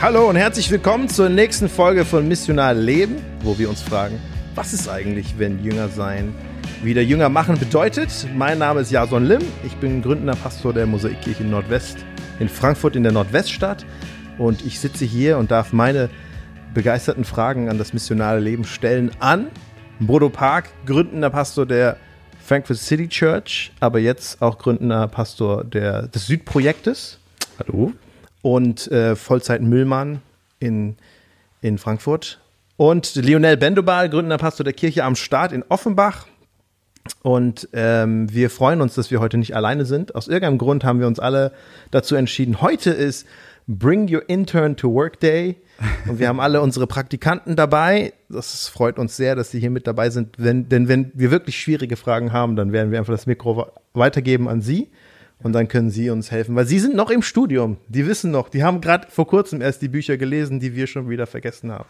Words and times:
Hallo 0.00 0.28
und 0.28 0.34
herzlich 0.34 0.70
willkommen 0.72 1.08
zur 1.08 1.28
nächsten 1.28 1.68
Folge 1.68 2.04
von 2.04 2.26
Missionar 2.26 2.74
Leben, 2.74 3.16
wo 3.42 3.56
wir 3.58 3.68
uns 3.68 3.80
fragen, 3.80 4.20
was 4.56 4.72
ist 4.72 4.88
eigentlich, 4.88 5.38
wenn 5.38 5.62
Jünger 5.62 5.88
sein 5.88 6.34
wieder 6.82 7.00
Jünger 7.00 7.28
machen 7.28 7.56
bedeutet. 7.56 8.10
Mein 8.34 8.58
Name 8.58 8.80
ist 8.80 8.90
Jason 8.90 9.24
Lim, 9.24 9.42
ich 9.64 9.76
bin 9.76 10.02
gründender 10.02 10.34
Pastor 10.34 10.72
der 10.72 10.86
Mosaikkirche 10.86 11.44
Nordwest 11.44 11.98
in 12.40 12.48
Frankfurt 12.48 12.96
in 12.96 13.04
der 13.04 13.12
Nordweststadt 13.12 13.86
und 14.36 14.66
ich 14.66 14.80
sitze 14.80 15.04
hier 15.04 15.38
und 15.38 15.52
darf 15.52 15.72
meine 15.72 16.10
begeisterten 16.74 17.24
Fragen 17.24 17.68
an 17.68 17.78
das 17.78 17.92
missionale 17.92 18.40
Leben 18.40 18.64
stellen 18.64 19.12
an 19.20 19.46
Bodo 20.00 20.28
Park, 20.28 20.70
gründender 20.86 21.30
Pastor 21.30 21.66
der 21.66 21.96
Frankfurt 22.44 22.78
City 22.78 23.08
Church, 23.08 23.72
aber 23.78 24.00
jetzt 24.00 24.42
auch 24.42 24.58
gründender 24.58 25.06
Pastor 25.06 25.62
der, 25.62 26.08
des 26.08 26.26
Südprojektes. 26.26 27.20
Hallo 27.58 27.92
und 28.42 28.90
äh, 28.90 29.16
Vollzeit-Müllmann 29.16 30.22
in, 30.58 30.96
in 31.60 31.78
Frankfurt. 31.78 32.40
Und 32.76 33.14
Lionel 33.14 33.56
Bendobal, 33.56 34.10
gründender 34.10 34.38
Pastor 34.38 34.64
der 34.64 34.72
Kirche 34.72 35.04
am 35.04 35.16
Start 35.16 35.52
in 35.52 35.64
Offenbach. 35.68 36.26
Und 37.22 37.68
ähm, 37.72 38.32
wir 38.32 38.50
freuen 38.50 38.80
uns, 38.80 38.94
dass 38.94 39.10
wir 39.10 39.20
heute 39.20 39.38
nicht 39.38 39.54
alleine 39.54 39.84
sind. 39.84 40.14
Aus 40.14 40.28
irgendeinem 40.28 40.58
Grund 40.58 40.84
haben 40.84 41.00
wir 41.00 41.06
uns 41.06 41.18
alle 41.18 41.52
dazu 41.90 42.16
entschieden. 42.16 42.60
Heute 42.60 42.90
ist 42.90 43.26
Bring 43.68 44.12
Your 44.12 44.28
Intern 44.28 44.76
to 44.76 44.92
Work 44.92 45.20
Day. 45.20 45.56
Und 46.08 46.18
wir 46.18 46.28
haben 46.28 46.40
alle 46.40 46.60
unsere 46.60 46.86
Praktikanten 46.86 47.56
dabei. 47.56 48.12
Das 48.28 48.68
freut 48.68 48.98
uns 48.98 49.16
sehr, 49.16 49.34
dass 49.34 49.50
sie 49.50 49.60
hier 49.60 49.70
mit 49.70 49.86
dabei 49.86 50.10
sind. 50.10 50.36
Wenn, 50.38 50.68
denn 50.68 50.88
wenn 50.88 51.12
wir 51.14 51.30
wirklich 51.30 51.58
schwierige 51.58 51.96
Fragen 51.96 52.32
haben, 52.32 52.56
dann 52.56 52.72
werden 52.72 52.90
wir 52.92 52.98
einfach 52.98 53.12
das 53.14 53.26
Mikro 53.26 53.70
weitergeben 53.92 54.48
an 54.48 54.62
Sie. 54.62 54.88
Und 55.42 55.52
dann 55.52 55.68
können 55.68 55.90
Sie 55.90 56.10
uns 56.10 56.30
helfen, 56.30 56.56
weil 56.56 56.66
Sie 56.66 56.78
sind 56.78 56.94
noch 56.94 57.10
im 57.10 57.22
Studium. 57.22 57.76
Die 57.88 58.06
wissen 58.06 58.30
noch, 58.30 58.48
die 58.48 58.64
haben 58.64 58.80
gerade 58.80 59.08
vor 59.10 59.26
kurzem 59.26 59.60
erst 59.60 59.82
die 59.82 59.88
Bücher 59.88 60.16
gelesen, 60.16 60.60
die 60.60 60.74
wir 60.74 60.86
schon 60.86 61.10
wieder 61.10 61.26
vergessen 61.26 61.70
haben. 61.70 61.88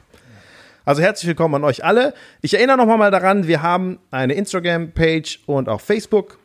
Also 0.85 1.03
herzlich 1.03 1.27
willkommen 1.27 1.57
an 1.57 1.65
euch 1.65 1.85
alle. 1.85 2.15
Ich 2.43 2.55
erinnere 2.55 2.77
noch 2.77 2.87
mal 2.87 3.11
daran, 3.11 3.47
wir 3.47 3.63
haben 3.63 3.99
eine 4.11 4.35
Instagram-Page 4.35 5.41
und 5.47 5.69
auch 5.69 5.81
Facebook. 5.81 6.39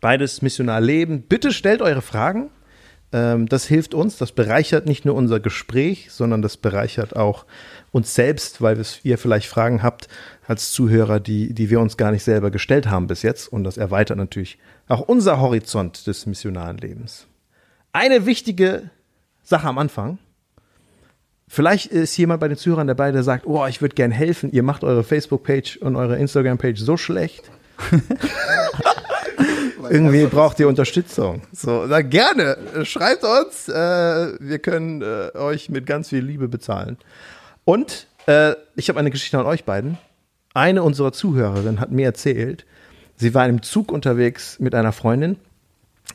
Beides 0.00 0.42
Missionar 0.42 0.80
Leben. 0.80 1.22
Bitte 1.22 1.52
stellt 1.52 1.82
eure 1.82 2.02
Fragen. 2.02 2.50
Ähm, 3.12 3.46
das 3.46 3.66
hilft 3.66 3.94
uns, 3.94 4.18
das 4.18 4.32
bereichert 4.32 4.86
nicht 4.86 5.04
nur 5.04 5.14
unser 5.14 5.40
Gespräch, 5.40 6.08
sondern 6.10 6.42
das 6.42 6.56
bereichert 6.56 7.16
auch 7.16 7.46
uns 7.90 8.14
selbst, 8.14 8.60
weil 8.60 8.80
ihr 9.02 9.18
vielleicht 9.18 9.48
Fragen 9.48 9.82
habt 9.82 10.08
als 10.46 10.72
Zuhörer, 10.72 11.20
die, 11.20 11.54
die 11.54 11.70
wir 11.70 11.80
uns 11.80 11.96
gar 11.96 12.10
nicht 12.10 12.22
selber 12.22 12.50
gestellt 12.50 12.88
haben 12.88 13.06
bis 13.06 13.22
jetzt. 13.22 13.48
Und 13.48 13.64
das 13.64 13.76
erweitert 13.76 14.18
natürlich 14.18 14.58
auch 14.88 15.00
unser 15.00 15.40
Horizont 15.40 16.06
des 16.06 16.26
missionaren 16.26 16.78
Lebens. 16.78 17.26
Eine 17.92 18.26
wichtige 18.26 18.90
Sache 19.42 19.68
am 19.68 19.78
Anfang. 19.78 20.18
Vielleicht 21.46 21.86
ist 21.86 22.16
jemand 22.16 22.40
bei 22.40 22.48
den 22.48 22.58
Zuhörern 22.58 22.86
dabei, 22.86 23.10
der 23.10 23.22
sagt, 23.22 23.46
oh, 23.46 23.66
ich 23.66 23.80
würde 23.80 23.94
gern 23.94 24.10
helfen. 24.10 24.52
Ihr 24.52 24.62
macht 24.62 24.84
eure 24.84 25.02
Facebook-Page 25.02 25.78
und 25.78 25.96
eure 25.96 26.18
Instagram-Page 26.18 26.78
so 26.78 26.96
schlecht. 26.98 27.50
Irgendwie 29.90 30.26
braucht 30.26 30.60
ihr 30.60 30.68
Unterstützung. 30.68 31.40
So, 31.52 31.86
na 31.88 32.02
gerne. 32.02 32.58
Schreibt 32.84 33.24
uns. 33.24 33.68
Äh, 33.68 33.72
wir 34.38 34.58
können 34.58 35.00
äh, 35.00 35.30
euch 35.38 35.70
mit 35.70 35.86
ganz 35.86 36.10
viel 36.10 36.22
Liebe 36.22 36.48
bezahlen. 36.48 36.98
Und 37.64 38.06
äh, 38.26 38.54
ich 38.76 38.90
habe 38.90 38.98
eine 38.98 39.10
Geschichte 39.10 39.38
an 39.38 39.46
euch 39.46 39.64
beiden. 39.64 39.96
Eine 40.52 40.82
unserer 40.82 41.12
Zuhörerinnen 41.12 41.80
hat 41.80 41.90
mir 41.90 42.04
erzählt, 42.04 42.66
Sie 43.18 43.34
war 43.34 43.48
im 43.48 43.62
Zug 43.62 43.90
unterwegs 43.90 44.60
mit 44.60 44.76
einer 44.76 44.92
Freundin 44.92 45.36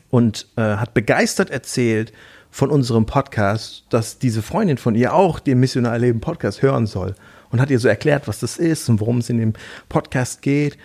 und 0.09 0.47
äh, 0.55 0.61
hat 0.61 0.93
begeistert 0.93 1.49
erzählt 1.49 2.13
von 2.49 2.69
unserem 2.69 3.05
Podcast, 3.05 3.85
dass 3.89 4.19
diese 4.19 4.41
Freundin 4.41 4.77
von 4.77 4.95
ihr 4.95 5.13
auch 5.13 5.39
den 5.39 5.59
Missionar 5.59 5.99
Leben 5.99 6.21
Podcast 6.21 6.61
hören 6.61 6.87
soll 6.87 7.15
und 7.51 7.59
hat 7.59 7.69
ihr 7.69 7.79
so 7.79 7.89
erklärt, 7.89 8.27
was 8.27 8.39
das 8.39 8.57
ist 8.57 8.87
und 8.87 9.01
worum 9.01 9.17
es 9.17 9.29
in 9.29 9.37
dem 9.37 9.53
Podcast 9.89 10.41
geht. 10.41 10.77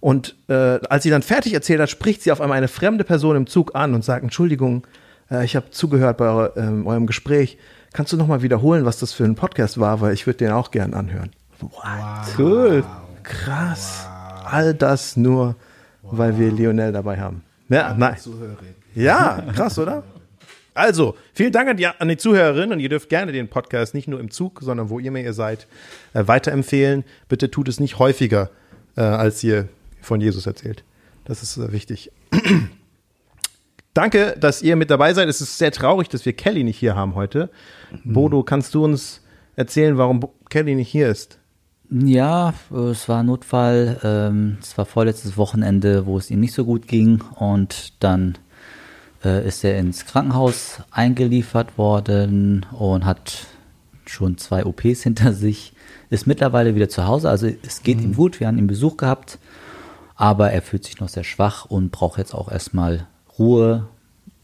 Und 0.00 0.34
äh, 0.48 0.54
als 0.54 1.02
sie 1.02 1.10
dann 1.10 1.22
fertig 1.22 1.52
erzählt 1.52 1.80
hat, 1.80 1.90
spricht 1.90 2.22
sie 2.22 2.32
auf 2.32 2.40
einmal 2.40 2.56
eine 2.56 2.68
fremde 2.68 3.04
Person 3.04 3.36
im 3.36 3.46
Zug 3.46 3.74
an 3.74 3.92
und 3.92 4.02
sagt: 4.02 4.22
Entschuldigung, 4.22 4.86
äh, 5.30 5.44
ich 5.44 5.56
habe 5.56 5.70
zugehört 5.70 6.16
bei 6.16 6.26
eure, 6.26 6.52
ähm, 6.56 6.86
eurem 6.86 7.06
Gespräch. 7.06 7.58
Kannst 7.92 8.14
du 8.14 8.16
noch 8.16 8.28
mal 8.28 8.40
wiederholen, 8.40 8.84
was 8.86 8.98
das 8.98 9.12
für 9.12 9.24
ein 9.24 9.34
Podcast 9.34 9.78
war, 9.78 10.00
weil 10.00 10.14
ich 10.14 10.26
würde 10.26 10.38
den 10.38 10.52
auch 10.52 10.70
gern 10.70 10.94
anhören. 10.94 11.32
Wow. 11.60 12.38
Cool, 12.38 12.84
krass. 13.22 14.06
Wow. 14.06 14.52
All 14.52 14.74
das 14.74 15.16
nur 15.16 15.56
wow. 16.06 16.18
weil 16.18 16.38
wir 16.38 16.50
Lionel 16.50 16.92
dabei 16.92 17.18
haben. 17.18 17.42
Ja, 17.68 17.94
nein. 17.96 18.16
Ja, 18.94 19.42
krass, 19.54 19.78
oder? 19.78 20.04
Also, 20.76 21.16
vielen 21.32 21.52
Dank 21.52 21.70
an 21.70 21.76
die, 21.78 21.86
an 21.86 22.08
die 22.08 22.18
Zuhörerinnen 22.18 22.72
und 22.72 22.80
ihr 22.80 22.90
dürft 22.90 23.08
gerne 23.08 23.32
den 23.32 23.48
Podcast 23.48 23.94
nicht 23.94 24.08
nur 24.08 24.20
im 24.20 24.30
Zug, 24.30 24.60
sondern 24.62 24.90
wo 24.90 24.98
ihr 24.98 25.10
mir 25.10 25.22
ihr 25.22 25.32
seid, 25.32 25.66
äh, 26.12 26.26
weiterempfehlen. 26.26 27.04
Bitte 27.28 27.50
tut 27.50 27.68
es 27.68 27.80
nicht 27.80 27.98
häufiger, 27.98 28.50
äh, 28.94 29.00
als 29.00 29.42
ihr 29.42 29.68
von 30.02 30.20
Jesus 30.20 30.46
erzählt. 30.46 30.84
Das 31.24 31.42
ist 31.42 31.56
äh, 31.56 31.72
wichtig. 31.72 32.12
Danke, 33.94 34.36
dass 34.38 34.60
ihr 34.60 34.76
mit 34.76 34.90
dabei 34.90 35.14
seid. 35.14 35.28
Es 35.30 35.40
ist 35.40 35.56
sehr 35.56 35.72
traurig, 35.72 36.10
dass 36.10 36.26
wir 36.26 36.34
Kelly 36.34 36.62
nicht 36.62 36.78
hier 36.78 36.94
haben 36.94 37.14
heute. 37.14 37.48
Mhm. 38.04 38.12
Bodo, 38.12 38.42
kannst 38.42 38.74
du 38.74 38.84
uns 38.84 39.22
erzählen, 39.56 39.96
warum 39.96 40.28
Kelly 40.50 40.74
nicht 40.74 40.90
hier 40.90 41.08
ist? 41.08 41.38
Ja, 41.90 42.52
es 42.90 43.08
war 43.08 43.22
Notfall. 43.22 44.00
Ähm, 44.02 44.58
es 44.60 44.76
war 44.76 44.86
vorletztes 44.86 45.36
Wochenende, 45.36 46.06
wo 46.06 46.18
es 46.18 46.30
ihm 46.30 46.40
nicht 46.40 46.54
so 46.54 46.64
gut 46.64 46.88
ging. 46.88 47.22
Und 47.36 47.92
dann 48.00 48.36
äh, 49.24 49.46
ist 49.46 49.62
er 49.64 49.78
ins 49.78 50.04
Krankenhaus 50.04 50.80
eingeliefert 50.90 51.78
worden 51.78 52.66
und 52.72 53.04
hat 53.04 53.46
schon 54.06 54.38
zwei 54.38 54.64
OPs 54.64 55.02
hinter 55.02 55.32
sich. 55.32 55.72
Ist 56.10 56.26
mittlerweile 56.26 56.74
wieder 56.74 56.88
zu 56.88 57.06
Hause. 57.06 57.30
Also 57.30 57.48
es 57.62 57.82
geht 57.82 57.98
mhm. 57.98 58.04
ihm 58.04 58.14
gut. 58.14 58.40
Wir 58.40 58.48
haben 58.48 58.58
ihn 58.58 58.66
Besuch 58.66 58.96
gehabt. 58.96 59.38
Aber 60.16 60.50
er 60.50 60.62
fühlt 60.62 60.84
sich 60.84 60.98
noch 60.98 61.08
sehr 61.08 61.24
schwach 61.24 61.66
und 61.66 61.92
braucht 61.92 62.18
jetzt 62.18 62.34
auch 62.34 62.50
erstmal 62.50 63.06
Ruhe. 63.38 63.86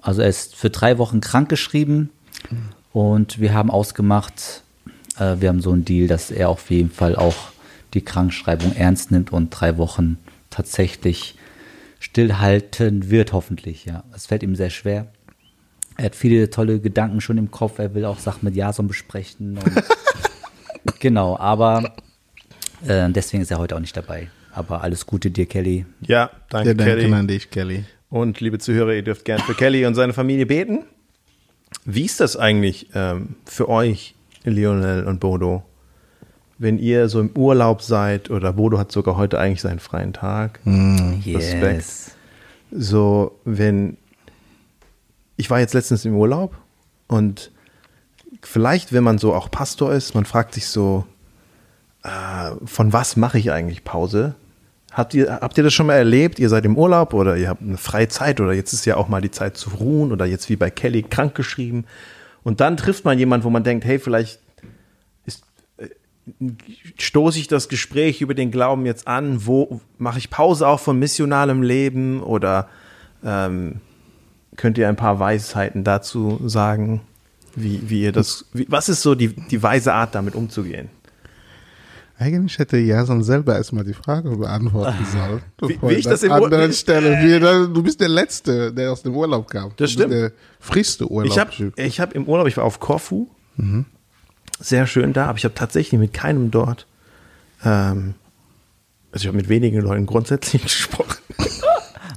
Also 0.00 0.20
er 0.20 0.28
ist 0.28 0.54
für 0.54 0.70
drei 0.70 0.98
Wochen 0.98 1.20
krankgeschrieben. 1.20 2.10
Mhm. 2.50 2.69
Und 2.92 3.41
wir 3.41 3.54
haben 3.54 3.70
ausgemacht, 3.70 4.62
äh, 5.22 5.41
wir 5.41 5.49
haben 5.49 5.60
so 5.60 5.72
einen 5.72 5.84
Deal, 5.84 6.09
dass 6.09 6.31
er 6.31 6.49
auf 6.49 6.71
jeden 6.71 6.91
Fall 6.91 7.16
auch 7.16 7.53
die 7.94 8.03
Krankschreibung 8.03 8.75
ernst 8.75 9.10
nimmt 9.10 9.33
und 9.33 9.50
drei 9.50 9.77
Wochen 9.78 10.19
tatsächlich 10.50 11.37
stillhalten 11.99 13.10
wird, 13.10 13.32
hoffentlich. 13.32 13.84
Ja, 13.84 14.05
es 14.15 14.27
fällt 14.27 14.43
ihm 14.43 14.56
sehr 14.56 14.71
schwer. 14.71 15.06
Er 15.97 16.06
hat 16.06 16.16
viele 16.16 16.50
tolle 16.50 16.81
Gedanken 16.81 17.21
schon 17.21 17.38
im 17.38 17.50
Kopf. 17.50 17.78
Er 17.78 17.94
will 17.94 18.05
auch 18.05 18.19
Sachen 18.19 18.44
mit 18.44 18.56
Jason 18.56 18.88
besprechen. 18.88 19.59
genau, 21.00 21.37
aber 21.37 21.94
äh, 22.87 23.11
deswegen 23.11 23.43
ist 23.43 23.50
er 23.50 23.59
heute 23.59 23.77
auch 23.77 23.81
nicht 23.81 23.97
dabei. 23.97 24.31
Aber 24.53 24.82
alles 24.82 25.06
Gute 25.06 25.31
dir, 25.31 25.47
Kelly. 25.47 25.87
Ja, 26.00 26.31
danke, 26.49 26.71
ja, 26.71 26.75
danke 26.75 26.97
Kelly. 26.97 27.12
an 27.12 27.28
dich, 27.28 27.50
Kelly. 27.50 27.84
Und 28.11 28.41
liebe 28.41 28.59
Zuhörer, 28.59 28.93
ihr 28.94 29.03
dürft 29.03 29.25
gerne 29.25 29.43
für 29.43 29.55
Kelly 29.55 29.87
und 29.87 29.94
seine 29.94 30.12
Familie 30.12 30.47
beten. 30.47 30.84
Wie 31.84 32.05
ist 32.05 32.21
das 32.21 32.37
eigentlich 32.37 32.88
ähm, 32.94 33.37
für 33.47 33.69
euch? 33.69 34.15
Lionel 34.50 35.04
und 35.04 35.20
Bodo, 35.20 35.62
wenn 36.58 36.78
ihr 36.78 37.08
so 37.08 37.20
im 37.20 37.30
Urlaub 37.36 37.82
seid 37.82 38.30
oder 38.30 38.53
Bodo 38.53 38.78
hat 38.78 38.92
sogar 38.92 39.16
heute 39.16 39.38
eigentlich 39.38 39.60
seinen 39.60 39.78
freien 39.78 40.12
Tag. 40.12 40.60
Mm, 40.64 41.20
Respekt. 41.26 41.76
Yes. 41.76 42.10
So, 42.70 43.38
wenn 43.44 43.97
ich 45.36 45.50
war 45.50 45.60
jetzt 45.60 45.75
letztens 45.75 46.04
im 46.04 46.14
Urlaub 46.14 46.56
und 47.08 47.50
vielleicht, 48.42 48.92
wenn 48.92 49.04
man 49.04 49.19
so 49.19 49.34
auch 49.34 49.50
Pastor 49.50 49.92
ist, 49.92 50.14
man 50.14 50.25
fragt 50.25 50.54
sich 50.54 50.69
so, 50.69 51.04
äh, 52.04 52.52
von 52.64 52.92
was 52.92 53.16
mache 53.16 53.38
ich 53.38 53.50
eigentlich 53.50 53.84
Pause? 53.84 54.34
Habt 54.92 55.14
ihr, 55.14 55.41
habt 55.41 55.56
ihr 55.56 55.64
das 55.64 55.72
schon 55.72 55.86
mal 55.86 55.94
erlebt? 55.94 56.38
Ihr 56.38 56.50
seid 56.50 56.64
im 56.66 56.76
Urlaub 56.76 57.14
oder 57.14 57.36
ihr 57.36 57.48
habt 57.48 57.62
eine 57.62 57.78
freie 57.78 58.08
Zeit 58.08 58.41
oder 58.41 58.52
jetzt 58.52 58.72
ist 58.72 58.84
ja 58.84 58.97
auch 58.97 59.08
mal 59.08 59.22
die 59.22 59.31
Zeit 59.31 59.56
zu 59.56 59.70
ruhen 59.70 60.12
oder 60.12 60.26
jetzt 60.26 60.50
wie 60.50 60.56
bei 60.56 60.70
Kelly 60.70 61.02
krankgeschrieben 61.02 61.86
und 62.44 62.60
dann 62.60 62.76
trifft 62.76 63.04
man 63.04 63.19
jemanden, 63.19 63.44
wo 63.44 63.50
man 63.50 63.64
denkt, 63.64 63.84
hey, 63.84 63.99
vielleicht 63.99 64.40
ist, 65.26 65.44
äh, 65.76 65.88
stoße 66.99 67.38
ich 67.38 67.49
das 67.49 67.69
Gespräch 67.69 68.20
über 68.20 68.34
den 68.34 68.50
Glauben 68.50 68.87
jetzt 68.87 69.06
an, 69.06 69.46
wo 69.46 69.81
mache 69.99 70.19
ich 70.19 70.31
Pause 70.31 70.67
auch 70.67 70.81
von 70.81 70.99
missionalem 70.99 71.62
Leben 71.62 72.22
oder 72.22 72.69
ähm, 73.25 73.81
könnt 74.56 74.78
ihr 74.78 74.88
ein 74.88 74.96
paar 74.96 75.19
Weisheiten 75.19 75.84
dazu 75.84 76.40
sagen, 76.46 77.02
wie, 77.55 77.88
wie 77.88 78.02
ihr 78.02 78.12
das, 78.12 78.46
wie, 78.52 78.67
was 78.69 78.88
ist 78.88 79.02
so 79.02 79.14
die, 79.14 79.28
die 79.28 79.62
weise 79.62 79.93
Art, 79.93 80.14
damit 80.14 80.34
umzugehen? 80.34 80.90
Eigentlich 82.22 82.56
hätte 82.58 82.78
Jason 82.78 83.24
selber 83.24 83.56
erstmal 83.56 83.82
die 83.82 83.94
Frage 83.94 84.30
beantworten 84.36 85.04
sollen. 85.12 85.42
Wie, 85.69 85.78
wie 85.82 85.94
ich 85.94 86.04
das 86.04 86.22
im 86.22 86.30
anderen 86.30 86.72
Stelle. 86.72 87.19
Wie, 87.19 87.40
du 87.40 87.82
bist 87.82 88.00
der 88.00 88.08
Letzte, 88.08 88.72
der 88.72 88.92
aus 88.92 89.02
dem 89.02 89.16
Urlaub 89.16 89.50
kam. 89.50 89.72
Das 89.76 89.90
stimmt. 89.90 90.12
der 90.12 90.30
frischste 90.60 91.10
Urlaub. 91.10 91.30
Ich 91.30 91.38
habe 91.38 91.72
ich 91.74 92.00
hab 92.00 92.12
im 92.12 92.26
Urlaub, 92.26 92.46
ich 92.46 92.56
war 92.56 92.64
auf 92.64 92.78
Korfu. 92.78 93.26
Mhm. 93.56 93.86
Sehr 94.60 94.86
schön 94.86 95.12
da, 95.12 95.26
aber 95.26 95.38
ich 95.38 95.44
habe 95.44 95.54
tatsächlich 95.54 95.98
mit 95.98 96.12
keinem 96.12 96.52
dort, 96.52 96.86
ähm, 97.64 98.14
also 99.10 99.24
ich 99.24 99.26
habe 99.26 99.36
mit 99.36 99.48
wenigen 99.48 99.80
Leuten 99.80 100.06
grundsätzlich 100.06 100.62
gesprochen. 100.62 101.16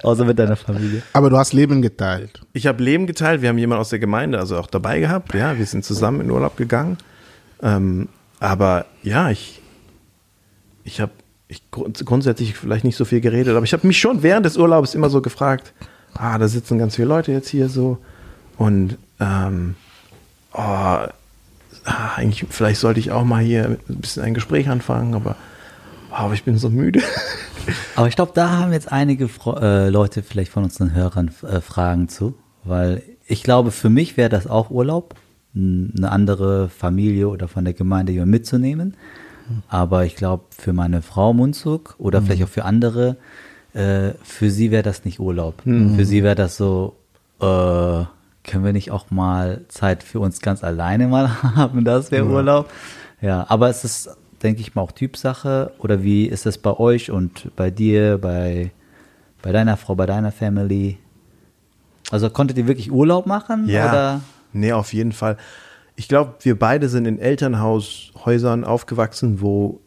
Außer 0.04 0.24
mit 0.24 0.38
deiner 0.38 0.56
Familie. 0.56 1.02
Aber 1.14 1.32
du 1.32 1.38
hast 1.38 1.54
Leben 1.54 1.82
geteilt. 1.82 2.42
Ich 2.54 2.68
habe 2.68 2.84
Leben 2.84 3.08
geteilt. 3.08 3.42
Wir 3.42 3.50
haben 3.50 3.58
jemanden 3.58 3.82
aus 3.82 3.90
der 3.90 3.98
Gemeinde 3.98 4.38
also 4.38 4.60
auch 4.60 4.68
dabei 4.68 5.00
gehabt. 5.00 5.34
Ja, 5.34 5.58
wir 5.58 5.66
sind 5.66 5.84
zusammen 5.84 6.22
in 6.22 6.30
Urlaub 6.30 6.58
gegangen. 6.58 6.98
Ähm, 7.64 8.08
aber 8.40 8.86
ja, 9.02 9.32
ich, 9.32 9.62
ich 10.86 11.02
habe 11.02 11.12
ich 11.48 11.62
grund- 11.72 12.04
grundsätzlich 12.06 12.56
vielleicht 12.56 12.86
nicht 12.86 12.96
so 12.96 13.06
viel 13.06 13.22
geredet, 13.22 13.56
aber 13.56 13.66
ich 13.66 13.74
habe 13.74 13.86
mich 13.86 14.00
schon 14.00 14.24
während 14.24 14.46
des 14.46 14.58
Urlaubs 14.58 14.96
immer 14.96 15.10
so 15.10 15.22
gefragt, 15.22 15.74
ah, 16.14 16.38
da 16.38 16.48
sitzen 16.48 16.78
ganz 16.78 16.96
viele 16.96 17.10
Leute 17.10 17.32
jetzt 17.32 17.50
hier 17.50 17.68
so 17.70 17.98
und 18.58 18.98
ähm, 19.20 19.76
oh, 20.54 20.58
ah, 20.58 21.10
eigentlich, 22.16 22.46
vielleicht 22.50 22.80
sollte 22.80 23.00
ich 23.00 23.12
auch 23.12 23.26
mal 23.26 23.44
hier 23.44 23.66
ein 23.66 23.98
bisschen 23.98 24.24
ein 24.24 24.34
Gespräch 24.34 24.70
anfangen, 24.70 25.14
aber, 25.14 25.36
oh, 26.12 26.16
aber 26.16 26.34
ich 26.34 26.44
bin 26.44 26.58
so 26.58 26.70
müde. 26.70 27.02
Aber 27.96 28.08
ich 28.08 28.16
glaube, 28.16 28.32
da 28.36 28.52
haben 28.52 28.74
jetzt 28.74 28.92
einige 28.92 29.28
Fro 29.28 29.58
äh, 29.58 29.90
Leute 29.90 30.22
vielleicht 30.22 30.52
von 30.52 30.66
unseren 30.66 30.94
Hörern 30.94 31.32
äh, 31.42 31.62
Fragen 31.62 32.10
zu, 32.10 32.36
weil 32.64 33.02
ich 33.26 33.42
glaube, 33.42 33.72
für 33.72 33.90
mich 33.90 34.18
wäre 34.18 34.30
das 34.30 34.46
auch 34.46 34.70
Urlaub, 34.70 35.16
eine 35.56 36.12
andere 36.12 36.70
Familie 36.70 37.28
oder 37.28 37.48
von 37.48 37.66
der 37.66 37.74
Gemeinde 37.74 38.14
mitzunehmen. 38.28 38.96
Aber 39.68 40.06
ich 40.06 40.16
glaube, 40.16 40.46
für 40.50 40.74
meine 40.74 41.02
Frau 41.02 41.34
Munzuk 41.34 41.96
oder 41.98 42.20
vielleicht 42.22 42.44
auch 42.44 42.50
für 42.50 42.66
andere, 42.66 43.18
äh, 43.74 44.12
für 44.24 44.50
sie 44.50 44.72
wäre 44.72 44.84
das 44.84 45.06
nicht 45.06 45.20
Urlaub. 45.20 45.62
Für 45.96 46.06
sie 46.06 46.24
wäre 46.24 46.36
das 46.36 46.58
so, 46.58 46.96
äh, 47.40 48.04
können 48.44 48.64
wir 48.64 48.74
nicht 48.74 48.92
auch 48.92 49.12
mal 49.12 49.62
Zeit 49.68 50.04
für 50.04 50.20
uns 50.20 50.40
ganz 50.40 50.64
alleine 50.64 51.08
mal 51.08 51.30
haben? 51.56 51.84
Das 51.84 52.12
wäre 52.12 52.26
Urlaub. 52.26 52.70
Ja, 53.22 53.46
aber 53.50 53.70
es 53.70 53.84
ist, 53.84 54.10
denke 54.44 54.62
ich 54.62 54.76
mal, 54.76 54.82
auch 54.82 54.92
Typsache. 54.92 55.72
Oder 55.80 56.04
wie 56.04 56.26
ist 56.26 56.46
es 56.46 56.58
bei 56.58 56.72
euch 56.78 57.12
und 57.12 57.56
bei 57.56 57.72
dir, 57.72 58.18
bei, 58.20 58.72
bei 59.42 59.52
deiner 59.52 59.78
Frau, 59.78 59.96
bei 59.96 60.06
deiner 60.06 60.32
Family? 60.32 60.98
Also 62.12 62.30
konntet 62.30 62.58
ihr 62.58 62.68
wirklich 62.68 62.92
Urlaub 62.92 63.26
machen? 63.26 63.68
Oder? 63.90 64.22
Nee, 64.54 64.74
auf 64.74 64.94
jeden 64.94 65.12
Fall. 65.12 65.38
Ich 65.96 66.08
glaube, 66.08 66.36
wir 66.42 66.58
beide 66.58 66.90
sind 66.90 67.06
in 67.06 67.20
Elternhaushäusern 67.20 68.64
aufgewachsen, 68.64 69.42
wo 69.42 69.80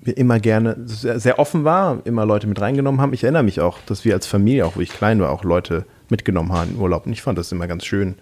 wir 0.00 0.16
immer 0.16 0.38
gerne 0.40 0.76
sehr, 0.84 1.18
sehr 1.18 1.38
offen 1.38 1.64
war, 1.64 2.00
immer 2.04 2.24
Leute 2.24 2.46
mit 2.46 2.60
reingenommen 2.60 3.00
haben. 3.00 3.12
Ich 3.12 3.24
erinnere 3.24 3.42
mich 3.42 3.60
auch, 3.60 3.78
dass 3.86 4.04
wir 4.04 4.14
als 4.14 4.26
Familie, 4.26 4.64
auch 4.64 4.76
wo 4.76 4.80
ich 4.80 4.90
klein 4.90 5.20
war, 5.20 5.30
auch 5.30 5.44
Leute 5.44 5.84
mitgenommen 6.08 6.52
haben 6.52 6.70
in 6.72 6.78
Urlaub. 6.78 7.06
Und 7.06 7.12
ich 7.12 7.22
fand 7.22 7.38
das 7.38 7.52
immer 7.52 7.66
ganz 7.66 7.84
schön. 7.84 8.14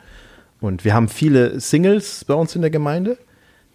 Und 0.61 0.84
wir 0.84 0.94
haben 0.94 1.08
viele 1.08 1.61
Singles 1.61 2.25
bei 2.25 2.34
uns 2.34 2.56
in 2.56 2.62
der 2.62 2.70
Gemeinde. 2.70 3.19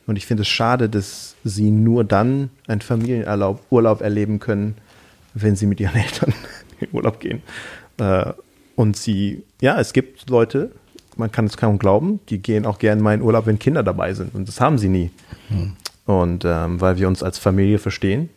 Und 0.07 0.15
ich 0.15 0.25
finde 0.25 0.41
es 0.41 0.47
schade, 0.47 0.89
dass 0.89 1.35
sie 1.43 1.69
nur 1.69 2.03
dann 2.03 2.49
einen 2.67 2.81
Familienurlaub 2.81 3.61
Urlaub 3.69 4.01
erleben 4.01 4.39
können, 4.39 4.75
wenn 5.35 5.55
sie 5.55 5.67
mit 5.67 5.79
ihren 5.79 5.95
Eltern 6.03 6.33
in 6.79 6.87
Urlaub 6.91 7.19
gehen. 7.19 7.43
Äh, 7.99 8.33
und 8.75 8.97
sie, 8.97 9.43
ja, 9.61 9.79
es 9.79 9.93
gibt 9.93 10.29
Leute, 10.29 10.71
man 11.19 11.31
kann 11.31 11.45
es 11.45 11.57
kaum 11.57 11.77
glauben, 11.77 12.19
die 12.29 12.39
gehen 12.39 12.65
auch 12.65 12.79
gerne 12.79 13.01
mal 13.01 13.13
in 13.13 13.21
Urlaub, 13.21 13.45
wenn 13.45 13.59
Kinder 13.59 13.83
dabei 13.83 14.13
sind. 14.13 14.33
Und 14.33 14.47
das 14.47 14.59
haben 14.59 14.77
sie 14.77 14.89
nie. 14.89 15.11
Und 16.05 16.43
ähm, 16.45 16.81
weil 16.81 16.97
wir 16.97 17.07
uns 17.07 17.21
als 17.21 17.37
Familie 17.37 17.77
verstehen, 17.77 18.29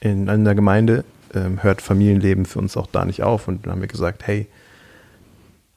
in 0.00 0.28
einer 0.28 0.54
Gemeinde 0.54 1.04
ähm, 1.34 1.62
hört 1.62 1.80
Familienleben 1.80 2.44
für 2.44 2.60
uns 2.60 2.76
auch 2.76 2.86
da 2.86 3.04
nicht 3.04 3.22
auf. 3.22 3.48
Und 3.48 3.64
dann 3.64 3.72
haben 3.72 3.80
wir 3.80 3.88
gesagt, 3.88 4.26
hey, 4.26 4.46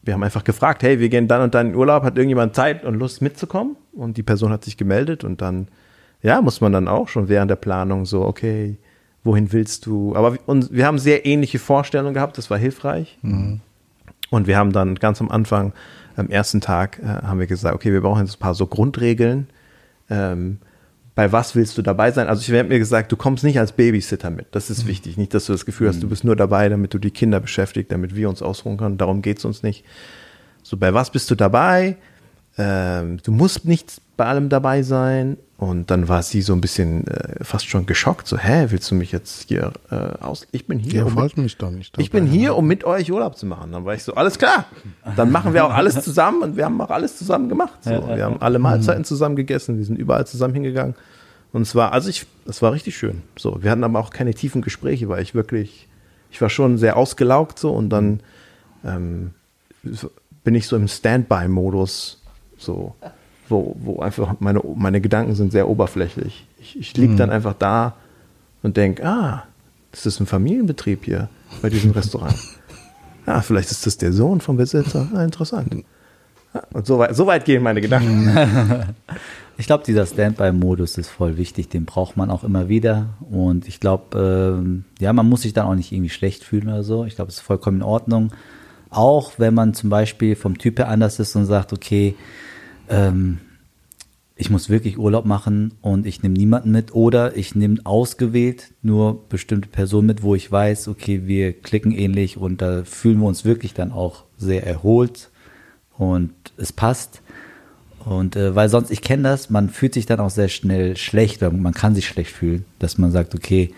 wir 0.04 0.14
haben 0.14 0.24
einfach 0.24 0.44
gefragt, 0.44 0.84
hey, 0.84 1.00
wir 1.00 1.10
gehen 1.10 1.28
dann 1.28 1.42
und 1.42 1.56
dann 1.56 1.70
in 1.70 1.76
Urlaub, 1.76 2.04
hat 2.04 2.18
irgendjemand 2.18 2.56
Zeit 2.56 2.86
und 2.86 2.96
Lust 2.96 3.22
mitzukommen? 3.22 3.76
Und 3.94 4.18
die 4.18 4.24
Person 4.24 4.52
hat 4.52 4.64
sich 4.64 4.78
gemeldet 4.78 5.24
und 5.24 5.42
dann, 5.42 5.68
ja, 6.22 6.42
muss 6.42 6.62
man 6.62 6.72
dann 6.72 6.88
auch 6.88 7.08
schon 7.08 7.30
während 7.30 7.50
der 7.50 7.56
Planung 7.56 8.06
so, 8.06 8.24
okay, 8.24 8.78
wohin 9.24 9.52
willst 9.52 9.86
du? 9.86 10.16
Aber 10.16 10.38
und 10.46 10.72
wir 10.72 10.86
haben 10.86 11.00
sehr 11.00 11.26
ähnliche 11.26 11.60
Vorstellungen 11.60 12.14
gehabt, 12.14 12.38
das 12.38 12.50
war 12.50 12.58
hilfreich. 12.58 13.18
Und 14.30 14.48
wir 14.48 14.58
haben 14.58 14.72
dann 14.72 14.96
ganz 14.96 15.22
am 15.22 15.32
Anfang, 15.32 15.74
am 16.18 16.30
ersten 16.30 16.62
Tag, 16.62 17.00
äh, 17.00 17.06
haben 17.06 17.40
wir 17.40 17.48
gesagt, 17.48 17.76
okay, 17.76 17.94
wir 17.94 18.02
brauchen 18.02 18.26
jetzt 18.26 18.36
ein 18.36 18.40
paar 18.40 18.56
so 18.56 18.68
Grundregeln. 18.68 19.48
Ähm, 20.10 20.60
bei 21.16 21.32
was 21.32 21.56
willst 21.56 21.78
du 21.78 21.82
dabei 21.82 22.12
sein? 22.12 22.28
Also 22.28 22.42
ich 22.42 22.58
habe 22.58 22.70
mir 22.70 22.78
gesagt, 22.78 23.12
du 23.12 23.16
kommst 23.16 23.44
nicht 23.44 23.60
als 23.60 23.72
Babysitter 23.72 24.30
mit. 24.30 24.48
Das 24.52 24.70
ist 24.70 24.86
wichtig. 24.86 25.18
Nicht, 25.18 25.34
dass 25.34 25.48
du 25.48 25.52
das 25.52 25.66
Gefühl 25.66 25.88
hast, 25.88 26.04
du 26.04 26.08
bist 26.08 26.24
nur 26.24 26.36
dabei, 26.36 26.70
damit 26.70 26.94
du 26.94 27.00
die 27.00 27.10
Kinder 27.10 27.40
beschäftigt, 27.40 27.92
damit 27.92 28.16
wir 28.16 28.30
uns 28.30 28.44
ausruhen 28.44 28.78
können. 28.78 28.98
Darum 28.98 29.24
geht 29.24 29.40
es 29.40 29.46
uns 29.46 29.64
nicht. 29.64 29.84
So, 30.62 30.78
bei 30.78 30.94
was 30.94 31.12
bist 31.12 31.32
du 31.32 31.36
dabei? 31.36 31.98
Ähm, 32.58 33.18
du 33.24 33.32
musst 33.32 33.66
nicht 33.66 34.00
bei 34.16 34.26
allem 34.26 34.50
dabei 34.50 34.84
sein. 34.84 35.38
Und 35.58 35.90
dann 35.90 36.08
war 36.08 36.22
sie 36.22 36.44
so 36.44 36.54
ein 36.54 36.62
bisschen 36.62 37.08
äh, 37.08 37.44
fast 37.44 37.68
schon 37.68 37.88
geschockt. 37.88 38.28
So, 38.28 38.38
hä, 38.38 38.68
willst 38.70 38.92
du 38.92 38.96
mich 38.96 39.12
jetzt 39.12 39.48
hier 39.48 39.74
äh, 39.90 39.96
aus? 39.96 40.46
Ich 40.52 40.68
bin 40.68 40.78
hier. 40.78 40.94
Ihr 40.94 41.06
um 41.08 41.16
wollt 41.16 41.36
mich 41.36 41.58
doch 41.58 41.72
nicht. 41.72 41.98
ich 41.98 42.12
bin 42.12 42.28
hier, 42.28 42.56
um 42.56 42.68
mit 42.68 42.84
euch 42.84 43.12
Urlaub 43.12 43.36
zu 43.38 43.48
machen. 43.48 43.72
Dann 43.72 43.84
war 43.84 43.96
ich 43.96 44.04
so, 44.04 44.14
alles 44.14 44.38
klar. 44.38 44.66
Dann 45.16 45.32
machen 45.32 45.56
wir 45.56 45.66
auch 45.66 45.74
alles 45.74 46.04
zusammen 46.04 46.44
und 46.44 46.58
wir 46.58 46.66
haben 46.66 46.80
auch 46.80 46.92
alles 46.92 47.18
zusammen 47.18 47.50
gemacht. 47.50 47.74
So, 47.82 47.90
wir 47.90 48.24
haben 48.24 48.40
alle 48.40 48.60
Mahlzeiten 48.60 49.04
zusammen 49.04 49.36
gegessen, 49.36 49.80
wir 49.80 49.86
sind 49.86 49.98
überall 49.98 50.28
zusammen 50.28 50.54
hingegangen. 50.54 50.94
Und 51.54 51.64
es 51.64 51.74
war, 51.74 51.92
also 51.92 52.10
ich, 52.10 52.28
das 52.46 52.62
war 52.62 52.72
richtig 52.72 52.96
schön. 52.96 53.24
So, 53.36 53.64
wir 53.64 53.72
hatten 53.72 53.84
aber 53.84 54.00
auch 54.00 54.12
keine 54.12 54.36
tiefen 54.36 54.62
Gespräche, 54.62 55.10
weil 55.10 55.24
ich 55.24 55.34
wirklich, 55.34 55.88
ich 56.30 56.40
war 56.40 56.52
schon 56.52 56.78
sehr 56.78 56.98
ausgelaugt 56.98 57.58
so 57.58 57.72
und 57.72 57.90
dann 57.90 58.20
ähm, 58.86 59.32
bin 60.44 60.54
ich 60.54 60.68
so 60.68 60.76
im 60.76 60.88
Standby-Modus, 60.88 62.22
so, 62.60 62.96
wo, 63.50 63.76
wo 63.80 64.00
einfach 64.00 64.36
meine, 64.40 64.62
meine 64.76 65.02
Gedanken 65.02 65.36
sind 65.36 65.52
sehr 65.52 65.68
oberflächlich. 65.68 66.46
Ich, 66.60 66.80
ich 66.80 66.98
liege 66.98 67.16
dann 67.16 67.30
einfach 67.30 67.54
da 67.58 67.96
und 68.64 68.78
denke, 68.78 69.06
ah, 69.06 69.44
das 69.92 70.06
ist 70.06 70.20
ein 70.20 70.26
Familienbetrieb 70.26 71.06
hier 71.06 71.30
bei 71.62 71.70
diesem 71.70 71.92
Restaurant. 71.92 72.36
Ja, 73.26 73.42
vielleicht 73.42 73.72
ist 73.72 73.86
das 73.86 73.98
der 73.98 74.14
Sohn 74.14 74.42
vom 74.42 74.58
Besitzer. 74.58 75.08
Ah, 75.14 75.24
interessant. 75.24 75.84
Ja, 76.54 76.64
und 76.74 76.86
so 76.86 77.00
weit, 77.00 77.16
so 77.16 77.28
weit 77.28 77.46
gehen 77.46 77.64
meine 77.64 77.82
Gedanken. 77.82 78.96
Ich 79.60 79.66
glaube, 79.66 79.84
dieser 79.84 80.06
Standby-Modus 80.06 81.00
ist 81.00 81.10
voll 81.10 81.38
wichtig, 81.38 81.70
den 81.70 81.86
braucht 81.86 82.16
man 82.16 82.30
auch 82.30 82.44
immer 82.44 82.70
wieder. 82.70 83.08
Und 83.32 83.68
ich 83.68 83.80
glaube, 83.80 84.56
ähm, 84.60 84.86
ja, 85.00 85.12
man 85.14 85.28
muss 85.28 85.42
sich 85.42 85.54
dann 85.54 85.66
auch 85.66 85.74
nicht 85.74 85.92
irgendwie 85.92 86.12
schlecht 86.12 86.44
fühlen 86.44 86.68
oder 86.68 86.84
so. 86.84 87.06
Ich 87.06 87.16
glaube, 87.16 87.30
es 87.30 87.38
ist 87.38 87.42
vollkommen 87.42 87.78
in 87.78 87.84
Ordnung. 87.84 88.32
Auch 88.92 89.34
wenn 89.38 89.56
man 89.56 89.74
zum 89.74 89.90
Beispiel 89.90 90.36
vom 90.36 90.60
Typ 90.60 90.78
her 90.78 90.90
anders 90.90 91.20
ist 91.20 91.36
und 91.36 91.46
sagt, 91.46 91.74
okay, 91.74 92.16
ähm, 92.90 93.40
ich 94.40 94.50
muss 94.52 94.70
wirklich 94.70 95.00
Urlaub 95.00 95.26
machen 95.26 95.74
und 95.82 96.06
ich 96.06 96.22
nehme 96.22 96.38
niemanden 96.38 96.72
mit 96.72 96.94
oder 96.94 97.36
ich 97.36 97.56
nehme 97.56 97.80
ausgewählt 97.84 98.74
nur 98.84 99.28
bestimmte 99.30 99.68
Personen 99.68 100.08
mit, 100.08 100.22
wo 100.22 100.36
ich 100.36 100.52
weiß, 100.52 100.88
okay, 100.90 101.24
wir 101.26 101.54
klicken 101.54 101.92
ähnlich 101.92 102.38
und 102.38 102.62
da 102.62 102.84
fühlen 102.84 103.20
wir 103.20 103.28
uns 103.28 103.46
wirklich 103.46 103.74
dann 103.74 103.92
auch 103.92 104.26
sehr 104.38 104.66
erholt 104.66 105.32
und 105.98 106.32
es 106.58 106.72
passt. 106.72 107.22
Und 108.06 108.36
äh, 108.36 108.56
weil 108.56 108.70
sonst, 108.70 108.92
ich 108.92 109.02
kenne 109.02 109.24
das, 109.24 109.50
man 109.50 109.70
fühlt 109.70 109.96
sich 109.96 110.06
dann 110.06 110.20
auch 110.20 110.30
sehr 110.30 110.48
schnell 110.48 110.96
schlecht, 110.96 111.42
oder 111.42 111.52
man 111.52 111.74
kann 111.74 111.96
sich 111.96 112.08
schlecht 112.08 112.32
fühlen, 112.32 112.64
dass 112.80 112.98
man 112.98 113.12
sagt, 113.12 113.36
okay, 113.36 113.74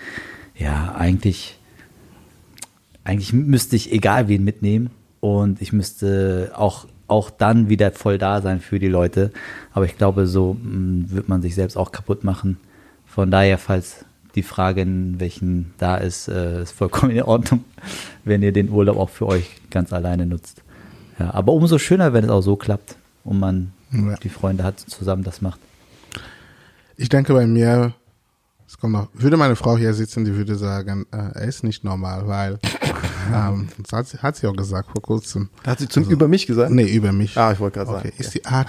ja, 0.56 0.94
eigentlich, 0.94 1.58
eigentlich 3.04 3.34
müsste 3.34 3.76
ich 3.76 3.92
egal 3.92 4.28
wen 4.28 4.44
mitnehmen 4.44 4.92
und 5.20 5.62
ich 5.62 5.74
müsste 5.74 6.52
auch, 6.56 6.86
auch 7.10 7.30
dann 7.30 7.70
wieder 7.70 7.92
voll 7.92 8.18
da 8.18 8.42
sein 8.42 8.60
für 8.62 8.80
die 8.80 8.88
Leute. 8.88 9.32
Aber 9.74 9.86
ich 9.86 9.98
glaube, 9.98 10.28
so 10.28 10.56
mh, 10.62 11.12
wird 11.12 11.30
man 11.30 11.42
sich 11.42 11.56
selbst 11.56 11.78
auch 11.78 11.92
kaputt 11.92 12.24
machen. 12.24 12.58
Von 13.06 13.32
daher, 13.32 13.58
falls 13.58 14.06
die 14.36 14.44
Frage, 14.44 14.82
in 14.82 15.20
welchen 15.20 15.74
da 15.80 15.98
ist, 15.98 16.28
äh, 16.28 16.62
ist 16.62 16.72
vollkommen 16.72 17.12
in 17.12 17.24
Ordnung, 17.24 17.64
wenn 18.24 18.44
ihr 18.44 18.52
den 18.52 18.70
Urlaub 18.70 18.98
auch 18.98 19.10
für 19.10 19.26
euch 19.28 19.50
ganz 19.72 19.92
alleine 19.92 20.26
nutzt. 20.26 20.62
Ja, 21.18 21.34
aber 21.34 21.52
umso 21.54 21.78
schöner, 21.80 22.14
wenn 22.14 22.24
es 22.24 22.30
auch 22.30 22.42
so 22.42 22.56
klappt 22.56 22.96
und 23.24 23.40
man 23.40 23.72
Ja. 23.92 24.16
die 24.18 24.30
Freunde 24.30 24.64
hat, 24.64 24.80
zusammen 24.80 25.24
das 25.24 25.42
macht. 25.42 25.60
Ich 26.96 27.10
denke 27.10 27.34
bei 27.34 27.48
mir, 27.48 27.94
es 28.68 28.78
kommt 28.78 28.94
noch, 28.94 29.08
würde 29.14 29.36
meine 29.38 29.56
Frau 29.56 29.78
hier 29.78 29.94
sitzen, 29.94 30.26
die 30.26 30.36
würde 30.36 30.56
sagen, 30.56 31.06
äh, 31.12 31.18
er 31.18 31.42
ist 31.42 31.64
nicht 31.64 31.84
normal, 31.84 32.28
weil, 32.28 32.60
ähm, 33.34 33.68
das 33.78 33.92
hat, 33.92 34.08
sie- 34.08 34.18
hat 34.20 34.36
sie 34.36 34.48
auch 34.48 34.56
gesagt 34.56 34.92
vor 34.92 35.02
kurzem. 35.02 35.50
Hat 35.66 35.80
sie 35.80 35.88
zum, 35.88 36.04
über 36.10 36.28
mich 36.28 36.48
gesagt? 36.48 36.72
Nee, 36.72 36.94
über 36.94 37.12
mich. 37.12 37.38
Ah, 37.38 37.52
ich 37.52 37.60
wollte 37.60 37.80
gerade 37.80 37.92
Okay, 37.92 38.08
sagen. 38.10 38.16
ist 38.20 38.34
die 38.34 38.46
Art, 38.46 38.68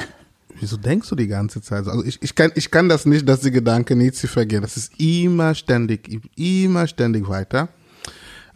wieso 0.61 0.77
denkst 0.77 1.09
du 1.09 1.17
die 1.17 1.27
ganze 1.27 1.61
Zeit 1.63 1.85
so? 1.85 1.91
Also 1.91 2.05
ich, 2.05 2.23
ich, 2.23 2.35
kann, 2.35 2.51
ich 2.55 2.71
kann 2.71 2.89
das 2.89 3.07
nicht, 3.07 3.29
dass 3.29 3.41
die 3.41 3.51
Gedanken 3.51 3.99
nie 3.99 4.13
zu 4.13 4.27
vergehen. 4.29 4.63
Das 4.63 4.77
ist 4.77 4.93
immer 5.01 5.55
ständig, 5.55 6.21
immer 6.37 6.87
ständig 6.87 7.29
weiter. 7.29 7.69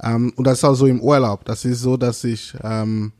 Ähm, 0.02 0.32
und 0.36 0.46
das 0.46 0.58
ist 0.58 0.64
auch 0.64 0.74
so 0.74 0.86
im 0.86 1.00
Urlaub. 1.00 1.44
Das 1.44 1.64
ist 1.64 1.80
so, 1.80 1.96
dass 1.96 2.24
ich, 2.24 2.54
ähm, 2.62 3.12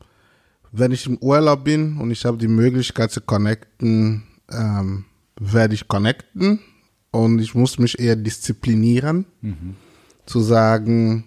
wenn 0.71 0.91
ich 0.91 1.05
im 1.07 1.17
Urlaub 1.19 1.63
bin 1.63 1.97
und 1.97 2.11
ich 2.11 2.25
habe 2.25 2.37
die 2.37 2.47
Möglichkeit 2.49 3.11
zu 3.11 3.21
connecten, 3.21 4.23
ähm, 4.51 5.05
werde 5.39 5.73
ich 5.73 5.87
connecten 5.87 6.59
und 7.11 7.39
ich 7.39 7.55
muss 7.55 7.79
mich 7.79 7.97
eher 7.99 8.15
disziplinieren, 8.17 9.25
zu 10.25 10.41
sagen, 10.41 11.25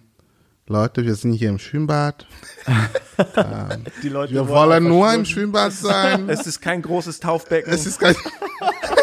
Leute, 0.69 1.03
wir 1.03 1.15
sind 1.15 1.33
hier 1.33 1.49
im 1.49 1.59
Schwimmbad. 1.59 2.27
Die 4.03 4.11
Leute 4.11 4.35
Wir 4.35 4.47
wollen 4.49 4.85
nur 4.85 5.13
im 5.15 5.25
Schwimmbad 5.25 5.73
sein. 5.73 6.29
Es 6.29 6.47
ist 6.47 6.61
kein 6.61 6.83
großes 6.83 7.21
Taufbecken. 7.21 7.73
Es 7.73 7.87
ist 7.87 7.99
kein. 7.99 8.15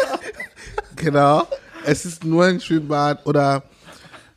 genau. 0.96 1.46
Es 1.84 2.04
ist 2.04 2.24
nur 2.24 2.44
ein 2.44 2.60
Schwimmbad 2.60 3.26
oder 3.26 3.64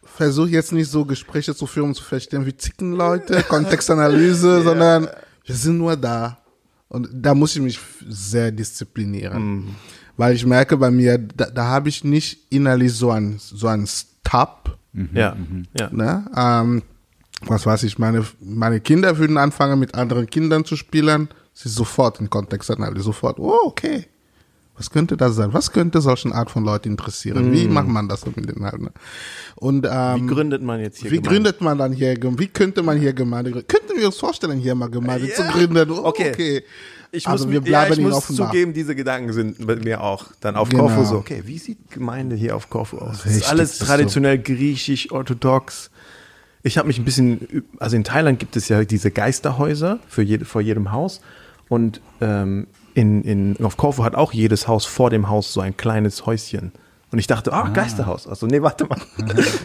versuche 0.04 0.50
jetzt 0.50 0.72
nicht 0.72 0.90
so 0.90 1.06
Gespräche 1.06 1.54
zu 1.54 1.68
führen, 1.68 1.90
um 1.90 1.94
zu 1.94 2.04
verstehen, 2.04 2.48
wie 2.48 2.54
ticken 2.54 2.94
Leute, 2.94 3.44
Kontextanalyse, 3.44 4.64
sondern 4.64 5.08
wir 5.46 5.56
sind 5.56 5.78
nur 5.78 5.96
da. 5.96 6.40
Und 6.88 7.10
da 7.14 7.36
muss 7.36 7.56
ich 7.56 7.62
mich 7.62 7.80
sehr 8.08 8.52
disziplinieren. 8.52 9.76
Weil 10.18 10.34
ich 10.34 10.46
merke 10.46 10.76
bei 10.78 10.90
mir, 10.90 11.20
da, 11.20 11.46
da 11.46 11.66
habe 11.66 11.90
ich 11.90 12.04
nicht 12.04 12.52
innerlich 12.52 12.94
so 12.94 13.12
ein, 13.12 13.38
so 13.38 13.68
ein 13.68 13.86
Stop. 13.86 14.78
Ja, 15.14 15.38
ja. 15.80 15.90
Ne? 15.92 16.26
Ähm, 16.36 16.82
was 17.42 17.66
weiß 17.66 17.84
ich, 17.84 17.98
meine, 17.98 18.26
meine 18.40 18.80
Kinder 18.80 19.18
würden 19.18 19.38
anfangen, 19.38 19.80
mit 19.80 19.96
anderen 19.96 20.28
Kindern 20.28 20.66
zu 20.66 20.76
spielen. 20.76 21.30
Sie 21.54 21.70
sofort 21.70 22.20
in 22.20 22.30
Kontextanalyse, 22.30 23.04
sofort, 23.04 23.40
oh, 23.40 23.58
okay. 23.66 24.06
Was 24.78 24.90
könnte 24.90 25.18
das 25.18 25.36
sein? 25.36 25.52
Was 25.54 25.74
könnte 25.74 26.00
solchen 26.00 26.32
Art 26.32 26.50
von 26.50 26.64
Leuten 26.64 26.88
interessieren? 26.92 27.52
Wie 27.52 27.68
macht 27.68 27.90
man 27.90 28.08
das 28.08 28.26
mit 28.26 28.38
den 28.50 28.64
halt? 28.64 28.80
Ne? 28.80 28.92
Und 29.58 29.86
ähm, 29.90 30.16
Wie 30.22 30.34
gründet 30.34 30.62
man 30.64 30.80
jetzt 30.80 31.00
hier 31.00 31.12
wie 31.12 31.18
Gemeinde? 31.18 31.30
gründet 31.30 31.62
man 31.62 31.78
dann 31.78 31.92
hier, 31.92 32.16
wie 32.38 32.48
könnte 32.48 32.82
man 32.82 32.98
hier 32.98 33.12
Gemeinde 33.12 33.52
gründen? 33.52 33.68
Könnten 33.68 33.98
wir 33.98 34.06
uns 34.06 34.16
vorstellen, 34.18 34.58
hier 34.58 34.76
mal 34.76 34.90
Gemeinde 34.90 35.30
zu 35.34 35.44
gründen? 35.44 35.92
Oh, 35.92 36.06
Okay. 36.06 36.30
okay. 36.32 36.64
Ich 37.12 37.28
also 37.28 37.46
muss, 37.46 37.52
wir 37.54 37.60
ja, 37.60 37.66
bleiben 37.66 37.94
ich 37.94 38.00
in 38.00 38.10
muss 38.10 38.28
zugeben, 38.28 38.72
diese 38.72 38.96
Gedanken 38.96 39.34
sind 39.34 39.66
bei 39.68 39.76
mir 39.76 40.00
auch 40.02 40.28
dann 40.40 40.56
auf 40.56 40.70
Genau. 40.70 40.84
Korfu 40.84 41.04
so, 41.04 41.16
okay, 41.18 41.42
wie 41.46 41.58
sieht 41.58 41.90
Gemeinde 41.92 42.36
hier 42.38 42.56
auf 42.56 42.70
Korfu 42.70 43.00
aus? 43.00 43.18
Das 43.24 43.26
ist 43.26 43.32
Richtig, 43.38 43.50
alles 43.50 43.78
traditionell 43.80 44.38
griechisch, 44.40 45.12
orthodox. 45.12 45.90
Ich 46.64 46.78
habe 46.78 46.88
mich 46.88 47.00
ein 47.00 47.06
bisschen, 47.06 47.64
also 47.80 47.96
in 47.96 48.04
Thailand 48.04 48.40
gibt 48.40 48.56
es 48.56 48.68
ja 48.68 48.84
diese 48.84 49.12
Geisterhäuser 49.12 50.00
für 50.08 50.22
jede, 50.22 50.46
vor 50.46 50.62
jedem 50.62 50.92
Haus 50.92 51.22
und 51.70 52.02
ähm, 52.20 52.68
in, 52.94 53.24
in, 53.24 53.64
auf 53.64 53.78
Korfu 53.78 54.04
hat 54.04 54.16
auch 54.16 54.34
jedes 54.34 54.68
Haus 54.68 54.86
vor 54.86 55.10
dem 55.10 55.30
Haus 55.30 55.54
so 55.54 55.62
ein 55.62 55.78
kleines 55.78 56.26
Häuschen. 56.26 56.74
Und 57.12 57.18
ich 57.18 57.26
dachte, 57.26 57.54
ah, 57.54 57.70
Geisterhaus. 57.70 58.28
Also, 58.28 58.46
nee, 58.46 58.62
warte 58.62 58.86
mal. 58.86 59.00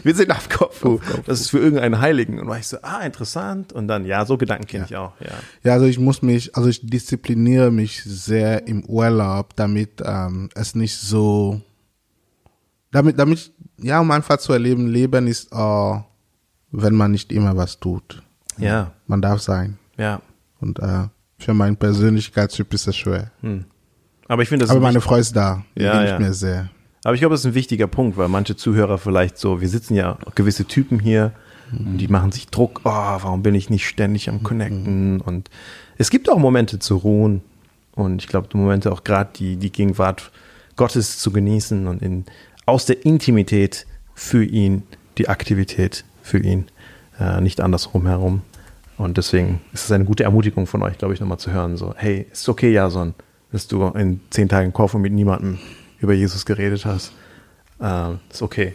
Wir 0.03 0.15
sind 0.15 0.31
auf 0.31 0.49
Korfu. 0.49 0.99
Das 1.27 1.41
ist 1.41 1.51
für 1.51 1.59
irgendeinen 1.59 2.01
Heiligen. 2.01 2.39
Und 2.39 2.49
war 2.49 2.59
ich 2.59 2.67
so, 2.67 2.79
ah, 2.81 3.01
interessant. 3.01 3.73
Und 3.73 3.87
dann, 3.87 4.07
ja, 4.07 4.25
so 4.25 4.39
Gedanken 4.39 4.67
kenne 4.67 4.87
ich 4.89 4.97
auch, 4.97 5.13
ja. 5.21 5.33
Ja, 5.63 5.73
also 5.75 5.85
ich 5.85 5.99
muss 5.99 6.23
mich, 6.23 6.57
also 6.57 6.71
ich 6.71 6.87
diszipliniere 6.87 7.71
mich 7.71 8.03
sehr 8.03 8.67
im 8.67 8.85
Urlaub, 8.87 9.55
damit 9.57 10.03
ähm, 10.03 10.49
es 10.55 10.75
nicht 10.75 10.97
so, 10.97 11.61
damit, 12.91 13.19
damit, 13.19 13.53
ja, 13.77 14.01
um 14.01 14.11
einfach 14.11 14.39
zu 14.39 14.55
erleben, 14.55 14.87
Leben 14.87 15.27
ist, 15.27 15.53
äh, 15.53 15.99
wenn 16.77 16.95
man 16.95 17.13
nicht 17.13 17.33
immer 17.33 17.57
was 17.57 17.79
tut. 17.79 18.23
Ja, 18.59 18.93
Man 19.07 19.23
darf 19.23 19.41
sein. 19.41 19.79
ja. 19.97 20.21
Und 20.61 20.79
äh, 20.79 21.09
für 21.39 21.53
meinen 21.53 21.77
Persönlichkeitstyp 21.77 22.73
ist 22.73 22.87
es 22.87 22.97
schwer. 22.97 23.31
Aber 24.29 24.43
ich 24.43 24.49
finde 24.49 24.63
das 24.65 24.71
Aber 24.71 24.81
ein 24.81 24.85
meine 24.85 25.01
Frau 25.03 25.17
ist 25.17 25.37
da. 25.37 25.63
Die 25.77 25.83
Ja, 25.83 26.15
ich 26.15 26.19
mir 26.19 26.33
sehr. 26.33 26.71
Aber 27.03 27.13
ich 27.15 27.21
glaube, 27.21 27.35
das 27.35 27.41
ist 27.41 27.47
ein 27.47 27.55
wichtiger 27.55 27.87
Punkt, 27.87 28.17
weil 28.17 28.29
manche 28.29 28.57
Zuhörer 28.57 28.97
vielleicht 28.97 29.37
so, 29.37 29.61
wir 29.61 29.69
sitzen 29.69 29.95
ja 29.95 30.17
gewisse 30.35 30.65
Typen 30.65 30.99
hier 31.01 31.33
und 31.71 31.99
die 31.99 32.09
machen 32.09 32.33
sich 32.33 32.47
Druck, 32.47 32.81
oh, 32.85 32.91
warum 32.91 33.43
bin 33.43 33.55
ich 33.55 33.69
nicht 33.69 33.87
ständig 33.87 34.31
am 34.31 34.43
Connecten? 34.43 35.21
Und 35.21 35.51
es 35.99 36.09
gibt 36.09 36.31
auch 36.31 36.39
Momente 36.39 36.79
zu 36.79 36.97
ruhen 36.97 37.43
und 37.95 38.23
ich 38.23 38.29
glaube, 38.29 38.49
Momente 38.57 38.91
auch 38.91 39.05
gerade 39.05 39.31
die, 39.37 39.57
die 39.57 39.71
Gegenwart 39.71 40.31
Gottes 40.77 41.19
zu 41.19 41.31
genießen 41.31 41.87
und 41.87 42.01
in, 42.01 42.25
aus 42.65 42.87
der 42.87 43.05
Intimität 43.05 43.87
für 44.15 44.45
ihn, 44.45 44.85
die 45.19 45.29
Aktivität 45.29 46.05
für 46.25 46.39
ihn, 46.39 46.67
äh, 47.21 47.41
nicht 47.41 47.61
andersrum 47.61 48.07
herum. 48.09 48.43
Und 48.97 49.17
deswegen 49.19 49.61
ist 49.73 49.85
es 49.85 49.93
eine 49.93 50.05
gute 50.05 50.25
Ermutigung 50.25 50.67
von 50.67 50.83
euch, 50.83 50.99
glaube 50.99 51.15
ich, 51.15 51.21
nochmal 51.21 51.39
zu 51.39 51.53
hören, 51.53 51.77
so, 51.77 51.95
hey, 51.97 52.27
ist 52.33 52.49
okay, 52.49 52.73
Jason, 52.73 53.15
dass 53.53 53.69
du 53.69 53.87
in 53.89 54.21
zehn 54.31 54.49
Tagen 54.49 54.73
Korfu 54.73 54.99
mit 54.99 55.13
niemandem 55.13 55.59
über 56.01 56.13
Jesus 56.15 56.45
geredet 56.47 56.85
hast. 56.85 57.13
Ähm, 57.81 58.21
ist 58.33 58.43
okay. 58.43 58.75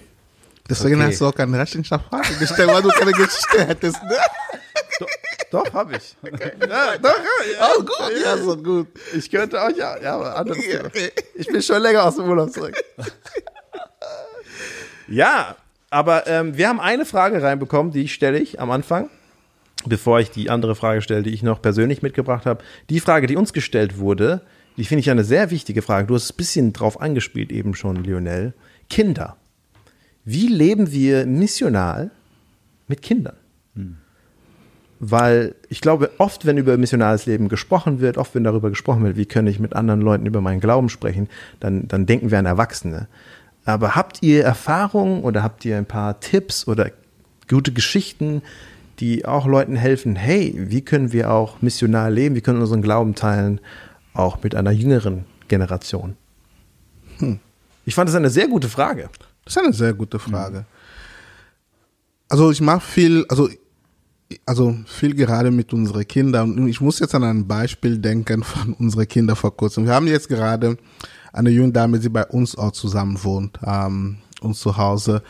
Deswegen 0.69 0.95
Okay. 1.01 1.07
hast 1.11 1.21
du 1.21 1.25
auch 1.27 1.33
keine 1.35 1.57
Rechenschaftfrage 1.57 2.35
gestellt, 2.35 2.69
weil 2.69 2.81
du 2.81 2.89
keine 2.89 3.11
Geschichte 3.11 3.65
hättest. 3.65 4.01
Ne? 4.03 4.17
Doch, 5.51 5.73
habe 5.73 5.95
ich. 5.97 6.15
Ja, 6.69 6.97
doch, 6.97 7.09
ja, 7.09 7.69
oh, 7.75 7.81
gut, 7.81 8.11
ja, 8.23 8.37
so 8.37 8.55
gut. 8.57 8.87
Ich 9.15 9.31
könnte 9.31 9.59
auch, 9.59 9.69
ja, 9.75 9.97
ja, 9.99 10.15
aber 10.19 10.45
Ja, 10.55 10.61
Thema. 10.61 10.85
okay. 10.85 11.11
Ich 11.35 11.47
bin 11.47 11.61
schon 11.61 11.81
länger 11.81 12.03
aus 12.03 12.17
dem 12.17 12.25
Urlaub 12.29 12.51
zurück. 12.51 12.75
ja, 15.07 15.55
aber 15.89 16.27
ähm, 16.27 16.57
wir 16.57 16.67
haben 16.67 16.79
eine 16.79 17.05
Frage 17.05 17.41
reinbekommen, 17.41 17.91
die 17.91 18.07
stelle 18.07 18.39
ich 18.39 18.59
am 18.59 18.71
Anfang, 18.71 19.09
bevor 19.85 20.19
ich 20.19 20.31
die 20.31 20.49
andere 20.49 20.75
Frage 20.75 21.01
stelle, 21.01 21.23
die 21.23 21.33
ich 21.33 21.43
noch 21.43 21.61
persönlich 21.61 22.01
mitgebracht 22.01 22.45
habe. 22.45 22.63
Die 22.89 22.99
Frage, 22.99 23.27
die 23.27 23.35
uns 23.35 23.53
gestellt 23.53 23.97
wurde, 23.97 24.41
die 24.77 24.85
finde 24.85 25.01
ich 25.01 25.09
eine 25.09 25.23
sehr 25.23 25.51
wichtige 25.51 25.81
Frage. 25.81 26.07
Du 26.07 26.15
hast 26.15 26.23
es 26.23 26.33
ein 26.33 26.37
bisschen 26.37 26.73
drauf 26.73 27.01
angespielt 27.01 27.51
eben 27.51 27.75
schon, 27.75 28.03
Lionel. 28.03 28.53
Kinder. 28.89 29.35
Wie 30.25 30.47
leben 30.47 30.91
wir 30.91 31.25
missional 31.25 32.11
mit 32.87 33.01
Kindern? 33.01 33.35
Weil 34.99 35.55
ich 35.69 35.79
glaube, 35.79 36.11
oft, 36.17 36.45
wenn 36.45 36.57
über 36.57 36.77
missionales 36.77 37.25
Leben 37.25 37.47
gesprochen 37.47 38.01
wird, 38.01 38.17
oft, 38.17 38.35
wenn 38.35 38.43
darüber 38.43 38.69
gesprochen 38.69 39.03
wird, 39.03 39.15
wie 39.15 39.25
kann 39.25 39.47
ich 39.47 39.59
mit 39.59 39.73
anderen 39.73 40.01
Leuten 40.01 40.25
über 40.25 40.41
meinen 40.41 40.59
Glauben 40.59 40.89
sprechen, 40.89 41.29
dann, 41.61 41.87
dann 41.87 42.05
denken 42.05 42.31
wir 42.31 42.39
an 42.39 42.45
Erwachsene. 42.45 43.07
Aber 43.65 43.95
habt 43.95 44.23
ihr 44.23 44.43
Erfahrungen 44.43 45.23
oder 45.23 45.43
habt 45.43 45.65
ihr 45.65 45.77
ein 45.77 45.85
paar 45.85 46.19
Tipps 46.19 46.67
oder 46.67 46.91
gute 47.47 47.71
Geschichten, 47.71 48.41
die 48.99 49.25
auch 49.25 49.45
Leuten 49.45 49.75
helfen, 49.75 50.15
hey, 50.15 50.53
wie 50.55 50.81
können 50.81 51.11
wir 51.13 51.31
auch 51.31 51.61
missional 51.61 52.13
leben, 52.13 52.35
wie 52.35 52.41
können 52.41 52.57
wir 52.57 52.63
unseren 52.63 52.81
Glauben 52.81 53.15
teilen, 53.15 53.61
auch 54.13 54.41
mit 54.43 54.55
einer 54.55 54.71
jüngeren 54.71 55.25
Generation? 55.47 56.15
Ich 57.85 57.95
fand 57.95 58.09
das 58.09 58.15
eine 58.15 58.29
sehr 58.29 58.47
gute 58.47 58.69
Frage. 58.69 59.09
Das 59.45 59.55
ist 59.55 59.63
eine 59.63 59.73
sehr 59.73 59.93
gute 59.93 60.19
Frage. 60.19 60.65
Also 62.27 62.51
ich 62.51 62.61
mache 62.61 62.81
viel, 62.81 63.25
also 63.29 63.49
also 64.45 64.75
viel 64.85 65.15
gerade 65.15 65.51
mit 65.51 65.73
unseren 65.73 66.07
Kindern. 66.07 66.57
Und 66.57 66.67
ich 66.67 66.81
muss 66.81 66.99
jetzt 66.99 67.15
an 67.15 67.23
ein 67.23 67.47
Beispiel 67.47 67.97
denken 67.97 68.43
von 68.43 68.73
unseren 68.73 69.07
Kindern 69.07 69.35
vor 69.35 69.55
kurzem. 69.55 69.85
Wir 69.85 69.93
haben 69.93 70.07
jetzt 70.07 70.29
gerade 70.29 70.77
eine 71.33 71.49
junge 71.49 71.71
Dame, 71.71 71.99
die 71.99 72.09
bei 72.09 72.25
uns 72.25 72.57
auch 72.57 72.71
zusammen 72.71 73.23
wohnt, 73.23 73.59
ähm, 73.65 74.17
uns 74.41 74.59
zu 74.59 74.77
Hause. 74.77 75.21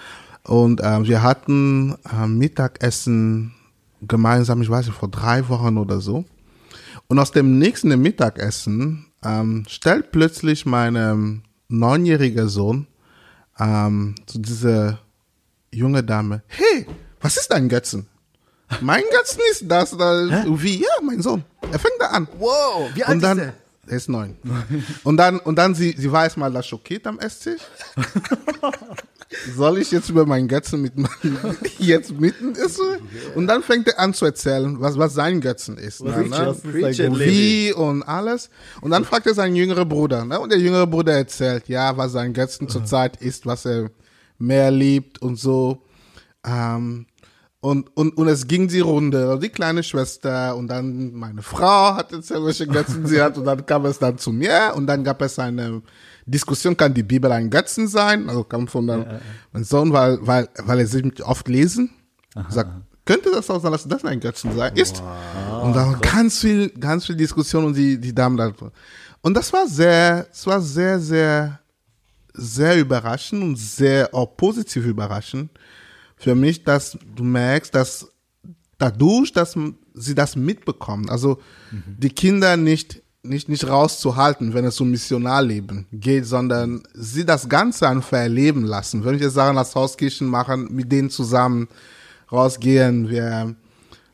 Und 0.44 0.82
ähm, 0.84 1.06
wir 1.06 1.22
hatten 1.22 1.96
ähm, 2.12 2.38
Mittagessen 2.38 3.54
gemeinsam, 4.02 4.62
ich 4.62 4.70
weiß 4.70 4.88
nicht, 4.88 4.98
vor 4.98 5.10
drei 5.10 5.48
Wochen 5.50 5.78
oder 5.78 6.00
so. 6.00 6.26
Und 7.08 7.20
aus 7.20 7.32
dem 7.32 7.58
nächsten 7.58 8.00
Mittagessen 8.02 9.08
ähm, 9.24 9.66
stellt 9.68 10.12
plötzlich 10.12 10.66
mein 10.66 11.44
neunjähriger 11.68 12.48
Sohn 12.48 12.88
ähm, 13.60 14.16
zu 14.26 14.40
dieser 14.40 15.00
junge 15.72 16.04
Dame, 16.04 16.42
hey, 16.48 16.86
was 17.22 17.38
ist 17.38 17.52
dein 17.52 17.70
Götzen? 17.70 18.08
Mein 18.82 19.04
Götzen 19.12 19.42
ist 19.52 19.66
das, 19.68 19.98
da, 19.98 20.46
wie, 20.46 20.82
ja, 20.82 20.90
mein 21.02 21.22
Sohn. 21.22 21.44
Er 21.72 21.80
fängt 21.80 21.96
da 22.00 22.08
an. 22.08 22.28
Wow, 22.38 22.90
wie 22.94 23.04
alt 23.04 23.16
Und 23.16 23.24
dann, 23.24 23.38
ist 23.40 23.44
der? 23.46 23.54
Er 23.90 23.98
ist 23.98 24.10
neun. 24.10 24.38
Und 25.04 25.18
dann, 25.18 25.40
und 25.40 25.56
dann 25.56 25.76
sie, 25.76 25.96
sie 25.98 26.12
war 26.12 26.24
erstmal 26.24 26.52
das 26.52 26.68
schockiert 26.68 27.08
am 27.08 27.20
Esstisch. 27.20 27.62
Soll 29.56 29.78
ich 29.78 29.92
jetzt 29.92 30.10
über 30.10 30.26
meinen 30.26 30.48
Götzen 30.48 30.82
mit 30.82 30.94
jetzt 31.78 32.20
mitten 32.20 32.54
ist? 32.54 32.80
Und 33.36 33.48
dann 33.48 33.62
fängt 33.62 33.88
er 33.88 34.00
an 34.00 34.14
zu 34.14 34.26
erzählen, 34.26 34.80
was, 34.80 34.98
was 34.98 35.14
sein 35.14 35.40
Götzen 35.40 35.78
ist. 35.78 36.04
Preach 36.04 37.00
ne? 37.00 37.20
Wie 37.20 37.74
und 37.74 38.04
alles. 38.04 38.50
Und 38.82 38.92
dann 38.92 39.06
fragt 39.06 39.28
er 39.28 39.36
seinen 39.36 39.56
jüngeren 39.56 39.88
Bruder. 39.88 40.26
Ne? 40.26 40.40
Und 40.40 40.52
der 40.52 40.60
jüngere 40.60 40.88
Bruder 40.88 41.14
erzählt, 41.14 41.68
ja, 41.68 41.96
was 41.96 42.12
sein 42.12 42.34
Götzen 42.34 42.70
zurzeit 42.70 43.22
ist, 43.22 43.46
was 43.46 43.66
er 43.66 43.92
mehr 44.40 44.72
liebt 44.72 45.22
und 45.22 45.36
so. 45.36 45.84
Ähm, 46.44 47.06
und, 47.62 47.96
und, 47.98 48.16
und 48.16 48.28
es 48.30 48.48
ging 48.48 48.70
die 48.70 48.80
Runde, 48.80 49.38
die 49.42 49.50
kleine 49.50 49.84
Schwester 49.84 50.56
und 50.56 50.68
dann 50.68 51.14
meine 51.14 51.42
Frau 51.42 51.94
hat 51.94 52.14
erzählt, 52.14 52.46
welche 52.46 52.66
Götzen. 52.66 53.06
Sie 53.06 53.22
hat 53.22 53.38
und 53.38 53.44
dann 53.44 53.66
kam 53.66 53.86
es 53.86 54.00
dann 54.00 54.18
zu 54.18 54.32
mir. 54.32 54.72
Und 54.76 54.88
dann 54.88 55.04
gab 55.04 55.22
es 55.22 55.38
eine 55.40 55.82
Diskussion, 56.26 56.78
kann 56.78 56.94
die 56.94 57.04
Bibel 57.04 57.30
ein 57.34 57.50
Götzen 57.50 57.90
sein? 57.90 58.30
Also 58.30 58.46
kam 58.46 58.70
von 58.70 58.88
dann 58.88 59.20
mein 59.52 59.66
Sohn, 59.66 59.92
weil, 59.92 60.20
weil, 60.22 60.48
weil 60.64 60.80
er 60.80 60.88
sich 60.88 61.26
oft 61.26 61.50
lesen, 61.50 61.90
sagt, 62.48 62.72
könnte 63.04 63.30
das 63.30 63.50
auch 63.50 63.62
sein, 63.62 63.74
dass 63.74 63.86
das 63.86 64.06
ein 64.06 64.22
Götzen 64.22 64.56
sein 64.56 64.78
ist? 64.78 65.04
und 65.62 65.76
dann 65.76 66.00
ganz 66.00 66.40
viel, 66.40 66.70
ganz 66.70 67.08
viel 67.08 67.18
Diskussion 67.18 67.66
und 67.66 67.76
die, 67.76 68.00
die 68.00 68.16
Damen 68.16 68.38
da. 68.38 68.54
Und 69.22 69.34
das 69.34 69.52
war 69.52 69.68
sehr, 69.68 70.28
es 70.32 70.48
war 70.48 70.62
sehr, 70.62 70.98
sehr, 70.98 71.60
sehr 72.34 72.80
überraschend 72.80 73.44
und 73.44 73.58
sehr 73.58 74.14
auch 74.14 74.38
positiv 74.38 74.86
überraschend 74.86 75.50
für 76.20 76.36
mich, 76.36 76.64
dass 76.66 76.98
du 77.16 77.24
merkst, 77.24 77.74
dass 77.74 78.12
dadurch, 78.78 79.32
dass 79.32 79.58
sie 79.94 80.16
das 80.16 80.36
mitbekommen, 80.36 81.10
also 81.10 81.40
die 81.72 82.10
Kinder 82.10 82.58
nicht, 82.58 83.02
nicht, 83.24 83.48
nicht 83.48 83.68
rauszuhalten, 83.68 84.54
wenn 84.54 84.66
es 84.66 84.80
um 84.82 84.92
Missionarleben 84.92 85.88
geht, 85.92 86.26
sondern 86.26 86.84
sie 86.94 87.26
das 87.26 87.48
Ganze 87.48 87.88
einfach 87.88 88.18
erleben 88.18 88.66
lassen. 88.66 89.04
Wenn 89.04 89.20
wir 89.20 89.30
Sachen 89.30 89.58
als 89.58 89.76
Hauskirchen 89.76 90.28
machen, 90.28 90.68
mit 90.72 90.92
denen 90.92 91.10
zusammen 91.10 91.70
rausgehen, 92.32 93.10
wir 93.10 93.56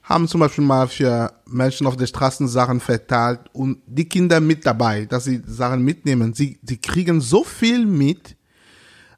haben 0.04 0.28
zum 0.28 0.42
Beispiel 0.42 0.64
mal 0.64 0.88
für 0.88 1.34
Menschen 1.48 1.88
auf 1.88 1.98
der 1.98 2.06
Straße 2.06 2.48
Sachen 2.48 2.80
verteilt 2.80 3.40
und 3.54 3.80
die 3.88 4.08
Kinder 4.08 4.40
mit 4.40 4.64
dabei, 4.64 5.06
dass 5.06 5.24
sie 5.24 5.42
Sachen 5.48 5.82
mitnehmen. 5.82 6.36
Sie, 6.36 6.60
sie 6.62 6.78
kriegen 6.78 7.20
so 7.20 7.44
viel 7.44 7.86
mit, 7.86 8.36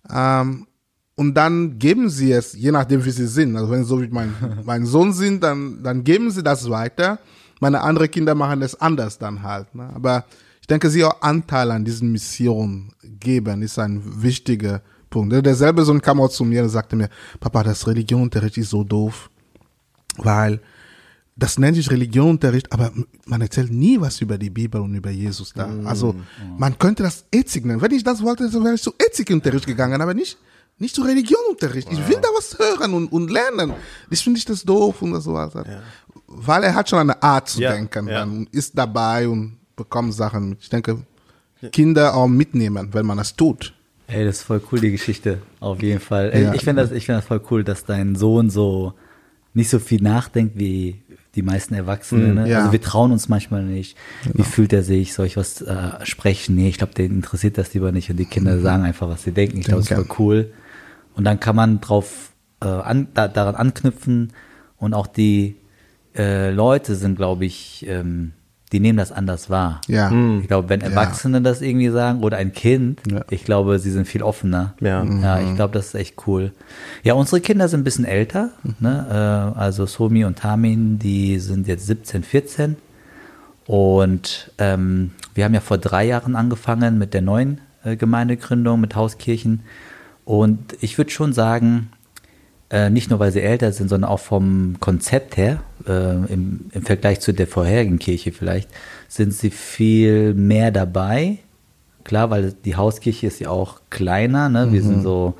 ähm, 0.09 0.67
und 1.17 1.33
dann 1.33 1.79
geben 1.79 2.09
sie 2.09 2.31
es, 2.31 2.53
je 2.53 2.71
nachdem 2.71 3.03
wie 3.03 3.09
sie 3.09 3.25
sind. 3.25 3.55
Also 3.57 3.71
wenn 3.71 3.83
sie 3.83 3.89
so 3.89 3.99
wie 4.01 4.07
mein, 4.07 4.33
mein 4.63 4.85
Sohn 4.85 5.13
sind, 5.13 5.43
dann, 5.43 5.81
dann 5.83 6.03
geben 6.03 6.29
sie 6.29 6.43
das 6.43 6.69
weiter. 6.69 7.17
Meine 7.59 7.81
anderen 7.81 8.09
Kinder 8.11 8.35
machen 8.35 8.61
es 8.61 8.79
anders 8.79 9.17
dann 9.17 9.41
halt. 9.41 9.73
Ne? 9.73 9.89
Aber 9.95 10.25
ich 10.61 10.67
denke, 10.67 10.91
sie 10.91 11.03
auch 11.03 11.21
Anteil 11.21 11.71
an 11.71 11.83
diesen 11.83 12.11
Missionen 12.11 12.91
geben, 13.01 13.63
ist 13.63 13.79
ein 13.79 14.21
wichtiger 14.21 14.83
Punkt. 15.09 15.33
Derselbe 15.43 15.83
Sohn 15.85 16.01
kam 16.01 16.21
auch 16.21 16.29
zu 16.29 16.45
mir 16.45 16.61
und 16.61 16.69
sagte 16.69 16.95
mir, 16.95 17.09
Papa, 17.39 17.63
das 17.63 17.87
Religionunterricht 17.87 18.59
ist 18.59 18.69
so 18.69 18.83
doof, 18.83 19.31
weil 20.17 20.61
das 21.35 21.57
nennt 21.57 21.77
sich 21.77 21.89
Religionunterricht, 21.89 22.71
aber 22.71 22.91
man 23.25 23.41
erzählt 23.41 23.71
nie 23.71 23.99
was 23.99 24.21
über 24.21 24.37
die 24.37 24.51
Bibel 24.51 24.81
und 24.81 24.93
über 24.93 25.09
Jesus 25.09 25.53
da. 25.53 25.67
Mm. 25.67 25.87
Also 25.87 26.15
man 26.57 26.77
könnte 26.77 27.01
das 27.03 27.25
Ethik 27.31 27.65
nennen. 27.65 27.81
Wenn 27.81 27.91
ich 27.91 28.03
das 28.03 28.21
wollte, 28.21 28.51
wäre 28.53 28.75
ich 28.75 28.83
zu 28.83 28.93
Ethikunterricht 28.99 29.65
gegangen, 29.65 29.99
aber 30.01 30.13
nicht 30.13 30.37
nicht 30.79 30.93
zu 30.95 31.01
Religionunterricht. 31.01 31.91
Ich 31.91 32.07
will 32.07 32.17
da 32.21 32.27
was 32.35 32.57
hören 32.59 32.93
und, 32.93 33.11
und 33.11 33.31
lernen. 33.31 33.73
Ich 34.09 34.23
finde 34.23 34.37
ich 34.37 34.45
das 34.45 34.63
doof 34.63 35.01
und 35.01 35.19
so 35.21 35.33
was. 35.33 35.53
Weil 36.27 36.63
er 36.63 36.75
hat 36.75 36.89
schon 36.89 36.99
eine 36.99 37.21
Art 37.23 37.49
zu 37.49 37.61
Ja, 37.61 37.71
denken 37.71 38.07
ja. 38.07 38.23
und 38.23 38.49
ist 38.53 38.77
dabei 38.77 39.27
und 39.27 39.57
bekommt 39.75 40.13
Sachen 40.13 40.49
mit. 40.49 40.59
Ich 40.61 40.69
denke, 40.69 40.99
Kinder 41.71 42.15
auch 42.15 42.27
mitnehmen, 42.27 42.89
wenn 42.93 43.05
man 43.05 43.17
das 43.17 43.35
tut. 43.35 43.73
Ey, 44.07 44.23
das 44.25 44.37
ist 44.37 44.43
voll 44.43 44.61
cool, 44.71 44.79
die 44.79 44.91
Geschichte. 44.91 45.39
Auf 45.59 45.81
jeden 45.81 45.99
Fall. 45.99 46.31
Ey, 46.31 46.43
Ja. 46.43 46.53
Ich 46.53 46.63
finde 46.63 46.81
das, 46.83 46.91
ich 46.91 47.05
finde 47.05 47.19
das 47.19 47.27
voll 47.27 47.41
cool, 47.51 47.63
dass 47.63 47.83
dein 47.83 48.15
Sohn 48.15 48.49
so 48.49 48.93
nicht 49.53 49.69
so 49.69 49.79
viel 49.79 50.01
nachdenkt 50.01 50.57
wie 50.57 51.01
die 51.35 51.41
meisten 51.41 51.73
Erwachsenen. 51.73 52.35
Ne? 52.35 52.49
ja. 52.49 52.59
Also 52.59 52.71
wir 52.71 52.81
trauen 52.81 53.11
uns 53.11 53.27
manchmal 53.27 53.63
nicht. 53.63 53.97
Wie 54.33 54.43
fühlt 54.43 54.71
er 54.71 54.83
sich? 54.83 55.13
Soll 55.13 55.25
ich 55.25 55.35
was 55.37 55.61
äh, 55.61 56.05
sprechen? 56.05 56.55
Nee, 56.55 56.69
ich 56.69 56.77
glaube, 56.77 56.93
den 56.93 57.11
interessiert 57.11 57.57
das 57.57 57.73
lieber 57.73 57.91
nicht. 57.91 58.09
Und 58.09 58.17
die 58.17 58.25
Kinder 58.25 58.59
sagen 58.59 58.83
einfach, 58.83 59.09
was 59.09 59.23
sie 59.23 59.31
denken. 59.31 59.57
Ich 59.57 59.65
glaube, 59.65 59.81
das 59.81 59.91
ist 59.91 59.95
voll 59.95 60.15
cool. 60.19 60.53
Und 61.17 61.23
dann 61.25 61.39
kann 61.39 61.55
man 61.55 61.81
drauf 61.81 62.31
äh, 62.61 62.67
an, 62.67 63.07
da, 63.13 63.27
daran 63.27 63.55
anknüpfen 63.55 64.31
und 64.77 64.93
auch 64.93 65.07
die 65.07 65.55
äh, 66.15 66.51
Leute 66.51 66.95
sind, 66.95 67.15
glaube 67.17 67.45
ich, 67.45 67.85
ähm, 67.87 68.33
die 68.71 68.79
nehmen 68.81 68.97
das 68.97 69.11
anders 69.13 69.49
wahr. 69.49 69.79
Ja. 69.87 70.11
Ich 70.41 70.47
glaube, 70.47 70.67
wenn 70.67 70.81
Erwachsene 70.81 71.41
das 71.41 71.61
irgendwie 71.61 71.87
sagen 71.89 72.21
oder 72.21 72.35
ein 72.37 72.51
Kind, 72.51 72.99
Ja. 73.09 73.23
ich 73.29 73.45
glaube, 73.45 73.79
sie 73.79 73.91
sind 73.91 74.07
viel 74.07 74.21
offener. 74.21 74.73
Ja. 74.81 75.03
Ja, 75.05 75.39
ich 75.39 75.55
glaube, 75.55 75.73
das 75.73 75.87
ist 75.87 75.95
echt 75.95 76.15
cool. 76.27 76.51
Ja, 77.01 77.13
unsere 77.13 77.39
Kinder 77.39 77.69
sind 77.69 77.81
ein 77.81 77.83
bisschen 77.85 78.03
älter. 78.03 78.49
Ne? 78.79 79.53
Äh, 79.55 79.57
also 79.59 79.85
Somi 79.85 80.25
und 80.25 80.39
Tamin, 80.39 80.99
die 80.99 81.39
sind 81.39 81.65
jetzt 81.67 81.85
17, 81.87 82.23
14. 82.23 82.75
Und 83.65 84.51
ähm, 84.57 85.11
wir 85.33 85.45
haben 85.45 85.53
ja 85.53 85.61
vor 85.61 85.77
drei 85.77 86.05
Jahren 86.05 86.35
angefangen 86.35 86.97
mit 86.97 87.13
der 87.13 87.21
neuen 87.21 87.61
äh, 87.83 87.95
Gemeindegründung, 87.95 88.79
mit 88.81 88.95
Hauskirchen. 88.95 89.61
Und 90.27 90.75
ich 90.81 90.97
würde 90.97 91.09
schon 91.09 91.31
sagen, 91.31 91.89
äh, 92.69 92.89
nicht 92.89 93.09
nur 93.09 93.17
weil 93.19 93.31
sie 93.31 93.39
älter 93.39 93.71
sind, 93.71 93.87
sondern 93.87 94.09
auch 94.09 94.19
vom 94.19 94.75
Konzept 94.81 95.37
her, 95.37 95.61
äh, 95.87 96.15
im, 96.33 96.65
im 96.73 96.81
Vergleich 96.81 97.21
zu 97.21 97.31
der 97.31 97.47
vorherigen 97.47 97.97
Kirche 97.97 98.33
vielleicht, 98.33 98.69
sind 99.07 99.33
sie 99.33 99.51
viel 99.51 100.33
mehr 100.33 100.71
dabei. 100.71 101.37
Klar, 102.03 102.29
weil 102.29 102.51
die 102.65 102.75
Hauskirche 102.75 103.25
ist 103.25 103.39
ja 103.39 103.51
auch 103.51 103.79
kleiner. 103.89 104.49
Ne? 104.49 104.73
Wir 104.73 104.83
sind 104.83 105.01
so, 105.01 105.35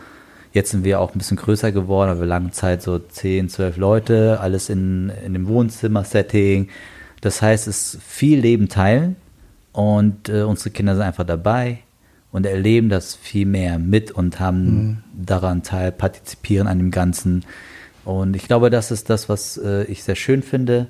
jetzt 0.54 0.72
sind 0.72 0.86
wir 0.86 1.02
auch 1.02 1.14
ein 1.14 1.18
bisschen 1.18 1.36
größer 1.36 1.74
geworden, 1.74 2.12
aber 2.12 2.26
lange 2.26 2.52
Zeit 2.52 2.82
so 2.82 2.98
10, 2.98 3.50
12 3.50 3.76
Leute, 3.76 4.40
alles 4.40 4.70
in, 4.70 5.12
in 5.26 5.34
dem 5.34 5.50
Wohnzimmer-Setting. 5.50 6.70
Das 7.20 7.42
heißt, 7.42 7.68
es 7.68 7.96
ist 7.96 8.04
viel 8.04 8.40
Leben 8.40 8.70
teilen 8.70 9.18
und 9.74 10.30
äh, 10.30 10.44
unsere 10.44 10.70
Kinder 10.70 10.96
sind 10.96 11.04
einfach 11.04 11.26
dabei 11.26 11.80
und 12.38 12.46
erleben 12.46 12.88
das 12.90 13.16
viel 13.16 13.48
mehr 13.48 13.80
mit 13.80 14.12
und 14.12 14.40
haben 14.40 15.04
daran 15.14 15.64
teil, 15.64 15.92
partizipieren 15.92 16.68
an 16.68 16.78
dem 16.78 16.92
Ganzen. 16.92 17.44
Und 18.06 18.36
ich 18.36 18.48
glaube, 18.48 18.70
das 18.70 18.92
ist 18.92 19.10
das, 19.10 19.28
was 19.28 19.58
äh, 19.58 19.84
ich 19.86 20.04
sehr 20.04 20.16
schön 20.16 20.44
finde, 20.44 20.86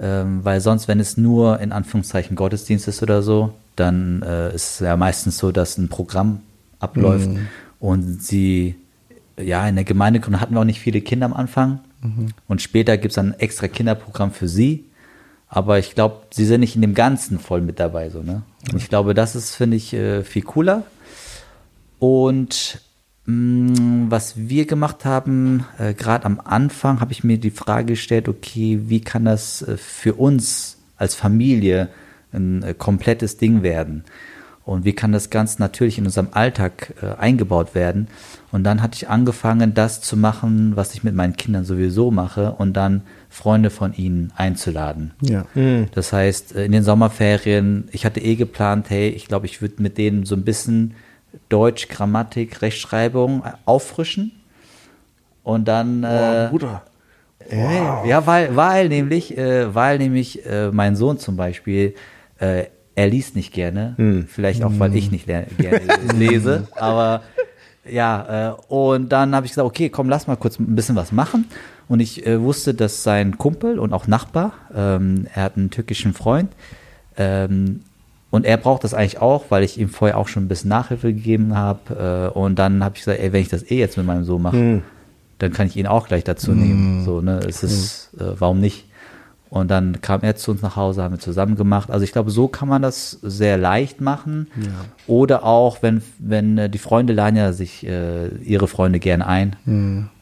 ähm, 0.00 0.44
weil 0.44 0.60
sonst, 0.60 0.86
wenn 0.86 1.00
es 1.00 1.16
nur 1.16 1.60
in 1.60 1.72
Anführungszeichen 1.72 2.36
Gottesdienst 2.36 2.86
ist 2.86 3.02
oder 3.02 3.20
so, 3.20 3.52
dann 3.74 4.22
äh, 4.22 4.54
ist 4.54 4.74
es 4.74 4.78
ja 4.78 4.96
meistens 4.96 5.38
so, 5.38 5.50
dass 5.50 5.76
ein 5.76 5.88
Programm 5.88 6.40
abläuft. 6.78 7.28
Und 7.80 8.22
sie, 8.22 8.76
ja, 9.36 9.66
in 9.68 9.74
der 9.74 9.84
Gemeindegründung 9.84 10.40
hatten 10.40 10.54
wir 10.54 10.60
auch 10.60 10.64
nicht 10.64 10.80
viele 10.80 11.00
Kinder 11.00 11.26
am 11.26 11.34
Anfang. 11.34 11.80
Und 12.46 12.62
später 12.62 12.96
gibt 12.96 13.10
es 13.10 13.16
dann 13.16 13.32
ein 13.32 13.40
extra 13.40 13.66
Kinderprogramm 13.66 14.30
für 14.30 14.46
sie. 14.46 14.84
Aber 15.54 15.78
ich 15.78 15.94
glaube, 15.94 16.22
sie 16.30 16.46
sind 16.46 16.60
nicht 16.60 16.76
in 16.76 16.80
dem 16.80 16.94
Ganzen 16.94 17.38
voll 17.38 17.60
mit 17.60 17.78
dabei, 17.78 18.08
so, 18.08 18.22
ne? 18.22 18.40
Und 18.72 18.78
ich 18.78 18.88
glaube, 18.88 19.12
das 19.12 19.36
ist, 19.36 19.54
finde 19.54 19.76
ich, 19.76 19.92
äh, 19.92 20.24
viel 20.24 20.40
cooler. 20.40 20.84
Und 21.98 22.80
mh, 23.26 24.06
was 24.08 24.48
wir 24.48 24.64
gemacht 24.64 25.04
haben, 25.04 25.66
äh, 25.78 25.92
gerade 25.92 26.24
am 26.24 26.40
Anfang, 26.42 27.00
habe 27.00 27.12
ich 27.12 27.22
mir 27.22 27.36
die 27.36 27.50
Frage 27.50 27.92
gestellt, 27.92 28.30
okay, 28.30 28.80
wie 28.86 29.02
kann 29.02 29.26
das 29.26 29.60
äh, 29.60 29.76
für 29.76 30.14
uns 30.14 30.78
als 30.96 31.14
Familie 31.14 31.90
ein 32.32 32.62
äh, 32.62 32.72
komplettes 32.72 33.36
Ding 33.36 33.62
werden? 33.62 34.04
Und 34.64 34.84
wie 34.84 34.92
kann 34.92 35.10
das 35.10 35.30
ganz 35.30 35.58
natürlich 35.58 35.98
in 35.98 36.04
unserem 36.04 36.28
Alltag 36.30 36.94
äh, 37.02 37.20
eingebaut 37.20 37.74
werden? 37.74 38.06
Und 38.52 38.62
dann 38.64 38.80
hatte 38.80 38.94
ich 38.94 39.08
angefangen, 39.08 39.74
das 39.74 40.00
zu 40.00 40.16
machen, 40.16 40.76
was 40.76 40.94
ich 40.94 41.02
mit 41.02 41.14
meinen 41.14 41.36
Kindern 41.36 41.64
sowieso 41.64 42.10
mache, 42.10 42.52
und 42.52 42.74
dann 42.74 43.02
Freunde 43.28 43.70
von 43.70 43.92
ihnen 43.94 44.32
einzuladen. 44.36 45.12
Ja. 45.20 45.44
Das 45.94 46.12
heißt, 46.12 46.54
äh, 46.54 46.64
in 46.64 46.72
den 46.72 46.84
Sommerferien, 46.84 47.88
ich 47.90 48.04
hatte 48.04 48.20
eh 48.20 48.36
geplant, 48.36 48.88
hey, 48.88 49.08
ich 49.08 49.26
glaube, 49.26 49.46
ich 49.46 49.62
würde 49.62 49.82
mit 49.82 49.98
denen 49.98 50.24
so 50.24 50.36
ein 50.36 50.44
bisschen 50.44 50.94
Deutsch, 51.48 51.88
Grammatik, 51.88 52.62
Rechtschreibung 52.62 53.42
äh, 53.44 53.52
auffrischen. 53.64 54.32
Und 55.42 55.66
dann. 55.66 56.04
äh, 56.04 56.48
Bruder. 56.50 56.82
äh, 57.50 58.08
Ja, 58.08 58.26
weil, 58.26 58.54
weil 58.54 58.88
nämlich, 58.88 59.36
äh, 59.36 59.74
weil 59.74 59.98
nämlich 59.98 60.46
äh, 60.46 60.70
mein 60.70 60.94
Sohn 60.94 61.18
zum 61.18 61.36
Beispiel, 61.36 61.94
äh, 62.38 62.66
er 62.94 63.08
liest 63.08 63.36
nicht 63.36 63.52
gerne. 63.52 63.94
Vielleicht 64.28 64.62
auch, 64.64 64.72
weil 64.78 64.94
ich 64.96 65.10
nicht 65.10 65.26
gerne 65.26 65.46
lese. 66.16 66.68
Aber 66.76 67.22
ja, 67.88 68.50
äh, 68.50 68.54
und 68.68 69.10
dann 69.10 69.34
habe 69.34 69.46
ich 69.46 69.52
gesagt, 69.52 69.66
okay, 69.66 69.88
komm, 69.88 70.08
lass 70.08 70.26
mal 70.26 70.36
kurz 70.36 70.58
ein 70.58 70.74
bisschen 70.76 70.96
was 70.96 71.10
machen. 71.12 71.46
Und 71.88 72.00
ich 72.00 72.26
äh, 72.26 72.40
wusste, 72.40 72.74
dass 72.74 73.02
sein 73.02 73.38
Kumpel 73.38 73.78
und 73.78 73.92
auch 73.92 74.06
Nachbar, 74.06 74.52
ähm, 74.74 75.26
er 75.34 75.42
hat 75.44 75.56
einen 75.56 75.70
türkischen 75.70 76.14
Freund, 76.14 76.52
ähm, 77.16 77.80
und 78.30 78.46
er 78.46 78.56
braucht 78.56 78.82
das 78.84 78.94
eigentlich 78.94 79.20
auch, 79.20 79.46
weil 79.50 79.62
ich 79.62 79.78
ihm 79.78 79.90
vorher 79.90 80.16
auch 80.16 80.26
schon 80.26 80.44
ein 80.44 80.48
bisschen 80.48 80.70
Nachhilfe 80.70 81.12
gegeben 81.12 81.54
habe. 81.54 82.30
Äh, 82.34 82.38
und 82.38 82.58
dann 82.58 82.82
habe 82.82 82.94
ich 82.96 83.02
gesagt, 83.02 83.20
ey, 83.20 83.30
wenn 83.32 83.42
ich 83.42 83.48
das 83.48 83.70
eh 83.70 83.78
jetzt 83.78 83.98
mit 83.98 84.06
meinem 84.06 84.24
Sohn 84.24 84.40
mache, 84.40 84.56
dann 85.38 85.52
kann 85.52 85.66
ich 85.66 85.76
ihn 85.76 85.86
auch 85.86 86.08
gleich 86.08 86.24
dazu 86.24 86.52
nehmen. 86.52 87.04
So, 87.04 87.20
ne, 87.20 87.40
es 87.46 87.62
ist, 87.62 88.10
äh, 88.18 88.40
warum 88.40 88.60
nicht? 88.60 88.86
Und 89.52 89.70
dann 89.70 90.00
kam 90.00 90.22
er 90.22 90.34
zu 90.34 90.50
uns 90.50 90.62
nach 90.62 90.76
Hause, 90.76 91.02
haben 91.02 91.12
wir 91.12 91.18
zusammen 91.18 91.56
gemacht. 91.56 91.90
Also 91.90 92.04
ich 92.04 92.12
glaube, 92.12 92.30
so 92.30 92.48
kann 92.48 92.70
man 92.70 92.80
das 92.80 93.18
sehr 93.20 93.58
leicht 93.58 94.00
machen. 94.00 94.46
Oder 95.06 95.44
auch, 95.44 95.82
wenn, 95.82 96.00
wenn 96.18 96.56
äh, 96.56 96.70
die 96.70 96.78
Freunde 96.78 97.12
laden 97.12 97.36
ja 97.36 97.52
sich 97.52 97.86
äh, 97.86 98.28
ihre 98.42 98.66
Freunde 98.66 98.98
gerne 98.98 99.26
ein. 99.26 99.56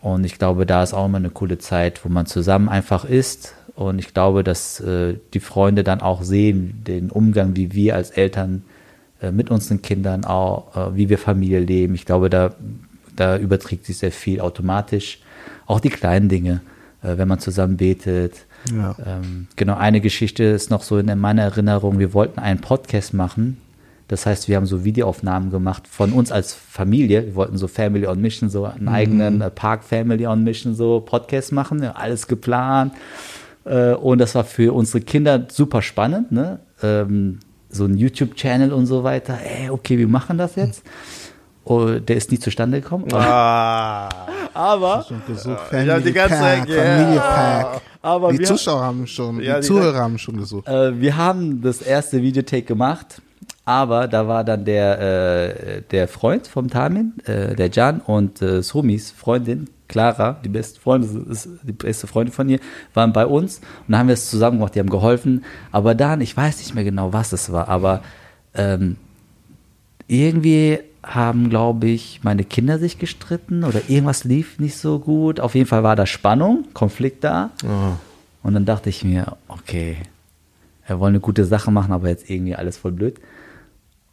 Und 0.02 0.24
ich 0.24 0.36
glaube, 0.36 0.66
da 0.66 0.82
ist 0.82 0.94
auch 0.94 1.06
immer 1.06 1.18
eine 1.18 1.30
coole 1.30 1.58
Zeit, 1.58 2.04
wo 2.04 2.08
man 2.08 2.26
zusammen 2.26 2.68
einfach 2.68 3.04
ist. 3.04 3.54
Und 3.76 4.00
ich 4.00 4.12
glaube, 4.12 4.42
dass 4.42 4.80
äh, 4.80 5.14
die 5.32 5.38
Freunde 5.38 5.84
dann 5.84 6.00
auch 6.00 6.24
sehen, 6.24 6.82
den 6.84 7.08
Umgang, 7.08 7.54
wie 7.54 7.72
wir 7.72 7.94
als 7.94 8.10
Eltern 8.10 8.64
äh, 9.22 9.30
mit 9.30 9.48
unseren 9.48 9.80
Kindern 9.80 10.24
auch, 10.24 10.74
äh, 10.76 10.96
wie 10.96 11.08
wir 11.08 11.18
Familie 11.18 11.60
leben. 11.60 11.94
Ich 11.94 12.04
glaube, 12.04 12.30
da, 12.30 12.56
da 13.14 13.36
überträgt 13.38 13.86
sich 13.86 13.98
sehr 13.98 14.10
viel 14.10 14.40
automatisch. 14.40 15.20
Auch 15.66 15.78
die 15.78 15.90
kleinen 15.90 16.28
Dinge, 16.28 16.62
äh, 17.04 17.16
wenn 17.16 17.28
man 17.28 17.38
zusammen 17.38 17.76
betet. 17.76 18.46
Ja. 18.72 18.94
Ähm, 19.04 19.46
genau, 19.56 19.76
eine 19.76 20.00
Geschichte 20.00 20.44
ist 20.44 20.70
noch 20.70 20.82
so 20.82 20.98
in 20.98 21.18
meiner 21.18 21.42
Erinnerung. 21.42 21.98
Wir 21.98 22.12
wollten 22.12 22.38
einen 22.38 22.60
Podcast 22.60 23.14
machen. 23.14 23.60
Das 24.08 24.26
heißt, 24.26 24.48
wir 24.48 24.56
haben 24.56 24.66
so 24.66 24.84
Videoaufnahmen 24.84 25.50
gemacht 25.50 25.86
von 25.86 26.12
uns 26.12 26.32
als 26.32 26.52
Familie. 26.52 27.26
Wir 27.26 27.34
wollten 27.36 27.56
so 27.56 27.68
Family 27.68 28.08
on 28.08 28.20
Mission, 28.20 28.50
so 28.50 28.64
einen 28.64 28.88
eigenen 28.88 29.40
äh, 29.40 29.50
Park 29.50 29.84
Family 29.84 30.26
on 30.26 30.42
Mission, 30.42 30.74
so 30.74 31.00
Podcast 31.00 31.52
machen. 31.52 31.80
Ja, 31.80 31.92
alles 31.92 32.26
geplant. 32.26 32.92
Äh, 33.64 33.92
und 33.92 34.18
das 34.18 34.34
war 34.34 34.42
für 34.42 34.74
unsere 34.74 35.00
Kinder 35.00 35.46
super 35.48 35.80
spannend, 35.80 36.32
ne? 36.32 36.58
Ähm, 36.82 37.38
so 37.68 37.84
ein 37.84 37.96
YouTube-Channel 37.96 38.72
und 38.72 38.86
so 38.86 39.04
weiter. 39.04 39.38
Ey, 39.44 39.70
okay, 39.70 39.96
wir 39.96 40.08
machen 40.08 40.38
das 40.38 40.56
jetzt. 40.56 40.82
Und 41.62 42.08
der 42.08 42.16
ist 42.16 42.32
nie 42.32 42.38
zustande 42.40 42.80
gekommen. 42.80 43.06
Ah. 43.12 44.08
Aber 44.54 45.06
ich 45.08 45.46
hab 45.46 46.02
die 46.02 46.12
ganze 46.12 46.34
Zeit-. 46.34 46.68
Familie 46.68 47.20
Pack. 47.20 47.82
Aber 48.02 48.32
die 48.32 48.40
Zuschauer 48.42 48.80
haben 48.82 49.06
schon, 49.06 49.40
Ja, 49.40 49.56
die 49.56 49.60
die- 49.62 49.66
Zuhörer 49.66 49.98
haben 49.98 50.18
schon 50.18 50.36
gesucht. 50.38 50.66
Äh, 50.68 51.00
wir 51.00 51.16
haben 51.16 51.60
das 51.60 51.82
erste 51.82 52.22
Videotake 52.22 52.62
gemacht, 52.62 53.20
aber 53.64 54.08
da 54.08 54.26
war 54.26 54.42
dann 54.44 54.64
der, 54.64 55.00
äh, 55.78 55.82
der 55.90 56.08
Freund 56.08 56.46
vom 56.46 56.68
Tamin, 56.70 57.12
äh, 57.26 57.54
der 57.54 57.68
Jan 57.70 58.00
und 58.00 58.40
äh, 58.40 58.62
Somis 58.62 59.10
Freundin, 59.10 59.68
Clara, 59.86 60.38
die 60.44 60.48
beste 60.48 60.80
Freundin, 60.80 61.26
die 61.62 61.72
beste 61.72 62.06
Freundin 62.06 62.32
von 62.32 62.48
ihr, 62.48 62.60
waren 62.94 63.12
bei 63.12 63.26
uns 63.26 63.58
und 63.58 63.64
dann 63.88 63.98
haben 63.98 64.06
wir 64.06 64.14
es 64.14 64.30
zusammen 64.30 64.58
gemacht, 64.58 64.74
die 64.74 64.78
haben 64.80 64.88
geholfen. 64.88 65.44
Aber 65.72 65.94
dann, 65.94 66.20
ich 66.20 66.34
weiß 66.36 66.58
nicht 66.58 66.74
mehr 66.74 66.84
genau, 66.84 67.12
was 67.12 67.32
es 67.32 67.52
war, 67.52 67.68
aber 67.68 68.02
ähm, 68.54 68.96
irgendwie 70.06 70.78
haben, 71.02 71.48
glaube 71.48 71.88
ich, 71.88 72.20
meine 72.22 72.44
Kinder 72.44 72.78
sich 72.78 72.98
gestritten 72.98 73.64
oder 73.64 73.80
irgendwas 73.88 74.24
lief 74.24 74.58
nicht 74.58 74.76
so 74.76 74.98
gut. 74.98 75.40
Auf 75.40 75.54
jeden 75.54 75.66
Fall 75.66 75.82
war 75.82 75.96
da 75.96 76.06
Spannung, 76.06 76.64
Konflikt 76.74 77.24
da. 77.24 77.50
Oh. 77.64 77.96
Und 78.42 78.54
dann 78.54 78.64
dachte 78.64 78.90
ich 78.90 79.04
mir, 79.04 79.36
okay, 79.48 79.96
wir 80.86 81.00
wollen 81.00 81.14
eine 81.14 81.20
gute 81.20 81.44
Sache 81.44 81.70
machen, 81.70 81.92
aber 81.92 82.08
jetzt 82.08 82.28
irgendwie 82.28 82.54
alles 82.54 82.76
voll 82.76 82.92
blöd. 82.92 83.18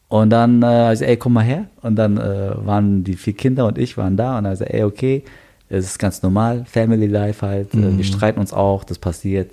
Und 0.09 0.29
dann, 0.29 0.63
äh, 0.63 0.93
ich 0.93 1.01
ey, 1.01 1.17
komm 1.17 1.33
mal 1.33 1.43
her. 1.43 1.65
Und 1.81 1.95
dann 1.95 2.17
äh, 2.17 2.65
waren 2.65 3.03
die 3.03 3.15
vier 3.15 3.33
Kinder 3.33 3.65
und 3.65 3.77
ich 3.77 3.97
waren 3.97 4.15
da 4.15 4.37
und 4.37 4.45
dann 4.45 4.55
so, 4.55 4.63
ey, 4.63 4.83
okay, 4.83 5.23
es 5.69 5.85
ist 5.85 5.99
ganz 5.99 6.21
normal, 6.21 6.63
Family 6.65 7.07
Life 7.07 7.45
halt. 7.45 7.73
Äh, 7.73 7.97
wir 7.97 8.05
streiten 8.05 8.39
uns 8.39 8.53
auch, 8.53 8.83
das 8.85 8.99
passiert. 8.99 9.51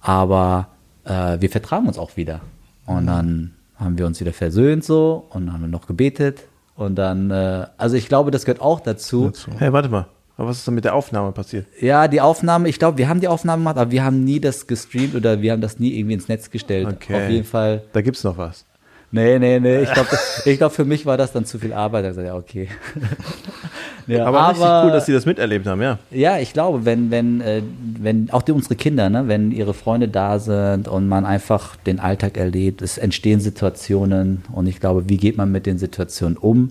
Aber 0.00 0.68
äh, 1.04 1.40
wir 1.40 1.50
vertragen 1.50 1.88
uns 1.88 1.98
auch 1.98 2.16
wieder. 2.16 2.40
Und 2.86 3.06
dann 3.06 3.54
haben 3.76 3.98
wir 3.98 4.06
uns 4.06 4.20
wieder 4.20 4.32
versöhnt 4.32 4.84
so 4.84 5.26
und 5.30 5.52
haben 5.52 5.68
noch 5.70 5.86
gebetet. 5.86 6.44
Und 6.78 6.94
dann, 6.94 7.32
äh, 7.32 7.66
also 7.76 7.96
ich 7.96 8.06
glaube, 8.08 8.30
das 8.30 8.44
gehört 8.44 8.60
auch 8.60 8.78
dazu. 8.78 9.32
Hey, 9.58 9.72
warte 9.72 9.88
mal. 9.88 10.06
Aber 10.36 10.48
was 10.48 10.58
ist 10.58 10.66
denn 10.68 10.74
mit 10.74 10.84
der 10.84 10.94
Aufnahme 10.94 11.32
passiert? 11.32 11.66
Ja, 11.80 12.06
die 12.06 12.20
Aufnahme, 12.20 12.68
ich 12.68 12.78
glaube, 12.78 12.98
wir 12.98 13.08
haben 13.08 13.18
die 13.18 13.26
Aufnahme 13.26 13.62
gemacht, 13.62 13.78
aber 13.78 13.90
wir 13.90 14.04
haben 14.04 14.22
nie 14.22 14.38
das 14.38 14.68
gestreamt 14.68 15.16
oder 15.16 15.42
wir 15.42 15.50
haben 15.50 15.60
das 15.60 15.80
nie 15.80 15.98
irgendwie 15.98 16.14
ins 16.14 16.28
Netz 16.28 16.52
gestellt. 16.52 16.86
Okay. 16.86 17.16
Auf 17.16 17.30
jeden 17.30 17.44
Fall. 17.44 17.82
Da 17.92 18.00
gibt's 18.00 18.22
noch 18.22 18.38
was. 18.38 18.64
Nee, 19.10 19.40
nee, 19.40 19.58
nee. 19.58 19.82
Ich 19.82 19.92
glaube, 19.92 20.08
glaub, 20.56 20.70
für 20.70 20.84
mich 20.84 21.04
war 21.04 21.16
das 21.16 21.32
dann 21.32 21.44
zu 21.44 21.58
viel 21.58 21.72
Arbeit. 21.72 22.04
Also, 22.04 22.20
ja, 22.20 22.36
okay. 22.36 22.68
ja, 24.08 24.24
aber, 24.24 24.48
richtig 24.48 24.66
cool, 24.84 24.90
dass 24.90 25.06
sie 25.06 25.12
das 25.12 25.26
miterlebt 25.26 25.66
haben, 25.66 25.82
ja. 25.82 25.98
Ja, 26.10 26.38
ich 26.38 26.52
glaube, 26.52 26.84
wenn, 26.84 27.10
wenn, 27.10 27.40
äh, 27.40 27.62
wenn 28.00 28.30
auch 28.30 28.42
die, 28.42 28.52
unsere 28.52 28.74
Kinder, 28.74 29.10
ne, 29.10 29.28
wenn 29.28 29.52
ihre 29.52 29.74
Freunde 29.74 30.08
da 30.08 30.38
sind 30.38 30.88
und 30.88 31.08
man 31.08 31.26
einfach 31.26 31.76
den 31.76 32.00
Alltag 32.00 32.38
erlebt, 32.38 32.82
es 32.82 32.98
entstehen 32.98 33.40
Situationen 33.40 34.42
und 34.52 34.66
ich 34.66 34.80
glaube, 34.80 35.08
wie 35.08 35.18
geht 35.18 35.36
man 35.36 35.52
mit 35.52 35.66
den 35.66 35.78
Situationen 35.78 36.36
um? 36.36 36.70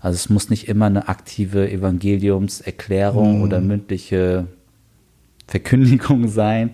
Also 0.00 0.16
es 0.16 0.28
muss 0.28 0.50
nicht 0.50 0.68
immer 0.68 0.86
eine 0.86 1.08
aktive 1.08 1.70
Evangeliumserklärung 1.70 3.42
oder 3.42 3.60
mündliche 3.60 4.46
Verkündigung 5.46 6.26
sein, 6.28 6.70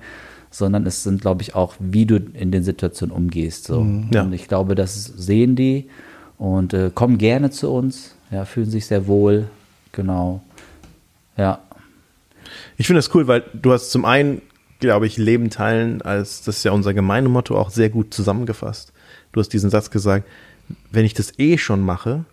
sondern 0.51 0.87
es 0.87 1.03
sind, 1.03 1.21
glaube 1.21 1.42
ich, 1.42 1.55
auch, 1.55 1.75
wie 1.79 2.07
du 2.07 2.16
in 2.16 2.51
den 2.51 2.62
Situationen 2.62 3.14
umgehst. 3.14 3.64
So. 3.64 3.87
Ja. 4.11 4.23
Und 4.23 4.33
ich 4.33 4.49
glaube, 4.49 4.75
das 4.75 5.05
sehen 5.05 5.57
die 5.57 5.88
und 6.38 6.73
äh, 6.73 6.90
kommen 6.94 7.18
gerne 7.18 7.51
zu 7.51 7.71
uns, 7.71 8.14
ja, 8.31 8.47
fühlen 8.47 8.71
sich 8.71 8.87
sehr 8.87 9.07
wohl, 9.07 9.49
genau. 9.99 10.41
Ja, 11.37 11.59
Ich 12.79 12.87
finde 12.87 12.99
das 12.99 13.13
cool, 13.15 13.27
weil 13.27 13.43
du 13.53 13.73
hast 13.73 13.91
zum 13.91 14.05
einen, 14.05 14.41
glaube 14.79 15.09
ich, 15.09 15.17
Leben 15.17 15.51
teilen 15.51 16.03
als, 16.03 16.43
das 16.43 16.59
ist 16.59 16.65
ja 16.65 16.71
unser 16.71 16.95
Gemeindemotto, 16.95 17.59
auch 17.59 17.71
sehr 17.71 17.91
gut 17.91 18.15
zusammengefasst. 18.15 18.93
Du 19.33 19.41
hast 19.41 19.49
diesen 19.49 19.71
Satz 19.71 19.91
gesagt, 19.91 20.25
wenn 20.93 21.05
ich 21.05 21.15
das 21.15 21.37
eh 21.39 21.59
schon 21.59 21.81
mache, 21.81 22.25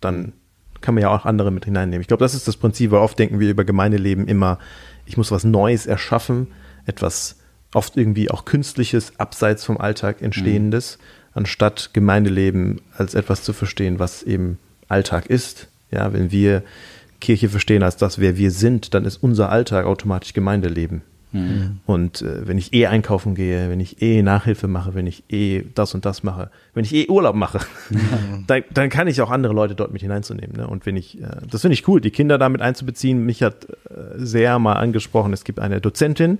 dann 0.00 0.32
kann 0.80 0.94
man 0.94 1.02
ja 1.02 1.10
auch 1.10 1.26
andere 1.26 1.50
mit 1.50 1.66
hineinnehmen. 1.66 2.00
Ich 2.00 2.08
glaube, 2.08 2.24
das 2.24 2.34
ist 2.34 2.48
das 2.48 2.56
Prinzip, 2.56 2.90
weil 2.92 3.00
oft 3.00 3.18
denken 3.18 3.38
wir 3.38 3.50
über 3.50 3.64
Gemeindeleben 3.64 4.26
immer, 4.26 4.58
ich 5.04 5.18
muss 5.18 5.30
was 5.30 5.44
Neues 5.44 5.84
erschaffen, 5.84 6.46
etwas 6.86 7.36
oft 7.74 7.98
irgendwie 7.98 8.30
auch 8.30 8.46
Künstliches, 8.46 9.12
abseits 9.18 9.66
vom 9.66 9.76
Alltag 9.76 10.22
entstehendes, 10.22 10.98
anstatt 11.34 11.90
Gemeindeleben 11.92 12.80
als 12.96 13.14
etwas 13.14 13.42
zu 13.42 13.52
verstehen, 13.52 13.98
was 13.98 14.22
eben 14.22 14.58
Alltag 14.88 15.26
ist. 15.26 15.68
Ja, 15.90 16.12
wenn 16.12 16.30
wir 16.30 16.62
Kirche 17.20 17.48
verstehen 17.48 17.82
als 17.82 17.96
das, 17.96 18.18
wer 18.18 18.36
wir 18.36 18.50
sind, 18.50 18.94
dann 18.94 19.04
ist 19.04 19.22
unser 19.22 19.50
Alltag 19.50 19.84
automatisch 19.86 20.32
Gemeindeleben. 20.32 21.02
Und 21.86 22.22
äh, 22.22 22.48
wenn 22.48 22.58
ich 22.58 22.72
eh 22.72 22.86
einkaufen 22.86 23.36
gehe, 23.36 23.70
wenn 23.70 23.78
ich 23.78 24.02
eh 24.02 24.20
Nachhilfe 24.20 24.66
mache, 24.66 24.94
wenn 24.94 25.06
ich 25.06 25.22
eh 25.28 25.64
das 25.76 25.94
und 25.94 26.04
das 26.04 26.24
mache, 26.24 26.50
wenn 26.74 26.84
ich 26.84 26.92
eh 26.92 27.08
Urlaub 27.08 27.36
mache, 27.36 27.60
dann, 28.48 28.64
dann 28.74 28.88
kann 28.88 29.06
ich 29.06 29.20
auch 29.20 29.30
andere 29.30 29.52
Leute 29.52 29.76
dort 29.76 29.92
mit 29.92 30.02
hineinzunehmen. 30.02 30.56
Ne? 30.56 30.66
Und 30.66 30.86
wenn 30.86 30.96
ich, 30.96 31.20
äh, 31.22 31.26
das 31.48 31.60
finde 31.60 31.74
ich 31.74 31.86
cool, 31.86 32.00
die 32.00 32.10
Kinder 32.10 32.36
damit 32.36 32.62
einzubeziehen. 32.62 33.24
Mich 33.24 33.44
hat 33.44 33.64
äh, 33.64 34.16
sehr 34.16 34.58
mal 34.58 34.72
angesprochen, 34.72 35.32
es 35.32 35.44
gibt 35.44 35.60
eine 35.60 35.80
Dozentin, 35.80 36.38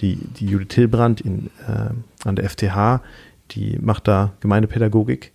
die, 0.00 0.16
die 0.16 0.46
Judith 0.46 0.74
Hilbrand 0.74 1.20
in, 1.20 1.50
äh, 1.68 2.26
an 2.28 2.34
der 2.34 2.50
FTH, 2.50 3.02
die 3.52 3.78
macht 3.80 4.08
da 4.08 4.32
Gemeindepädagogik. 4.40 5.30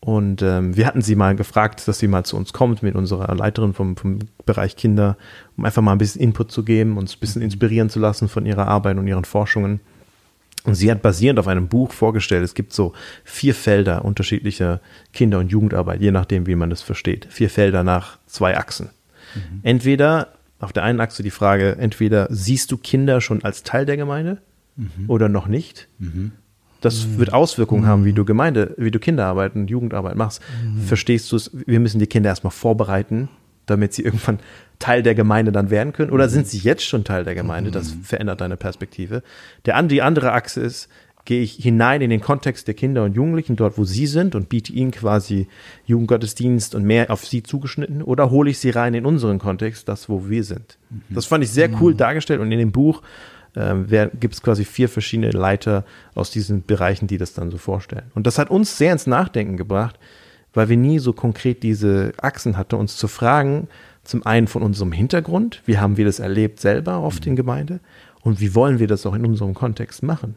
Und 0.00 0.42
ähm, 0.42 0.76
wir 0.76 0.86
hatten 0.86 1.02
sie 1.02 1.16
mal 1.16 1.34
gefragt, 1.34 1.88
dass 1.88 1.98
sie 1.98 2.06
mal 2.06 2.24
zu 2.24 2.36
uns 2.36 2.52
kommt 2.52 2.82
mit 2.82 2.94
unserer 2.94 3.34
Leiterin 3.34 3.74
vom, 3.74 3.96
vom 3.96 4.20
Bereich 4.46 4.76
Kinder, 4.76 5.16
um 5.56 5.64
einfach 5.64 5.82
mal 5.82 5.92
ein 5.92 5.98
bisschen 5.98 6.22
Input 6.22 6.52
zu 6.52 6.62
geben, 6.64 6.96
uns 6.96 7.16
ein 7.16 7.20
bisschen 7.20 7.42
inspirieren 7.42 7.90
zu 7.90 7.98
lassen 7.98 8.28
von 8.28 8.46
ihrer 8.46 8.68
Arbeit 8.68 8.96
und 8.96 9.08
ihren 9.08 9.24
Forschungen. 9.24 9.80
Und 10.64 10.74
sie 10.74 10.90
hat 10.90 11.02
basierend 11.02 11.38
auf 11.38 11.48
einem 11.48 11.68
Buch 11.68 11.92
vorgestellt, 11.92 12.44
es 12.44 12.54
gibt 12.54 12.72
so 12.72 12.92
vier 13.24 13.54
Felder 13.54 14.04
unterschiedlicher 14.04 14.80
Kinder- 15.12 15.38
und 15.38 15.50
Jugendarbeit, 15.50 16.00
je 16.00 16.10
nachdem, 16.10 16.46
wie 16.46 16.56
man 16.56 16.70
das 16.70 16.82
versteht. 16.82 17.26
Vier 17.30 17.50
Felder 17.50 17.82
nach 17.84 18.18
zwei 18.26 18.56
Achsen. 18.56 18.90
Entweder 19.62 20.28
auf 20.60 20.72
der 20.72 20.82
einen 20.84 21.00
Achse 21.00 21.22
die 21.22 21.30
Frage, 21.30 21.76
entweder 21.78 22.28
siehst 22.30 22.70
du 22.72 22.76
Kinder 22.76 23.20
schon 23.20 23.44
als 23.44 23.62
Teil 23.62 23.86
der 23.86 23.96
Gemeinde 23.96 24.38
oder 25.08 25.28
noch 25.28 25.48
nicht. 25.48 25.88
Das 26.80 27.18
wird 27.18 27.32
Auswirkungen 27.32 27.86
haben, 27.86 28.04
wie 28.04 28.12
du 28.12 28.24
Gemeinde, 28.24 28.74
wie 28.76 28.90
du 28.90 28.98
Kinderarbeit 28.98 29.54
und 29.56 29.68
Jugendarbeit 29.68 30.16
machst. 30.16 30.40
Verstehst 30.86 31.32
du 31.32 31.36
es? 31.36 31.50
Wir 31.66 31.80
müssen 31.80 31.98
die 31.98 32.06
Kinder 32.06 32.30
erstmal 32.30 32.52
vorbereiten, 32.52 33.28
damit 33.66 33.92
sie 33.92 34.02
irgendwann 34.02 34.38
Teil 34.78 35.02
der 35.02 35.14
Gemeinde 35.14 35.50
dann 35.50 35.70
werden 35.70 35.92
können. 35.92 36.12
Oder 36.12 36.28
sind 36.28 36.46
sie 36.46 36.58
jetzt 36.58 36.84
schon 36.84 37.04
Teil 37.04 37.24
der 37.24 37.34
Gemeinde? 37.34 37.70
Das 37.70 37.96
verändert 38.02 38.40
deine 38.40 38.56
Perspektive. 38.56 39.22
Der, 39.66 39.82
die 39.82 40.02
andere 40.02 40.32
Achse 40.32 40.60
ist, 40.60 40.88
gehe 41.28 41.42
ich 41.42 41.56
hinein 41.56 42.00
in 42.00 42.08
den 42.08 42.22
Kontext 42.22 42.68
der 42.68 42.74
Kinder 42.74 43.04
und 43.04 43.14
Jugendlichen, 43.14 43.54
dort 43.54 43.76
wo 43.76 43.84
sie 43.84 44.06
sind 44.06 44.34
und 44.34 44.48
biete 44.48 44.72
ihnen 44.72 44.92
quasi 44.92 45.46
Jugendgottesdienst 45.84 46.74
und 46.74 46.84
mehr 46.84 47.10
auf 47.10 47.26
sie 47.26 47.42
zugeschnitten 47.42 48.02
oder 48.02 48.30
hole 48.30 48.50
ich 48.50 48.58
sie 48.58 48.70
rein 48.70 48.94
in 48.94 49.04
unseren 49.04 49.38
Kontext, 49.38 49.88
das 49.88 50.08
wo 50.08 50.30
wir 50.30 50.42
sind. 50.42 50.78
Das 51.10 51.26
fand 51.26 51.44
ich 51.44 51.50
sehr 51.50 51.68
cool 51.82 51.94
dargestellt 51.94 52.40
und 52.40 52.50
in 52.50 52.58
dem 52.58 52.72
Buch 52.72 53.02
ähm, 53.58 53.86
gibt 54.20 54.34
es 54.34 54.42
quasi 54.42 54.64
vier 54.64 54.88
verschiedene 54.88 55.30
Leiter 55.30 55.84
aus 56.14 56.30
diesen 56.30 56.64
Bereichen, 56.64 57.08
die 57.08 57.18
das 57.18 57.34
dann 57.34 57.50
so 57.50 57.58
vorstellen. 57.58 58.10
Und 58.14 58.26
das 58.26 58.38
hat 58.38 58.50
uns 58.50 58.78
sehr 58.78 58.92
ins 58.92 59.06
Nachdenken 59.06 59.56
gebracht, 59.56 59.98
weil 60.54 60.68
wir 60.68 60.76
nie 60.76 61.00
so 61.00 61.12
konkret 61.12 61.62
diese 61.62 62.12
Achsen 62.22 62.56
hatten, 62.56 62.76
uns 62.76 62.96
zu 62.96 63.08
fragen, 63.08 63.68
zum 64.04 64.24
einen 64.24 64.46
von 64.46 64.62
unserem 64.62 64.92
Hintergrund, 64.92 65.60
wie 65.66 65.78
haben 65.78 65.96
wir 65.96 66.04
das 66.04 66.20
erlebt 66.20 66.60
selber 66.60 67.02
oft 67.02 67.26
in 67.26 67.36
Gemeinde 67.36 67.80
und 68.22 68.40
wie 68.40 68.54
wollen 68.54 68.78
wir 68.78 68.86
das 68.86 69.04
auch 69.04 69.14
in 69.14 69.26
unserem 69.26 69.54
Kontext 69.54 70.02
machen. 70.02 70.36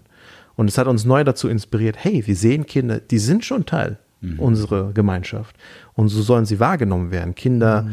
Und 0.56 0.68
es 0.68 0.78
hat 0.78 0.88
uns 0.88 1.06
neu 1.06 1.24
dazu 1.24 1.48
inspiriert, 1.48 1.96
hey, 1.98 2.26
wir 2.26 2.36
sehen 2.36 2.66
Kinder, 2.66 3.00
die 3.00 3.20
sind 3.20 3.46
schon 3.46 3.66
Teil 3.66 3.98
unserer 4.38 4.92
Gemeinschaft 4.94 5.56
und 5.94 6.10
so 6.10 6.22
sollen 6.22 6.46
sie 6.46 6.60
wahrgenommen 6.60 7.12
werden. 7.12 7.34
Kinder, 7.34 7.88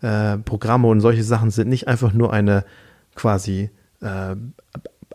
äh, 0.00 0.38
Programme 0.38 0.88
und 0.88 1.00
solche 1.00 1.22
Sachen 1.22 1.50
sind 1.50 1.68
nicht 1.68 1.86
einfach 1.86 2.12
nur 2.12 2.32
eine 2.32 2.64
quasi 3.14 3.70
äh, 4.00 4.36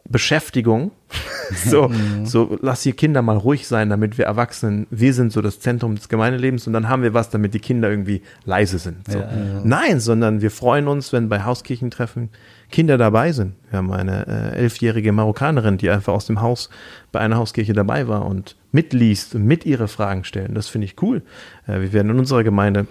Beschäftigung. 0.10 0.92
so, 1.66 1.92
so 2.24 2.58
lass 2.62 2.84
die 2.84 2.94
Kinder 2.94 3.22
mal 3.22 3.38
ruhig 3.38 3.68
sein, 3.68 3.90
damit 3.90 4.18
wir 4.18 4.26
Erwachsenen, 4.26 4.88
wir 4.90 5.14
sind 5.14 5.32
so 5.32 5.42
das 5.42 5.60
Zentrum 5.60 5.96
des 5.96 6.10
Gemeindelebens 6.10 6.68
und 6.68 6.74
dann 6.74 6.90
haben 6.90 7.04
wir 7.04 7.14
was, 7.14 7.30
damit 7.30 7.54
die 7.54 7.60
Kinder 7.60 7.90
irgendwie 7.90 8.22
leise 8.46 8.80
sind. 8.80 9.08
So. 9.10 9.20
Ja, 9.20 9.26
ja. 9.26 9.62
Nein, 9.64 10.00
sondern 10.00 10.42
wir 10.42 10.52
freuen 10.52 10.88
uns, 10.88 11.14
wenn 11.14 11.30
bei 11.30 11.44
Hauskirchentreffen 11.44 12.30
Kinder 12.72 12.98
dabei 12.98 13.32
sind. 13.32 13.54
Wir 13.70 13.78
haben 13.78 13.92
eine 13.92 14.28
äh, 14.28 14.58
elfjährige 14.58 15.12
Marokkanerin, 15.12 15.78
die 15.78 15.90
einfach 15.90 16.14
aus 16.14 16.26
dem 16.26 16.42
Haus 16.42 16.70
bei 17.12 17.20
einer 17.20 17.38
Hauskirche 17.38 17.74
dabei 17.74 18.08
war 18.08 18.26
und 18.26 18.56
mitliest 18.72 19.36
und 19.36 19.46
mit 19.46 19.66
ihre 19.66 19.88
Fragen 19.88 20.24
stellen. 20.24 20.56
Das 20.56 20.68
finde 20.68 20.86
ich 20.86 21.02
cool. 21.02 21.22
Äh, 21.68 21.82
wir 21.82 21.94
werden 21.94 22.10
in 22.10 22.20
unserer 22.20 22.44
Gemeinde, 22.44 22.88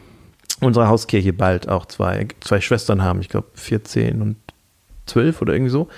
unserer 0.60 0.88
Hauskirche 0.88 1.32
bald 1.32 1.68
auch 1.68 1.86
zwei, 1.86 2.28
zwei 2.40 2.60
Schwestern 2.60 3.02
haben, 3.02 3.20
ich 3.20 3.28
glaube 3.28 3.48
14 3.54 4.22
und 4.22 4.36
12 5.06 5.42
oder 5.42 5.52
irgendwie 5.54 5.70
so, 5.70 5.88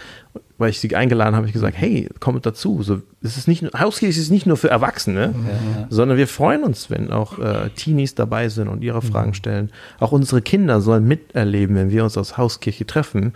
weil 0.56 0.70
ich 0.70 0.78
sie 0.80 0.94
eingeladen 0.94 1.28
habe, 1.34 1.38
habe 1.38 1.46
ich 1.48 1.52
gesagt, 1.52 1.76
hey, 1.76 2.08
kommt 2.20 2.46
dazu. 2.46 2.82
So, 2.82 3.02
es 3.22 3.36
ist 3.36 3.48
nicht, 3.48 3.62
nur- 3.62 3.72
Hauskirche 3.78 4.18
ist 4.18 4.30
nicht 4.30 4.46
nur 4.46 4.56
für 4.56 4.70
Erwachsene, 4.70 5.34
sondern 5.90 6.16
wir 6.16 6.28
freuen 6.28 6.62
uns, 6.62 6.90
wenn 6.90 7.10
auch 7.10 7.38
äh, 7.38 7.70
Teenies 7.74 8.14
dabei 8.14 8.48
sind 8.48 8.68
und 8.68 8.82
ihre 8.82 9.02
Fragen 9.02 9.34
stellen. 9.34 9.70
Auch 10.00 10.12
unsere 10.12 10.42
Kinder 10.42 10.80
sollen 10.80 11.06
miterleben, 11.06 11.76
wenn 11.76 11.90
wir 11.90 12.04
uns 12.04 12.16
aus 12.16 12.38
Hauskirche 12.38 12.86
treffen, 12.86 13.32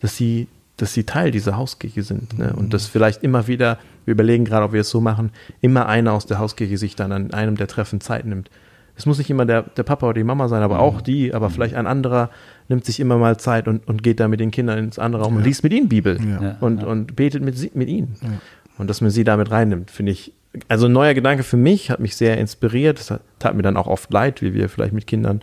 dass 0.00 0.16
sie, 0.16 0.48
dass 0.76 0.92
sie 0.92 1.04
Teil 1.04 1.30
dieser 1.30 1.56
Hauskirche 1.56 2.02
sind. 2.02 2.38
Ne? 2.38 2.52
Und 2.54 2.74
dass 2.74 2.86
vielleicht 2.86 3.22
immer 3.22 3.46
wieder, 3.46 3.78
wir 4.04 4.12
überlegen 4.12 4.44
gerade, 4.44 4.64
ob 4.66 4.72
wir 4.72 4.80
es 4.82 4.90
so 4.90 5.00
machen, 5.00 5.30
immer 5.60 5.86
einer 5.86 6.12
aus 6.12 6.26
der 6.26 6.38
Hauskirche 6.38 6.76
sich 6.78 6.96
dann 6.96 7.12
an 7.12 7.32
einem 7.32 7.56
der 7.56 7.68
Treffen 7.68 8.00
Zeit 8.00 8.26
nimmt. 8.26 8.50
Es 8.98 9.06
muss 9.06 9.18
nicht 9.18 9.30
immer 9.30 9.44
der, 9.46 9.62
der 9.62 9.82
Papa 9.82 10.06
oder 10.06 10.14
die 10.14 10.24
Mama 10.24 10.48
sein, 10.48 10.62
aber 10.62 10.80
auch 10.80 11.00
die, 11.00 11.32
aber 11.34 11.50
vielleicht 11.50 11.74
ein 11.74 11.86
anderer 11.86 12.30
nimmt 12.68 12.84
sich 12.84 13.00
immer 13.00 13.16
mal 13.18 13.38
Zeit 13.38 13.68
und, 13.68 13.86
und 13.88 14.02
geht 14.02 14.20
da 14.20 14.28
mit 14.28 14.40
den 14.40 14.50
Kindern 14.50 14.78
ins 14.78 14.98
andere 14.98 15.22
Raum 15.22 15.36
und 15.36 15.44
liest 15.44 15.62
mit 15.62 15.72
ihnen 15.72 15.88
Bibel 15.88 16.18
Ja. 16.20 16.56
und, 16.60 16.82
und 16.84 17.16
betet 17.16 17.42
mit, 17.42 17.56
sie, 17.56 17.70
mit 17.74 17.88
ihnen. 17.88 18.16
Und 18.78 18.88
dass 18.90 19.00
man 19.00 19.10
sie 19.10 19.24
damit 19.24 19.50
reinnimmt, 19.50 19.90
finde 19.90 20.12
ich. 20.12 20.32
Also 20.68 20.86
ein 20.86 20.92
neuer 20.92 21.12
Gedanke 21.12 21.42
für 21.42 21.58
mich, 21.58 21.90
hat 21.90 22.00
mich 22.00 22.16
sehr 22.16 22.38
inspiriert. 22.38 22.98
Es 22.98 23.12
tat 23.38 23.54
mir 23.54 23.62
dann 23.62 23.76
auch 23.76 23.86
oft 23.86 24.10
leid, 24.12 24.40
wie 24.40 24.54
wir 24.54 24.68
vielleicht 24.70 24.94
mit 24.94 25.06
Kindern 25.06 25.42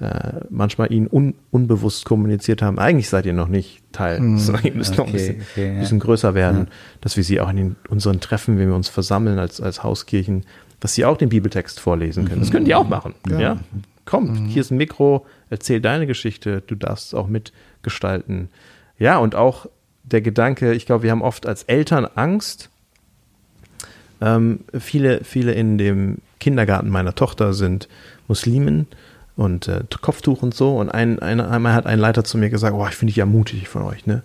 äh, 0.00 0.40
manchmal 0.48 0.90
ihnen 0.92 1.06
un, 1.10 1.34
unbewusst 1.50 2.04
kommuniziert 2.06 2.62
haben. 2.62 2.78
Eigentlich 2.78 3.08
seid 3.10 3.26
ihr 3.26 3.34
noch 3.34 3.48
nicht 3.48 3.82
Teil, 3.92 4.20
sondern 4.38 4.64
ihr 4.64 4.72
müsst 4.74 4.96
noch 4.96 5.06
ein 5.06 5.10
Okay, 5.14 5.18
bisschen, 5.18 5.42
okay, 5.52 5.74
ja. 5.74 5.80
bisschen 5.80 6.00
größer 6.00 6.34
werden, 6.34 6.68
dass 7.02 7.16
wir 7.16 7.24
sie 7.24 7.40
auch 7.40 7.50
in 7.50 7.56
den, 7.56 7.76
unseren 7.90 8.20
Treffen, 8.20 8.58
wenn 8.58 8.68
wir 8.68 8.74
uns 8.74 8.88
versammeln 8.88 9.38
als, 9.38 9.60
als 9.60 9.82
Hauskirchen, 9.82 10.44
dass 10.80 10.94
sie 10.94 11.04
auch 11.04 11.16
den 11.18 11.28
Bibeltext 11.28 11.78
vorlesen 11.78 12.24
können. 12.26 12.40
Das 12.40 12.50
können 12.50 12.64
die 12.64 12.74
auch 12.74 12.88
machen. 12.88 13.14
Ja. 13.38 13.58
Komm, 14.06 14.46
hier 14.46 14.60
ist 14.62 14.70
ein 14.70 14.76
Mikro, 14.78 15.24
erzähl 15.54 15.80
deine 15.80 16.08
Geschichte, 16.08 16.62
du 16.66 16.74
darfst 16.74 17.14
auch 17.14 17.28
mitgestalten. 17.28 18.48
Ja, 18.98 19.18
und 19.18 19.36
auch 19.36 19.66
der 20.02 20.20
Gedanke, 20.20 20.74
ich 20.74 20.84
glaube, 20.84 21.04
wir 21.04 21.12
haben 21.12 21.22
oft 21.22 21.46
als 21.46 21.62
Eltern 21.62 22.06
Angst. 22.16 22.70
Ähm, 24.20 24.60
viele, 24.76 25.22
viele 25.22 25.52
in 25.52 25.78
dem 25.78 26.18
Kindergarten 26.40 26.90
meiner 26.90 27.14
Tochter 27.14 27.54
sind 27.54 27.88
Muslimen 28.26 28.88
und 29.36 29.68
äh, 29.68 29.84
Kopftuch 30.00 30.42
und 30.42 30.54
so. 30.54 30.76
Und 30.76 30.90
ein, 30.90 31.20
ein, 31.20 31.40
einmal 31.40 31.74
hat 31.74 31.86
ein 31.86 32.00
Leiter 32.00 32.24
zu 32.24 32.36
mir 32.36 32.50
gesagt, 32.50 32.74
oh, 32.74 32.86
ich 32.88 32.96
finde 32.96 33.10
ich 33.10 33.16
ja 33.16 33.26
mutig 33.26 33.68
von 33.68 33.82
euch, 33.82 34.06
ne? 34.06 34.22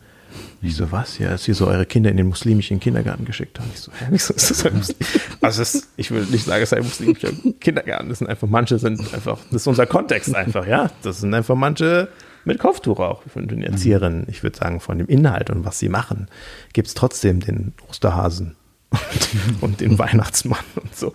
Ich 0.62 0.76
so, 0.76 0.92
was? 0.92 1.18
Ja, 1.20 1.30
dass 1.30 1.48
ihr 1.48 1.56
so 1.56 1.68
eure 1.68 1.86
Kinder 1.86 2.10
in 2.10 2.18
den 2.18 2.28
muslimischen 2.28 2.80
Kindergarten 2.80 3.26
geschickt 3.26 3.60
habt. 3.60 3.70
Ich 3.74 3.80
so, 3.80 3.92
hä, 3.92 4.06
wieso 4.10 4.34
ist 4.34 4.50
das 4.52 4.66
ein 4.66 4.78
Muslim? 4.78 4.98
Also 5.42 5.62
ist, 5.62 5.88
ich 5.96 6.12
will 6.12 6.26
nicht 6.26 6.46
sagen, 6.46 6.64
es 6.64 6.70
sei 6.70 6.78
ein 6.78 6.84
muslimischer 6.84 7.30
Kindergarten. 7.60 8.10
Das 8.10 8.20
sind 8.20 8.28
einfach, 8.28 8.48
manche 8.48 8.78
sind 8.78 9.00
einfach, 9.14 9.40
das 9.52 9.62
ist 9.62 9.68
unser 9.68 9.86
Kontext 9.86 10.36
einfach, 10.36 10.68
ja. 10.68 10.90
Das 11.02 11.22
sind 11.22 11.34
einfach 11.34 11.56
manche 11.56 12.10
mit 12.46 12.60
Kopftuch 12.60 13.00
auch 13.00 13.24
von 13.24 13.48
den 13.48 13.64
Erzieherinnen. 13.64 14.26
Ich 14.30 14.44
würde 14.44 14.58
sagen, 14.58 14.80
von 14.80 14.98
dem 14.98 15.08
Inhalt 15.08 15.50
und 15.50 15.66
was 15.66 15.80
sie 15.80 15.90
machen, 15.90 16.28
gibt 16.74 16.88
es 16.88 16.94
trotzdem 16.94 17.40
den 17.40 17.74
Osterhasen 17.88 18.56
und, 18.90 19.62
und 19.62 19.82
den 19.82 20.00
Weihnachtsmann 20.00 20.60
und 20.76 20.96
so. 20.96 21.14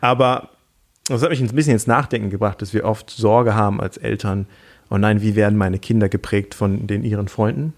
Aber 0.00 0.50
das 1.08 1.22
hat 1.22 1.30
mich 1.30 1.40
ein 1.40 1.48
bisschen 1.48 1.72
ins 1.72 1.86
Nachdenken 1.86 2.30
gebracht, 2.30 2.60
dass 2.62 2.74
wir 2.74 2.84
oft 2.84 3.10
Sorge 3.10 3.54
haben 3.54 3.80
als 3.80 3.96
Eltern, 3.96 4.46
oh 4.90 4.98
nein, 4.98 5.20
wie 5.20 5.36
werden 5.36 5.56
meine 5.56 5.78
Kinder 5.78 6.08
geprägt 6.08 6.54
von 6.54 6.86
den 6.86 7.04
ihren 7.04 7.28
Freunden? 7.28 7.74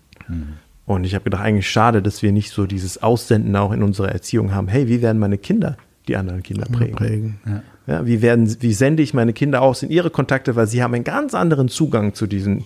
Und 0.87 1.05
ich 1.05 1.15
habe 1.15 1.25
gedacht, 1.25 1.43
eigentlich 1.43 1.69
schade, 1.71 2.03
dass 2.03 2.23
wir 2.23 2.33
nicht 2.33 2.51
so 2.51 2.67
dieses 2.67 3.03
Aussenden 3.03 3.55
auch 3.57 3.73
in 3.73 3.83
unserer 3.83 4.11
Erziehung 4.11 4.55
haben. 4.55 4.69
Hey, 4.69 4.89
wie 4.89 5.03
werden 5.03 5.19
meine 5.19 5.39
Kinder 5.39 5.77
die 6.07 6.17
anderen 6.17 6.43
Kinder 6.43 6.67
prägen? 6.67 6.97
Prägen. 6.97 7.41
Ja, 7.87 8.07
wie, 8.07 8.23
werden, 8.23 8.57
wie 8.61 8.73
sende 8.73 9.03
ich 9.03 9.13
meine 9.13 9.33
Kinder 9.33 9.61
aus 9.61 9.83
in 9.83 9.91
ihre 9.91 10.11
Kontakte, 10.11 10.57
weil 10.57 10.67
sie 10.67 10.83
haben 10.83 10.95
einen 10.95 11.05
ganz 11.05 11.35
anderen 11.35 11.69
Zugang 11.69 12.15
zu 12.15 12.27
diesen 12.27 12.65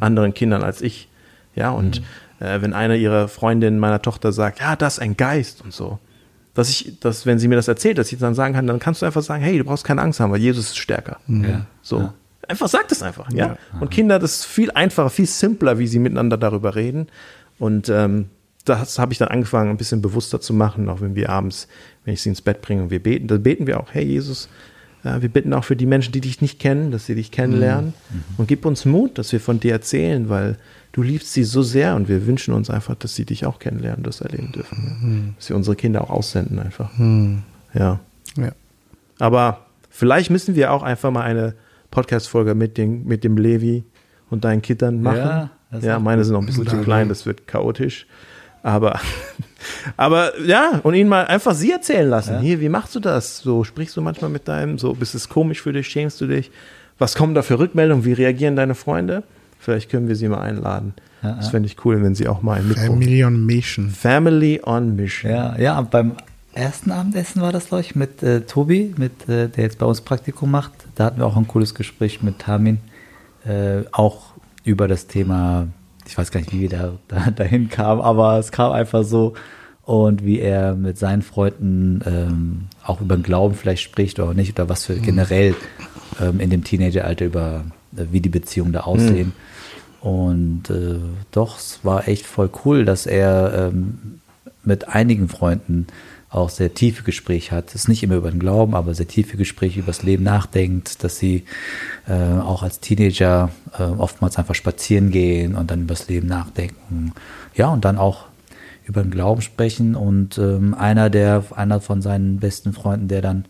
anderen 0.00 0.34
Kindern 0.34 0.62
als 0.62 0.82
ich. 0.82 1.08
Ja, 1.54 1.70
und 1.70 2.02
äh, 2.40 2.60
wenn 2.60 2.72
einer 2.72 2.94
ihrer 2.94 3.28
Freundinnen 3.28 3.78
meiner 3.78 4.02
Tochter 4.02 4.32
sagt, 4.32 4.60
ja, 4.60 4.76
das 4.76 4.94
ist 4.94 4.98
ein 5.00 5.16
Geist 5.16 5.62
und 5.62 5.72
so, 5.72 5.98
dass 6.54 6.70
ich, 6.70 6.98
dass, 7.00 7.26
wenn 7.26 7.38
sie 7.38 7.48
mir 7.48 7.56
das 7.56 7.68
erzählt, 7.68 7.98
dass 7.98 8.12
ich 8.12 8.18
dann 8.18 8.34
sagen 8.34 8.54
kann, 8.54 8.66
dann 8.66 8.78
kannst 8.78 9.02
du 9.02 9.06
einfach 9.06 9.22
sagen, 9.22 9.42
hey, 9.42 9.58
du 9.58 9.64
brauchst 9.64 9.84
keine 9.84 10.02
Angst 10.02 10.20
haben, 10.20 10.32
weil 10.32 10.40
Jesus 10.40 10.66
ist 10.66 10.78
stärker. 10.78 11.18
Ja. 11.28 11.66
So. 11.82 11.98
Ja. 12.00 12.14
Einfach 12.48 12.68
sag 12.68 12.88
das 12.88 13.02
einfach, 13.02 13.30
ja. 13.32 13.56
Und 13.78 13.90
Kinder, 13.90 14.18
das 14.18 14.40
ist 14.40 14.44
viel 14.46 14.70
einfacher, 14.70 15.10
viel 15.10 15.26
simpler, 15.26 15.78
wie 15.78 15.86
sie 15.86 15.98
miteinander 15.98 16.36
darüber 16.36 16.74
reden. 16.74 17.08
Und 17.58 17.88
ähm, 17.88 18.30
das 18.64 18.98
habe 18.98 19.12
ich 19.12 19.18
dann 19.18 19.28
angefangen, 19.28 19.70
ein 19.70 19.76
bisschen 19.76 20.02
bewusster 20.02 20.40
zu 20.40 20.52
machen, 20.54 20.88
auch 20.88 21.00
wenn 21.00 21.14
wir 21.14 21.30
abends, 21.30 21.68
wenn 22.04 22.14
ich 22.14 22.22
sie 22.22 22.30
ins 22.30 22.42
Bett 22.42 22.62
bringe 22.62 22.82
und 22.82 22.90
wir 22.90 23.02
beten, 23.02 23.28
dann 23.28 23.42
beten 23.42 23.66
wir 23.66 23.80
auch, 23.80 23.88
hey 23.92 24.04
Jesus, 24.04 24.48
äh, 25.04 25.20
wir 25.20 25.28
bitten 25.28 25.52
auch 25.52 25.64
für 25.64 25.76
die 25.76 25.86
Menschen, 25.86 26.12
die 26.12 26.20
dich 26.20 26.40
nicht 26.40 26.58
kennen, 26.58 26.90
dass 26.90 27.06
sie 27.06 27.14
dich 27.14 27.30
kennenlernen. 27.30 27.94
Und 28.36 28.48
gib 28.48 28.64
uns 28.64 28.84
Mut, 28.84 29.18
dass 29.18 29.32
wir 29.32 29.40
von 29.40 29.60
dir 29.60 29.72
erzählen, 29.72 30.28
weil 30.28 30.56
du 30.92 31.02
liebst 31.02 31.32
sie 31.32 31.44
so 31.44 31.62
sehr 31.62 31.96
und 31.96 32.08
wir 32.08 32.26
wünschen 32.26 32.54
uns 32.54 32.70
einfach, 32.70 32.94
dass 32.94 33.14
sie 33.14 33.24
dich 33.24 33.46
auch 33.46 33.58
kennenlernen, 33.58 34.02
das 34.02 34.20
erleben 34.20 34.52
dürfen. 34.52 35.28
Ja. 35.28 35.34
Dass 35.36 35.48
wir 35.48 35.56
unsere 35.56 35.76
Kinder 35.76 36.02
auch 36.02 36.10
aussenden 36.10 36.58
einfach. 36.58 36.90
Ja. 37.74 38.00
Ja. 38.36 38.52
Aber 39.18 39.66
vielleicht 39.90 40.30
müssen 40.30 40.54
wir 40.54 40.72
auch 40.72 40.82
einfach 40.82 41.10
mal 41.10 41.22
eine 41.22 41.54
Podcast-Folge 41.90 42.54
mit, 42.54 42.76
den, 42.76 43.04
mit 43.06 43.24
dem 43.24 43.36
Levi 43.36 43.84
und 44.30 44.44
deinen 44.44 44.62
Kindern 44.62 45.02
machen. 45.02 45.50
Ja, 45.72 45.78
Ja, 45.80 45.98
meine 45.98 46.24
sind 46.24 46.34
noch 46.34 46.40
ein 46.40 46.46
bisschen 46.46 46.66
zu 46.66 46.76
Idee. 46.76 46.84
klein, 46.84 47.08
das 47.08 47.26
wird 47.26 47.46
chaotisch. 47.46 48.06
Aber, 48.62 49.00
aber 49.96 50.38
ja, 50.40 50.80
und 50.82 50.94
ihn 50.94 51.08
mal 51.08 51.26
einfach 51.26 51.54
sie 51.54 51.70
erzählen 51.70 52.08
lassen. 52.08 52.34
Ja. 52.34 52.40
Hier, 52.40 52.60
wie 52.60 52.68
machst 52.68 52.94
du 52.94 53.00
das? 53.00 53.38
So, 53.38 53.64
sprichst 53.64 53.96
du 53.96 54.02
manchmal 54.02 54.30
mit 54.30 54.48
deinem, 54.48 54.78
so, 54.78 54.94
bist 54.94 55.14
es 55.14 55.28
komisch 55.28 55.62
für 55.62 55.72
dich, 55.72 55.86
schämst 55.88 56.20
du 56.20 56.26
dich? 56.26 56.50
Was 56.98 57.14
kommen 57.14 57.34
da 57.34 57.42
für 57.42 57.58
Rückmeldungen? 57.58 58.04
Wie 58.04 58.12
reagieren 58.12 58.56
deine 58.56 58.74
Freunde? 58.74 59.22
Vielleicht 59.60 59.90
können 59.90 60.08
wir 60.08 60.16
sie 60.16 60.28
mal 60.28 60.40
einladen. 60.40 60.94
Ja, 61.22 61.32
das 61.32 61.48
fände 61.48 61.66
ich 61.66 61.84
cool, 61.84 62.02
wenn 62.02 62.14
sie 62.14 62.28
auch 62.28 62.42
mal 62.42 62.58
ein 62.58 62.68
Mikro. 62.68 62.84
Family 62.86 63.24
on 63.24 63.44
Mission. 63.46 63.90
Family 63.90 64.60
on 64.64 64.94
Mission. 64.94 65.30
Ja, 65.30 65.58
ja, 65.58 65.80
beim 65.80 66.12
ersten 66.58 66.90
Abendessen 66.90 67.40
war 67.40 67.52
das, 67.52 67.68
glaube 67.68 67.82
ich, 67.82 67.94
mit 67.94 68.22
äh, 68.22 68.42
Tobi, 68.42 68.94
mit, 68.96 69.28
äh, 69.28 69.48
der 69.48 69.64
jetzt 69.64 69.78
bei 69.78 69.86
uns 69.86 70.00
Praktikum 70.00 70.50
macht. 70.50 70.72
Da 70.96 71.04
hatten 71.04 71.18
wir 71.18 71.26
auch 71.26 71.36
ein 71.36 71.48
cooles 71.48 71.74
Gespräch 71.74 72.22
mit 72.22 72.40
Tamin, 72.40 72.78
äh, 73.46 73.82
auch 73.92 74.32
über 74.64 74.88
das 74.88 75.06
Thema, 75.06 75.68
ich 76.06 76.18
weiß 76.18 76.30
gar 76.30 76.40
nicht, 76.40 76.52
wie 76.52 76.62
wir 76.62 76.68
da, 76.68 76.92
da, 77.08 77.30
dahin 77.30 77.68
kamen, 77.68 78.00
aber 78.00 78.38
es 78.38 78.50
kam 78.50 78.72
einfach 78.72 79.04
so. 79.04 79.34
Und 79.84 80.22
wie 80.22 80.38
er 80.38 80.74
mit 80.74 80.98
seinen 80.98 81.22
Freunden 81.22 82.02
ähm, 82.04 82.66
auch 82.84 83.00
über 83.00 83.16
den 83.16 83.22
Glauben 83.22 83.54
vielleicht 83.54 83.82
spricht 83.82 84.20
oder 84.20 84.34
nicht, 84.34 84.58
oder 84.58 84.68
was 84.68 84.84
für 84.84 84.96
generell 84.96 85.54
ähm, 86.20 86.40
in 86.40 86.50
dem 86.50 86.62
Teenageralter 86.62 87.24
über, 87.24 87.64
äh, 87.96 88.04
wie 88.10 88.20
die 88.20 88.28
Beziehungen 88.28 88.72
da 88.72 88.80
aussehen. 88.80 89.32
Und 90.00 90.68
äh, 90.68 90.98
doch, 91.30 91.58
es 91.58 91.80
war 91.84 92.06
echt 92.06 92.26
voll 92.26 92.50
cool, 92.64 92.84
dass 92.84 93.06
er 93.06 93.70
ähm, 93.72 94.20
mit 94.62 94.88
einigen 94.88 95.28
Freunden 95.28 95.86
auch 96.30 96.50
sehr 96.50 96.74
tiefe 96.74 97.04
Gespräche 97.04 97.54
hat. 97.54 97.68
Es 97.68 97.74
ist 97.74 97.88
nicht 97.88 98.02
immer 98.02 98.16
über 98.16 98.30
den 98.30 98.40
Glauben, 98.40 98.74
aber 98.74 98.94
sehr 98.94 99.08
tiefe 99.08 99.36
Gespräche 99.36 99.80
über 99.80 99.88
das 99.88 100.02
Leben 100.02 100.24
nachdenkt, 100.24 101.02
dass 101.02 101.18
sie 101.18 101.44
äh, 102.06 102.38
auch 102.40 102.62
als 102.62 102.80
Teenager 102.80 103.50
äh, 103.78 103.82
oftmals 103.82 104.36
einfach 104.36 104.54
spazieren 104.54 105.10
gehen 105.10 105.54
und 105.54 105.70
dann 105.70 105.82
über 105.82 105.94
das 105.94 106.08
Leben 106.08 106.26
nachdenken. 106.26 107.12
Ja, 107.54 107.68
und 107.68 107.84
dann 107.84 107.96
auch 107.96 108.26
über 108.84 109.02
den 109.02 109.10
Glauben 109.10 109.42
sprechen. 109.42 109.94
Und 109.94 110.38
ähm, 110.38 110.74
einer 110.74 111.10
der, 111.10 111.44
einer 111.54 111.80
von 111.80 112.02
seinen 112.02 112.38
besten 112.38 112.72
Freunden, 112.72 113.08
der 113.08 113.22
dann 113.22 113.44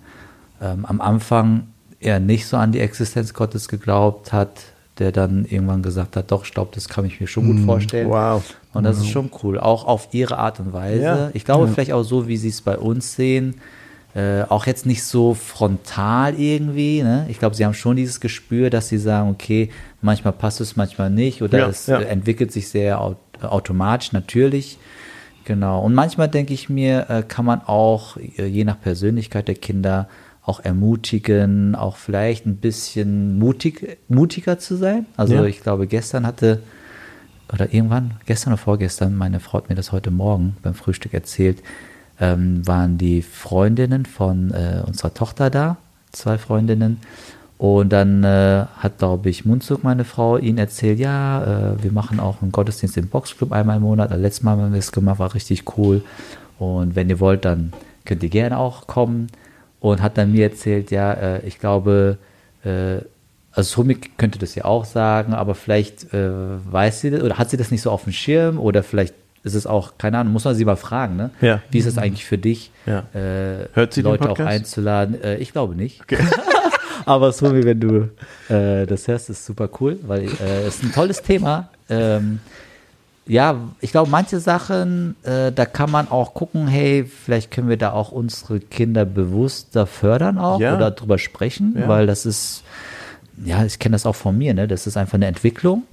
ähm, 0.60 0.84
am 0.84 1.00
Anfang 1.00 1.68
eher 2.00 2.20
nicht 2.20 2.46
so 2.46 2.56
an 2.56 2.72
die 2.72 2.80
Existenz 2.80 3.34
Gottes 3.34 3.68
geglaubt 3.68 4.32
hat, 4.32 4.60
der 4.98 5.12
dann 5.12 5.44
irgendwann 5.44 5.82
gesagt 5.82 6.16
hat, 6.16 6.30
doch, 6.30 6.44
ich 6.44 6.52
glaube, 6.52 6.70
das 6.74 6.88
kann 6.88 7.04
ich 7.04 7.20
mir 7.20 7.26
schon 7.26 7.46
gut 7.46 7.64
vorstellen. 7.64 8.08
Wow. 8.08 8.42
Und 8.78 8.84
das 8.84 8.98
ist 8.98 9.08
schon 9.08 9.30
cool, 9.42 9.58
auch 9.58 9.86
auf 9.86 10.08
ihre 10.12 10.38
Art 10.38 10.60
und 10.60 10.72
Weise. 10.72 11.02
Ja. 11.02 11.30
Ich 11.34 11.44
glaube, 11.44 11.66
vielleicht 11.68 11.92
auch 11.92 12.04
so, 12.04 12.28
wie 12.28 12.36
sie 12.36 12.48
es 12.48 12.60
bei 12.62 12.78
uns 12.78 13.14
sehen. 13.16 13.56
Äh, 14.14 14.42
auch 14.48 14.66
jetzt 14.66 14.86
nicht 14.86 15.02
so 15.04 15.34
frontal 15.34 16.38
irgendwie. 16.38 17.02
Ne? 17.02 17.26
Ich 17.28 17.38
glaube, 17.38 17.54
sie 17.56 17.64
haben 17.64 17.74
schon 17.74 17.96
dieses 17.96 18.20
Gespür, 18.20 18.70
dass 18.70 18.88
sie 18.88 18.98
sagen, 18.98 19.30
okay, 19.30 19.70
manchmal 20.00 20.32
passt 20.32 20.60
es, 20.60 20.76
manchmal 20.76 21.10
nicht. 21.10 21.42
Oder 21.42 21.58
Ja, 21.58 21.66
es 21.68 21.86
ja. 21.86 22.00
entwickelt 22.00 22.52
sich 22.52 22.68
sehr 22.68 23.00
au 23.00 23.16
automatisch, 23.42 24.12
natürlich. 24.12 24.78
Genau. 25.44 25.82
Und 25.84 25.94
manchmal 25.94 26.28
denke 26.28 26.54
ich 26.54 26.68
mir, 26.68 27.06
äh, 27.08 27.22
kann 27.26 27.44
man 27.44 27.60
auch, 27.62 28.16
äh, 28.16 28.46
je 28.46 28.64
nach 28.64 28.80
Persönlichkeit 28.80 29.46
der 29.48 29.54
Kinder, 29.54 30.08
auch 30.42 30.60
ermutigen, 30.64 31.74
auch 31.74 31.96
vielleicht 31.96 32.46
ein 32.46 32.56
bisschen 32.56 33.38
mutig, 33.38 33.98
mutiger 34.08 34.58
zu 34.58 34.76
sein. 34.76 35.06
Also 35.16 35.34
Ja. 35.34 35.44
ich 35.44 35.60
glaube, 35.62 35.86
gestern 35.86 36.26
hatte, 36.26 36.62
oder 37.52 37.72
irgendwann, 37.72 38.12
gestern 38.26 38.52
oder 38.52 38.62
vorgestern, 38.62 39.14
meine 39.14 39.40
Frau 39.40 39.58
hat 39.58 39.68
mir 39.68 39.74
das 39.74 39.92
heute 39.92 40.10
Morgen 40.10 40.56
beim 40.62 40.74
Frühstück 40.74 41.14
erzählt, 41.14 41.62
ähm, 42.20 42.66
waren 42.66 42.98
die 42.98 43.22
Freundinnen 43.22 44.06
von 44.06 44.50
äh, 44.50 44.82
unserer 44.86 45.14
Tochter 45.14 45.50
da, 45.50 45.76
zwei 46.12 46.38
Freundinnen. 46.38 47.00
Und 47.58 47.92
dann 47.92 48.22
äh, 48.22 48.66
hat, 48.76 48.98
glaube 48.98 49.30
ich, 49.30 49.44
Munzug, 49.44 49.82
meine 49.82 50.04
Frau, 50.04 50.38
ihnen 50.38 50.58
erzählt, 50.58 51.00
ja, 51.00 51.72
äh, 51.72 51.82
wir 51.82 51.90
machen 51.90 52.20
auch 52.20 52.40
einen 52.40 52.52
Gottesdienst 52.52 52.96
im 52.96 53.08
Boxclub 53.08 53.50
einmal 53.50 53.78
im 53.78 53.82
Monat. 53.82 54.12
Also 54.12 54.22
letztes 54.22 54.44
Mal 54.44 54.56
haben 54.56 54.72
wir 54.72 54.78
es 54.78 54.92
gemacht, 54.92 55.18
war 55.18 55.34
richtig 55.34 55.64
cool. 55.76 56.02
Und 56.60 56.94
wenn 56.94 57.10
ihr 57.10 57.18
wollt, 57.18 57.44
dann 57.44 57.72
könnt 58.04 58.22
ihr 58.22 58.28
gerne 58.28 58.58
auch 58.58 58.86
kommen. 58.86 59.26
Und 59.80 60.02
hat 60.02 60.18
dann 60.18 60.32
mir 60.32 60.44
erzählt, 60.44 60.92
ja, 60.92 61.12
äh, 61.12 61.46
ich 61.46 61.58
glaube, 61.58 62.18
äh, 62.64 62.98
also 63.58 63.82
Sumi 63.82 63.96
könnte 64.16 64.38
das 64.38 64.54
ja 64.54 64.64
auch 64.64 64.84
sagen, 64.84 65.34
aber 65.34 65.54
vielleicht 65.54 66.14
äh, 66.14 66.30
weiß 66.70 67.00
sie 67.00 67.10
das 67.10 67.22
oder 67.22 67.38
hat 67.38 67.50
sie 67.50 67.56
das 67.56 67.70
nicht 67.70 67.82
so 67.82 67.90
auf 67.90 68.04
dem 68.04 68.12
Schirm 68.12 68.58
oder 68.58 68.82
vielleicht 68.82 69.14
ist 69.44 69.54
es 69.54 69.66
auch, 69.66 69.92
keine 69.98 70.18
Ahnung, 70.18 70.32
muss 70.32 70.44
man 70.44 70.54
sie 70.54 70.64
mal 70.64 70.76
fragen, 70.76 71.16
ne? 71.16 71.30
Ja. 71.40 71.60
Wie 71.70 71.78
ist 71.78 71.86
es 71.86 71.96
eigentlich 71.98 72.24
für 72.24 72.38
dich, 72.38 72.70
Ja. 72.86 73.00
äh, 73.14 73.68
Hört 73.72 73.94
sie 73.94 74.02
Leute 74.02 74.30
auch 74.30 74.38
einzuladen? 74.38 75.20
Äh, 75.22 75.36
ich 75.38 75.52
glaube 75.52 75.74
nicht. 75.74 76.02
aber 77.06 77.32
Sumi, 77.32 77.64
wenn 77.64 77.80
du 77.80 78.10
äh, 78.52 78.86
das 78.86 79.06
hörst, 79.08 79.30
ist 79.30 79.44
super 79.46 79.68
cool, 79.80 79.98
weil 80.06 80.24
äh, 80.24 80.66
es 80.66 80.76
ist 80.76 80.84
ein 80.84 80.92
tolles 80.92 81.22
Thema. 81.22 81.68
Ähm, 81.88 82.40
ja, 83.26 83.56
ich 83.80 83.90
glaube, 83.92 84.10
manche 84.10 84.40
Sachen, 84.40 85.14
äh, 85.22 85.52
da 85.52 85.66
kann 85.66 85.90
man 85.90 86.08
auch 86.10 86.32
gucken, 86.34 86.66
hey, 86.66 87.04
vielleicht 87.04 87.50
können 87.50 87.68
wir 87.68 87.76
da 87.76 87.92
auch 87.92 88.10
unsere 88.10 88.58
Kinder 88.60 89.04
bewusster 89.04 89.86
fördern 89.86 90.38
auch 90.38 90.60
Ja. 90.60 90.74
oder 90.76 90.90
drüber 90.90 91.18
sprechen, 91.18 91.76
Ja. 91.78 91.88
weil 91.88 92.06
das 92.06 92.24
ist, 92.26 92.62
ja, 93.44 93.64
ich 93.64 93.78
kenne 93.78 93.94
das 93.94 94.06
auch 94.06 94.16
von 94.16 94.36
mir, 94.36 94.54
ne? 94.54 94.68
Das 94.68 94.86
ist 94.86 94.96
einfach 94.96 95.14
eine 95.14 95.26
Entwicklung. 95.26 95.84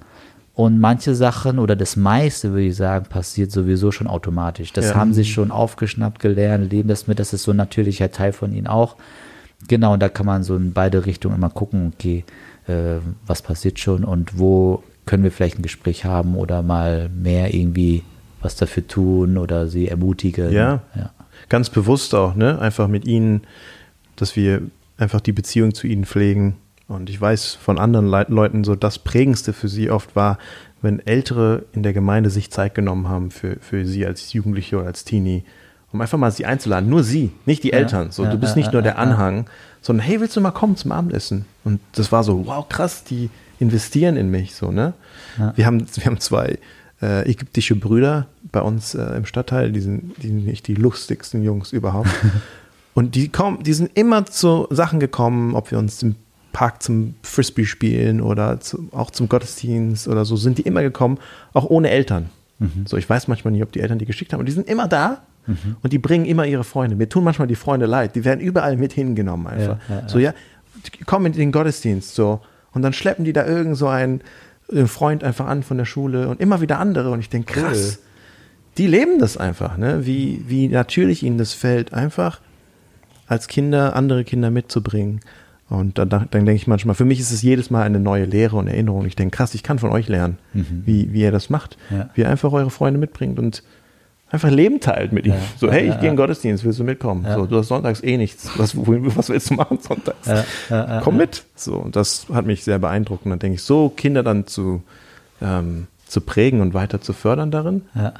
Und 0.53 0.79
manche 0.79 1.15
Sachen 1.15 1.59
oder 1.59 1.75
das 1.75 1.97
meiste, 1.97 2.51
würde 2.51 2.67
ich 2.67 2.75
sagen, 2.77 3.07
passiert 3.07 3.51
sowieso 3.51 3.91
schon 3.91 4.07
automatisch. 4.07 4.71
Das 4.71 4.89
Ja. 4.89 4.95
haben 4.95 5.13
sie 5.13 5.25
schon 5.25 5.51
aufgeschnappt, 5.51 6.19
gelernt, 6.19 6.71
leben 6.71 6.87
das 6.87 7.07
mit, 7.07 7.19
das 7.19 7.33
ist 7.33 7.43
so 7.43 7.51
ein 7.51 7.57
natürlicher 7.57 8.09
Teil 8.09 8.31
von 8.31 8.53
ihnen 8.53 8.67
auch. 8.67 8.95
Genau, 9.67 9.93
und 9.93 9.99
da 9.99 10.07
kann 10.07 10.25
man 10.25 10.43
so 10.43 10.55
in 10.55 10.71
beide 10.71 11.05
Richtungen 11.05 11.35
immer 11.35 11.49
gucken, 11.49 11.91
okay, 11.93 12.23
äh, 12.67 12.99
was 13.27 13.41
passiert 13.41 13.79
schon 13.79 14.05
und 14.05 14.39
wo 14.39 14.81
können 15.05 15.23
wir 15.23 15.31
vielleicht 15.31 15.59
ein 15.59 15.63
Gespräch 15.63 16.05
haben 16.05 16.35
oder 16.35 16.61
mal 16.61 17.09
mehr 17.09 17.53
irgendwie 17.53 18.03
was 18.41 18.55
dafür 18.55 18.87
tun 18.87 19.37
oder 19.37 19.67
sie 19.67 19.87
ermutigen. 19.89 20.51
Ja. 20.51 20.83
ja. 20.95 21.11
Ganz 21.49 21.69
bewusst 21.69 22.15
auch, 22.15 22.35
ne? 22.35 22.59
Einfach 22.59 22.87
mit 22.87 23.05
ihnen, 23.05 23.41
dass 24.15 24.35
wir 24.35 24.61
einfach 24.97 25.19
die 25.19 25.33
Beziehung 25.33 25.73
zu 25.73 25.87
ihnen 25.87 26.05
pflegen. 26.05 26.55
Und 26.87 27.09
ich 27.09 27.19
weiß 27.19 27.55
von 27.55 27.79
anderen 27.79 28.07
Le 28.07 28.25
Leuten, 28.29 28.63
so 28.63 28.75
das 28.75 28.99
Prägendste 28.99 29.53
für 29.53 29.67
sie 29.67 29.89
oft 29.89 30.15
war, 30.15 30.37
wenn 30.81 30.99
Ältere 30.99 31.63
in 31.73 31.83
der 31.83 31.93
Gemeinde 31.93 32.29
sich 32.29 32.51
Zeit 32.51 32.75
genommen 32.75 33.09
haben 33.09 33.31
für, 33.31 33.57
für 33.59 33.85
sie 33.85 34.05
als 34.05 34.33
Jugendliche 34.33 34.77
oder 34.77 34.87
als 34.87 35.03
Teenie, 35.03 35.43
um 35.91 36.01
einfach 36.01 36.17
mal 36.17 36.31
sie 36.31 36.45
einzuladen. 36.45 36.89
Nur 36.89 37.03
sie, 37.03 37.31
nicht 37.45 37.63
die 37.63 37.73
Eltern. 37.73 38.11
So, 38.11 38.23
ja, 38.23 38.29
du 38.29 38.37
bist 38.37 38.55
ja, 38.55 38.57
nicht 38.57 38.73
nur 38.73 38.81
ja, 38.81 38.91
der 38.91 38.99
Anhang, 38.99 39.47
sondern 39.81 40.05
hey, 40.05 40.19
willst 40.19 40.35
du 40.35 40.41
mal 40.41 40.51
kommen 40.51 40.75
zum 40.75 40.91
Abendessen? 40.91 41.45
Und 41.63 41.79
das 41.93 42.11
war 42.11 42.23
so, 42.23 42.45
wow, 42.45 42.67
krass, 42.69 43.03
die 43.03 43.29
investieren 43.59 44.15
in 44.15 44.29
mich. 44.29 44.53
So, 44.53 44.71
ne? 44.71 44.93
Wir, 45.55 45.65
haben, 45.65 45.85
wir 45.95 46.05
haben 46.05 46.19
zwei 46.19 46.59
äh, 47.01 47.29
ägyptische 47.29 47.75
Brüder 47.75 48.27
bei 48.51 48.61
uns 48.61 48.93
äh, 48.93 49.15
im 49.15 49.25
Stadtteil, 49.25 49.71
die 49.71 49.81
sind, 49.81 50.13
die 50.21 50.27
sind 50.27 50.45
nicht 50.45 50.67
die 50.67 50.75
lustigsten 50.75 51.43
Jungs 51.43 51.71
überhaupt. 51.73 52.09
Und 52.93 53.15
die 53.15 53.27
kommen, 53.27 53.61
die 53.63 53.73
sind 53.73 53.91
immer 53.95 54.25
zu 54.25 54.67
Sachen 54.69 55.01
gekommen, 55.01 55.53
ob 55.53 55.69
wir 55.69 55.77
uns 55.77 56.01
im 56.01 56.15
Park 56.55 56.81
zum 56.81 57.15
Frisbee 57.21 57.65
spielen 57.65 58.21
oder 58.21 58.61
zu, 58.61 58.87
auch 58.93 59.11
zum 59.11 59.27
Gottesdienst 59.27 60.07
oder 60.07 60.23
so, 60.23 60.37
sind 60.37 60.57
die 60.57 60.61
immer 60.61 60.83
gekommen, 60.83 61.17
auch 61.51 61.65
ohne 61.65 61.89
Eltern. 61.89 62.29
So, 62.85 62.95
ich 62.95 63.09
weiß 63.09 63.27
manchmal 63.27 63.51
nicht, 63.51 63.61
ob 63.63 63.73
die 63.73 63.81
Eltern 63.81 63.99
die 63.99 64.05
geschickt 64.05 64.31
haben, 64.31 64.39
und 64.39 64.45
die 64.45 64.53
sind 64.53 64.69
immer 64.69 64.87
da 64.87 65.23
und 65.83 65.91
die 65.91 65.99
bringen 65.99 66.23
immer 66.23 66.45
ihre 66.45 66.63
Freunde. 66.63 66.95
Mir 66.95 67.09
tun 67.09 67.25
manchmal 67.25 67.49
die 67.49 67.55
Freunde 67.55 67.85
leid, 67.87 68.15
die 68.15 68.23
werden 68.23 68.39
überall 68.39 68.77
mit 68.77 68.93
hingenommen 68.93 69.47
einfach. 69.47 69.77
Ja, 69.89 69.95
ja, 69.95 70.07
So, 70.07 70.17
ja, 70.17 70.33
die 70.85 71.03
kommen 71.03 71.25
in 71.25 71.33
den 71.33 71.51
Gottesdienst 71.51 72.15
so 72.15 72.39
und 72.71 72.83
dann 72.83 72.93
schleppen 72.93 73.25
die 73.25 73.33
da 73.33 73.45
irgend 73.45 73.75
so 73.75 73.89
einen, 73.89 74.21
einen 74.71 74.87
Freund 74.87 75.25
einfach 75.25 75.47
an 75.47 75.61
von 75.61 75.77
der 75.77 75.83
Schule 75.83 76.29
und 76.29 76.39
immer 76.39 76.61
wieder 76.61 76.79
andere 76.79 77.11
und 77.11 77.19
ich 77.19 77.29
denke, 77.29 77.51
krass, 77.51 77.99
die 78.77 78.87
leben 78.87 79.19
das 79.19 79.35
einfach, 79.35 79.75
ne? 79.75 80.05
Wie, 80.05 80.45
wie 80.47 80.69
natürlich 80.69 81.21
ihnen 81.21 81.37
das 81.37 81.51
fällt, 81.53 81.93
einfach 81.93 82.39
als 83.27 83.49
Kinder 83.49 83.93
andere 83.93 84.23
Kinder 84.23 84.51
mitzubringen. 84.51 85.19
Und 85.75 85.97
dann, 85.97 86.09
dann 86.09 86.29
denke 86.31 86.53
ich 86.53 86.67
manchmal, 86.67 86.95
für 86.95 87.05
mich 87.05 87.19
ist 87.19 87.31
es 87.31 87.41
jedes 87.41 87.69
Mal 87.69 87.83
eine 87.83 87.99
neue 87.99 88.25
Lehre 88.25 88.55
und 88.57 88.67
Erinnerung. 88.67 89.05
Ich 89.05 89.15
denke, 89.15 89.35
krass, 89.37 89.53
ich 89.55 89.63
kann 89.63 89.79
von 89.79 89.91
euch 89.91 90.07
lernen, 90.07 90.37
wie, 90.53 91.11
wie 91.13 91.21
ihr 91.21 91.31
das 91.31 91.49
macht. 91.49 91.77
Ja. 91.91 92.09
Wie 92.13 92.21
ihr 92.21 92.29
einfach 92.29 92.51
eure 92.53 92.69
Freunde 92.69 92.99
mitbringt 92.99 93.39
und 93.39 93.63
einfach 94.29 94.49
Leben 94.49 94.79
teilt 94.79 95.11
mit 95.13 95.25
ihnen. 95.25 95.37
So, 95.57 95.71
hey, 95.71 95.89
ich 95.89 95.99
gehe 95.99 96.09
in 96.09 96.15
Gottesdienst, 96.15 96.63
willst 96.65 96.79
du 96.79 96.83
mitkommen? 96.83 97.25
So, 97.31 97.45
du 97.45 97.57
hast 97.57 97.67
sonntags 97.67 98.03
eh 98.03 98.17
nichts. 98.17 98.49
Was, 98.57 98.75
was 98.75 99.29
willst 99.29 99.49
du 99.49 99.53
machen 99.55 99.79
sonntags? 99.81 100.27
Komm 101.03 101.17
mit. 101.17 101.43
So, 101.55 101.75
und 101.75 101.95
das 101.95 102.27
hat 102.33 102.45
mich 102.45 102.63
sehr 102.63 102.79
beeindruckt. 102.79 103.25
Und 103.25 103.31
dann 103.31 103.39
denke 103.39 103.55
ich, 103.55 103.63
so 103.63 103.89
Kinder 103.89 104.23
dann 104.23 104.47
zu, 104.47 104.81
ähm, 105.41 105.87
zu 106.07 106.21
prägen 106.21 106.61
und 106.61 106.73
weiter 106.73 107.01
zu 107.01 107.13
fördern 107.13 107.51
darin, 107.51 107.83
Ja. 107.93 108.13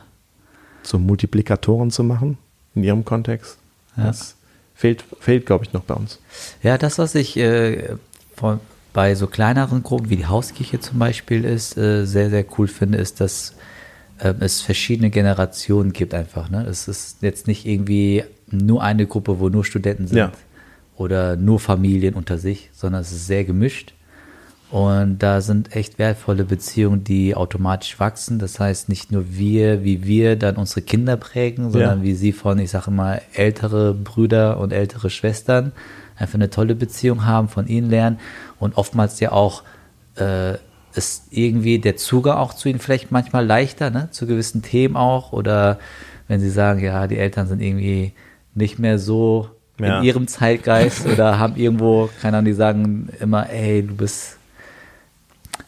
zu 0.83 0.99
Multiplikatoren 0.99 1.91
zu 1.91 2.03
machen 2.03 2.37
in 2.75 2.83
ihrem 2.83 3.05
Kontext, 3.05 3.57
das 3.95 4.35
fehlt, 4.75 5.03
fehlt 5.19 5.45
glaube 5.45 5.65
ich, 5.65 5.73
noch 5.73 5.83
bei 5.83 5.95
uns. 5.95 6.19
Ja, 6.61 6.77
das, 6.77 6.99
was 6.99 7.15
ich 7.15 7.37
äh, 7.37 7.95
von, 8.35 8.59
bei 8.93 9.15
so 9.15 9.27
kleineren 9.27 9.81
Gruppen 9.83 10.09
wie 10.09 10.17
die 10.17 10.27
Hauskirche 10.27 10.79
zum 10.79 10.99
Beispiel 10.99 11.43
ist, 11.45 11.77
äh, 11.77 12.05
sehr, 12.05 12.29
sehr 12.29 12.45
cool 12.57 12.67
finde, 12.67 12.97
ist, 12.99 13.19
dass 13.21 13.55
ähm, 14.21 14.35
es 14.39 14.61
verschiedene 14.61 15.09
Generationen 15.09 15.91
gibt 15.91 16.13
einfach. 16.13 16.49
Ne? 16.49 16.65
Es 16.69 16.87
ist 16.87 17.21
jetzt 17.21 17.47
nicht 17.47 17.65
irgendwie 17.65 18.23
nur 18.51 18.83
eine 18.83 19.07
Gruppe, 19.07 19.39
wo 19.39 19.49
nur 19.49 19.65
Studenten 19.65 20.07
sind 20.07 20.17
Ja. 20.17 20.31
oder 20.97 21.35
nur 21.35 21.59
Familien 21.59 22.13
unter 22.13 22.37
sich, 22.37 22.69
sondern 22.73 23.01
es 23.01 23.11
ist 23.11 23.27
sehr 23.27 23.43
gemischt. 23.43 23.93
Und 24.75 25.19
da 25.19 25.39
sind 25.39 25.73
echt 25.73 25.99
wertvolle 25.99 26.43
Beziehungen, 26.43 27.05
die 27.05 27.33
automatisch 27.33 27.97
wachsen. 27.97 28.39
Das 28.39 28.59
heißt, 28.59 28.89
nicht 28.89 29.09
nur 29.09 29.23
wir, 29.29 29.85
wie 29.85 30.03
wir 30.03 30.35
dann 30.35 30.57
unsere 30.57 30.81
Kinder 30.81 31.15
prägen, 31.15 31.71
sondern 31.71 31.99
Ja. 31.99 32.03
wie 32.03 32.13
sie 32.13 32.33
von, 32.33 32.59
ich 32.59 32.71
sage 32.71 32.91
mal, 32.91 33.21
ältere 33.33 33.93
Brüder 33.93 34.59
und 34.59 34.73
ältere 34.73 35.09
Schwestern 35.09 35.71
einfach 36.17 36.35
eine 36.35 36.49
tolle 36.49 36.75
Beziehung 36.75 37.25
haben, 37.25 37.47
von 37.47 37.67
ihnen 37.67 37.89
lernen 37.89 38.19
und 38.59 38.75
oftmals 38.75 39.17
ja 39.21 39.31
auch 39.31 39.63
äh, 40.17 40.55
ist 40.93 41.27
irgendwie 41.31 41.79
der 41.79 41.95
Zugang 41.95 42.37
auch 42.37 42.53
zu 42.53 42.67
ihnen 42.67 42.79
vielleicht 42.79 43.11
manchmal 43.13 43.45
leichter, 43.45 43.89
ne? 43.91 44.09
zu 44.11 44.27
gewissen 44.27 44.61
Themen 44.61 44.97
auch 44.97 45.31
oder 45.31 45.79
wenn 46.27 46.41
sie 46.41 46.49
sagen, 46.49 46.81
ja, 46.83 47.07
die 47.07 47.17
Eltern 47.17 47.47
sind 47.47 47.61
irgendwie 47.61 48.11
nicht 48.53 48.77
mehr 48.77 48.99
so 48.99 49.49
Ja. 49.79 49.99
in 49.99 50.03
ihrem 50.05 50.27
Zeitgeist 50.27 51.05
oder 51.05 51.39
haben 51.39 51.55
irgendwo, 51.55 52.09
keine 52.21 52.37
Ahnung, 52.37 52.45
die 52.47 52.53
sagen 52.53 53.07
immer, 53.21 53.49
ey, 53.49 53.81
du 53.81 53.95
bist 53.95 54.37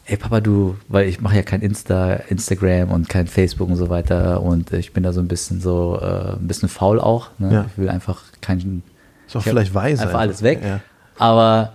ey 0.08 0.16
Papa, 0.16 0.40
du, 0.40 0.76
weil 0.88 1.06
ich 1.06 1.20
mache 1.20 1.36
ja 1.36 1.42
kein 1.42 1.60
Insta, 1.60 2.14
Instagram 2.14 2.90
und 2.90 3.08
kein 3.08 3.26
Facebook 3.26 3.68
und 3.68 3.76
so 3.76 3.90
weiter 3.90 4.42
und 4.42 4.72
ich 4.72 4.92
bin 4.92 5.02
da 5.02 5.12
so 5.12 5.20
ein 5.20 5.28
bisschen 5.28 5.60
so, 5.60 5.98
äh, 6.00 6.32
ein 6.32 6.48
bisschen 6.48 6.70
faul 6.70 6.98
auch. 6.98 7.28
Ne? 7.38 7.52
Ja. 7.52 7.66
Ich 7.70 7.78
will 7.78 7.90
einfach 7.90 8.22
kein, 8.40 8.82
Ist 9.26 9.36
auch 9.36 9.42
vielleicht 9.42 9.74
weise. 9.74 10.02
Einfach 10.02 10.20
alles 10.20 10.42
weg. 10.42 10.60
Ja. 10.64 10.80
Aber 11.18 11.74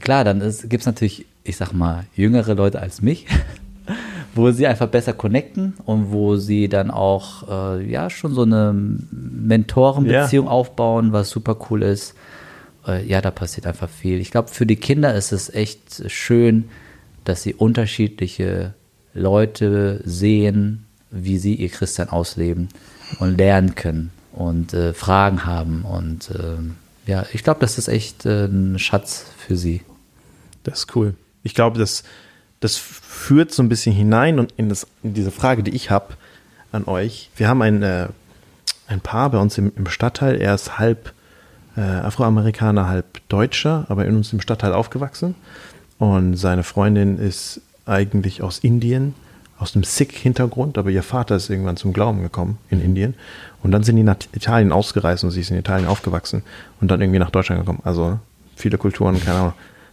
klar, 0.00 0.24
dann 0.24 0.40
gibt 0.40 0.80
es 0.80 0.86
natürlich, 0.86 1.26
ich 1.44 1.58
sag 1.58 1.72
mal, 1.72 2.04
jüngere 2.14 2.54
Leute 2.54 2.80
als 2.80 3.02
mich, 3.02 3.26
wo 4.34 4.50
sie 4.50 4.66
einfach 4.66 4.88
besser 4.88 5.12
connecten 5.12 5.74
und 5.84 6.12
wo 6.12 6.36
sie 6.36 6.70
dann 6.70 6.90
auch, 6.90 7.76
äh, 7.76 7.84
ja, 7.84 8.08
schon 8.08 8.32
so 8.32 8.42
eine 8.42 8.74
Mentorenbeziehung 8.74 10.48
aufbauen, 10.48 11.12
was 11.12 11.28
super 11.28 11.58
cool 11.68 11.82
ist. 11.82 12.14
Äh, 12.86 13.06
ja, 13.06 13.20
da 13.20 13.30
passiert 13.30 13.66
einfach 13.66 13.90
viel. 13.90 14.18
Ich 14.18 14.30
glaube, 14.30 14.48
für 14.48 14.64
die 14.64 14.76
Kinder 14.76 15.14
ist 15.14 15.32
es 15.32 15.52
echt 15.52 16.10
schön, 16.10 16.70
dass 17.24 17.42
sie 17.42 17.54
unterschiedliche 17.54 18.74
Leute 19.14 20.00
sehen, 20.04 20.86
wie 21.10 21.38
sie 21.38 21.54
ihr 21.54 21.68
Christian 21.68 22.08
ausleben 22.08 22.68
und 23.18 23.36
lernen 23.36 23.74
können 23.74 24.10
und 24.32 24.74
äh, 24.74 24.92
Fragen 24.92 25.44
haben. 25.44 25.82
Und 25.82 26.30
ähm, 26.38 26.76
ja, 27.06 27.24
ich 27.32 27.44
glaube, 27.44 27.60
das 27.60 27.78
ist 27.78 27.88
echt 27.88 28.26
äh, 28.26 28.46
ein 28.46 28.78
Schatz 28.78 29.26
für 29.38 29.56
sie. 29.56 29.82
Das 30.64 30.80
ist 30.80 30.96
cool. 30.96 31.14
Ich 31.42 31.54
glaube, 31.54 31.78
das, 31.78 32.02
das 32.60 32.76
führt 32.76 33.52
so 33.52 33.62
ein 33.62 33.68
bisschen 33.68 33.94
hinein 33.94 34.38
und 34.38 34.52
in, 34.56 34.68
das, 34.68 34.86
in 35.02 35.14
diese 35.14 35.30
Frage, 35.30 35.62
die 35.62 35.74
ich 35.74 35.90
habe 35.90 36.14
an 36.72 36.84
euch. 36.86 37.30
Wir 37.36 37.48
haben 37.48 37.62
ein, 37.62 37.82
äh, 37.82 38.08
ein 38.88 39.00
Paar 39.00 39.30
bei 39.30 39.38
uns 39.38 39.56
im, 39.58 39.72
im 39.76 39.86
Stadtteil. 39.86 40.40
Er 40.40 40.54
ist 40.54 40.78
halb 40.78 41.12
äh, 41.76 41.80
Afroamerikaner, 41.80 42.88
halb 42.88 43.20
Deutscher, 43.28 43.86
aber 43.88 44.06
in 44.06 44.16
uns 44.16 44.32
im 44.32 44.40
Stadtteil 44.40 44.72
aufgewachsen. 44.72 45.34
Und 45.98 46.36
seine 46.36 46.62
Freundin 46.62 47.18
ist 47.18 47.60
eigentlich 47.86 48.42
aus 48.42 48.58
Indien, 48.58 49.14
aus 49.58 49.74
einem 49.74 49.84
Sikh-Hintergrund, 49.84 50.78
aber 50.78 50.90
ihr 50.90 51.02
Vater 51.02 51.36
ist 51.36 51.48
irgendwann 51.48 51.76
zum 51.76 51.92
Glauben 51.92 52.22
gekommen 52.22 52.58
in 52.70 52.80
Indien. 52.80 53.14
Und 53.62 53.70
dann 53.70 53.84
sind 53.84 53.96
die 53.96 54.02
nach 54.02 54.16
Italien 54.32 54.72
ausgereist 54.72 55.24
und 55.24 55.30
sie 55.30 55.40
ist 55.40 55.50
in 55.50 55.56
Italien 55.56 55.86
aufgewachsen 55.86 56.42
und 56.80 56.90
dann 56.90 57.00
irgendwie 57.00 57.20
nach 57.20 57.30
Deutschland 57.30 57.60
gekommen. 57.60 57.80
Also 57.84 58.18
viele 58.56 58.78
Kulturen, 58.78 59.20
keine 59.20 59.38
Ahnung, 59.38 59.52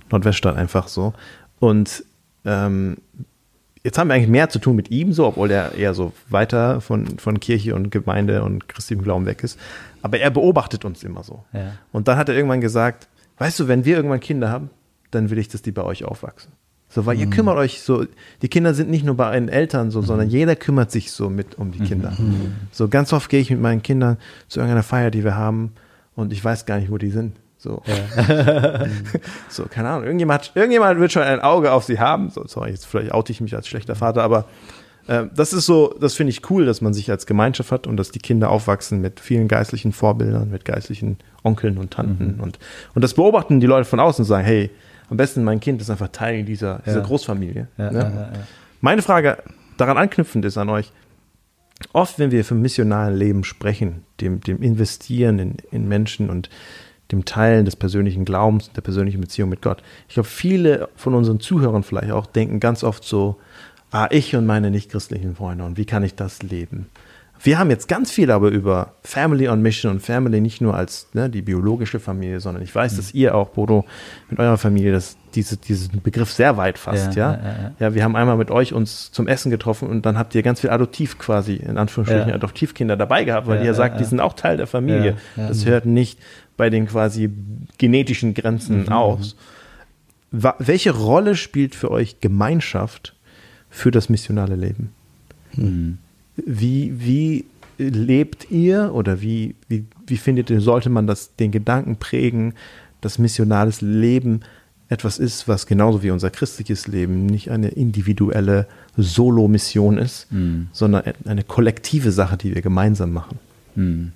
Nordweststadt 0.10 0.58
einfach 0.58 0.88
so. 0.88 1.14
Und 1.60 2.04
ähm, 2.44 2.98
jetzt 3.84 3.98
haben 3.98 4.08
wir 4.08 4.16
eigentlich 4.16 4.30
mehr 4.30 4.50
zu 4.50 4.60
tun 4.60 4.76
mit 4.76 4.90
ihm, 4.90 5.14
so, 5.14 5.28
obwohl 5.28 5.52
er 5.52 5.76
eher 5.76 5.94
so 5.94 6.12
weiter 6.30 6.82
von, 6.82 7.20
von 7.20 7.40
Kirche 7.40 7.76
und 7.76 7.92
Gemeinde 7.92 8.44
und 8.44 8.68
christlichem 8.68 9.04
Glauben 9.04 9.26
weg 9.26 9.44
ist. 9.44 9.60
Aber 10.02 10.20
er 10.20 10.32
beobachtet 10.32 10.86
uns 10.86 11.04
immer 11.04 11.24
so. 11.24 11.44
Ja. 11.54 11.74
Und 11.92 12.08
dann 12.08 12.18
hat 12.18 12.30
er 12.30 12.36
irgendwann 12.36 12.62
gesagt, 12.62 13.08
weißt 13.38 13.60
du, 13.60 13.68
wenn 13.68 13.86
wir 13.86 13.96
irgendwann 13.96 14.20
Kinder 14.20 14.50
haben, 14.50 14.70
dann 15.12 15.30
will 15.30 15.38
ich, 15.38 15.50
dass 15.50 15.62
die 15.62 15.72
bei 15.72 15.84
euch 15.84 16.06
aufwachsen. 16.06 16.52
So, 16.90 17.06
weil 17.06 17.18
ihr 17.18 17.28
kümmert 17.28 17.58
euch 17.58 17.82
so, 17.82 18.06
die 18.42 18.50
Kinder 18.50 18.74
sind 18.74 18.90
nicht 18.90 19.06
nur 19.06 19.16
bei 19.16 19.32
euren 19.32 19.48
Eltern 19.48 19.92
so, 19.92 20.02
sondern 20.02 20.30
jeder 20.30 20.58
kümmert 20.58 20.92
sich 20.92 21.12
so 21.12 21.30
mit 21.30 21.58
um 21.58 21.72
die 21.72 21.80
Kinder. 21.80 22.12
So 22.74 22.90
ganz 22.90 23.14
oft 23.14 23.30
gehe 23.30 23.40
ich 23.40 23.50
mit 23.50 23.62
meinen 23.62 23.82
Kindern 23.82 24.18
zu 24.50 24.60
irgendeiner 24.60 24.84
Feier, 24.84 25.10
die 25.10 25.24
wir 25.24 25.36
haben, 25.38 25.72
und 26.16 26.34
ich 26.34 26.44
weiß 26.44 26.66
gar 26.66 26.80
nicht, 26.80 26.92
wo 26.92 26.98
die 26.98 27.10
sind. 27.10 27.38
So, 27.58 27.82
so 29.50 29.66
keine 29.70 29.90
Ahnung. 29.90 30.04
Irgendjemand, 30.04 30.52
irgendjemand 30.56 31.00
wird 31.00 31.12
schon 31.12 31.22
ein 31.22 31.40
Auge 31.40 31.72
auf 31.72 31.86
sie 31.86 32.00
haben. 32.00 32.30
So, 32.30 32.46
sorry, 32.48 32.72
jetzt 32.72 32.86
vielleicht 32.86 33.14
oute 33.14 33.32
ich 33.32 33.40
mich 33.40 33.56
als 33.56 33.68
schlechter 33.68 33.96
Vater, 33.96 34.24
aber 34.24 34.46
äh, 35.08 35.26
das 35.34 35.54
ist 35.54 35.68
so, 35.68 35.96
das 36.00 36.16
finde 36.16 36.32
ich 36.32 36.50
cool, 36.50 36.66
dass 36.66 36.82
man 36.82 36.94
sich 36.94 37.10
als 37.12 37.26
Gemeinschaft 37.26 37.72
hat 37.72 37.88
und 37.88 37.98
dass 37.98 38.12
die 38.12 38.20
Kinder 38.20 38.50
aufwachsen 38.50 39.00
mit 39.00 39.20
vielen 39.20 39.48
geistlichen 39.48 39.94
Vorbildern, 39.94 40.50
mit 40.50 40.66
geistlichen 40.66 41.20
Onkeln 41.44 41.78
und 41.78 41.92
Tanten 41.92 42.40
und, 42.42 42.60
und 42.96 43.04
das 43.04 43.14
beobachten 43.14 43.60
die 43.60 43.68
Leute 43.68 43.86
von 43.86 44.00
außen 44.00 44.24
und 44.24 44.28
sagen, 44.28 44.46
hey, 44.46 44.72
am 45.12 45.18
besten 45.18 45.44
mein 45.44 45.60
Kind 45.60 45.82
ist 45.82 45.90
einfach 45.90 46.08
Teil 46.08 46.44
dieser, 46.44 46.80
dieser 46.86 47.00
Ja. 47.00 47.06
Großfamilie. 47.06 47.68
Ja, 47.78 47.92
ne? 47.92 48.32
Meine 48.80 49.02
Frage 49.02 49.38
daran 49.78 49.98
anknüpfend 49.98 50.46
ist 50.46 50.58
an 50.58 50.70
euch, 50.70 50.92
oft, 51.92 52.18
wenn 52.18 52.32
wir 52.32 52.46
vom 52.46 52.62
missionalen 52.62 53.18
Leben 53.18 53.44
sprechen, 53.44 54.04
dem, 54.22 54.40
dem 54.40 54.62
Investieren 54.62 55.38
in, 55.38 55.58
in 55.70 55.88
Menschen 55.88 56.30
und 56.30 56.50
dem 57.12 57.26
Teilen 57.26 57.66
des 57.66 57.76
persönlichen 57.76 58.24
Glaubens, 58.24 58.72
der 58.72 58.82
persönlichen 58.82 59.20
Beziehung 59.20 59.50
mit 59.50 59.62
Gott, 59.62 59.84
ich 60.08 60.14
glaube, 60.14 60.30
viele 60.30 60.88
von 60.96 61.14
unseren 61.14 61.42
Zuhörern 61.42 61.84
vielleicht 61.84 62.14
auch 62.14 62.26
denken 62.26 62.62
ganz 62.62 62.82
oft 62.82 63.04
so, 63.04 63.38
ah, 63.92 64.08
ich 64.12 64.34
und 64.38 64.46
meine 64.46 64.72
nichtchristlichen 64.72 65.36
Freunde 65.36 65.66
und 65.66 65.78
wie 65.78 65.86
kann 65.86 66.04
ich 66.04 66.16
das 66.16 66.42
leben? 66.42 66.88
Wir 67.44 67.58
haben 67.58 67.72
jetzt 67.72 67.88
ganz 67.88 68.12
viel 68.12 68.30
aber 68.30 68.50
über 68.50 68.94
Family 69.04 69.48
on 69.50 69.62
Mission 69.64 69.92
und 69.94 70.00
Family 70.02 70.42
nicht 70.42 70.62
nur 70.62 70.76
als 70.76 71.08
ne, 71.14 71.28
die 71.30 71.42
biologische 71.42 72.00
Familie, 72.00 72.40
sondern 72.40 72.62
ich 72.64 72.74
weiß, 72.76 72.98
dass 72.98 73.14
ihr 73.16 73.34
auch, 73.34 73.50
Bodo, 73.50 73.84
mit 74.30 74.38
eurer 74.40 74.58
Familie 74.60 74.92
das, 74.92 75.18
diese, 75.34 75.58
diesen 75.58 76.02
Begriff 76.04 76.32
sehr 76.32 76.58
weit 76.58 76.78
fasst, 76.78 77.16
Ja, 77.16 77.34
ja? 77.34 77.40
ja, 77.42 77.50
ja. 77.64 77.72
Ja, 77.80 77.94
wir 77.96 78.04
haben 78.04 78.16
einmal 78.16 78.38
mit 78.38 78.52
euch 78.52 78.74
uns 78.74 79.12
zum 79.12 79.28
Essen 79.28 79.50
getroffen 79.50 79.90
und 79.90 80.06
dann 80.06 80.20
habt 80.20 80.36
ihr 80.36 80.44
ganz 80.44 80.60
viel 80.62 80.70
Adoptiv 80.70 81.18
quasi, 81.18 81.56
in 81.56 81.78
Anführungsstrichen. 81.80 82.32
Adoptivkinder 82.32 82.96
dabei 82.96 83.24
gehabt, 83.24 83.48
weil 83.48 83.64
ihr 83.66 83.74
sagt, 83.74 84.00
die 84.00 84.06
sind 84.06 84.20
auch 84.20 84.34
Teil 84.34 84.58
der 84.58 84.68
Familie. 84.68 85.16
Das 85.36 85.66
hört 85.66 85.86
nicht 85.88 86.20
bei 86.58 86.70
den 86.70 86.86
quasi 86.88 87.32
genetischen 87.80 88.36
Grenzen 88.36 88.84
Mhm, 88.84 88.90
aus. 88.90 89.36
wa- 90.30 90.56
welche 90.60 90.92
Rolle 90.92 91.36
spielt 91.36 91.74
für 91.74 91.90
euch 91.90 92.20
Gemeinschaft 92.20 93.16
für 93.72 93.90
das 93.90 94.10
missionale 94.10 94.56
Leben? 94.56 94.92
Wie, 96.46 96.94
wie 97.00 97.46
lebt 97.78 98.52
ihr 98.52 98.94
oder 98.94 99.22
wie, 99.22 99.56
wie, 99.68 99.86
wie 100.06 100.18
findet 100.18 100.50
ihr, 100.50 100.62
sollte 100.62 100.90
man 100.90 101.08
das, 101.08 101.36
den 101.36 101.52
Gedanken 101.52 101.96
prägen, 101.96 102.54
dass 103.02 103.18
missionales 103.18 103.82
Leben 103.82 104.42
etwas 104.90 105.20
ist, 105.20 105.48
was 105.48 105.68
genauso 105.68 106.04
wie 106.04 106.12
unser 106.12 106.30
christliches 106.30 106.88
Leben 106.88 107.26
nicht 107.26 107.50
eine 107.50 107.70
individuelle 107.70 108.68
Solo-Mission 108.98 109.98
ist, 109.98 110.28
sondern 110.74 111.04
eine 111.24 111.44
kollektive 111.44 112.12
Sache, 112.12 112.36
die 112.36 112.54
wir 112.54 112.62
gemeinsam 112.62 113.14
machen? 113.14 113.40
Hm. 113.76 114.12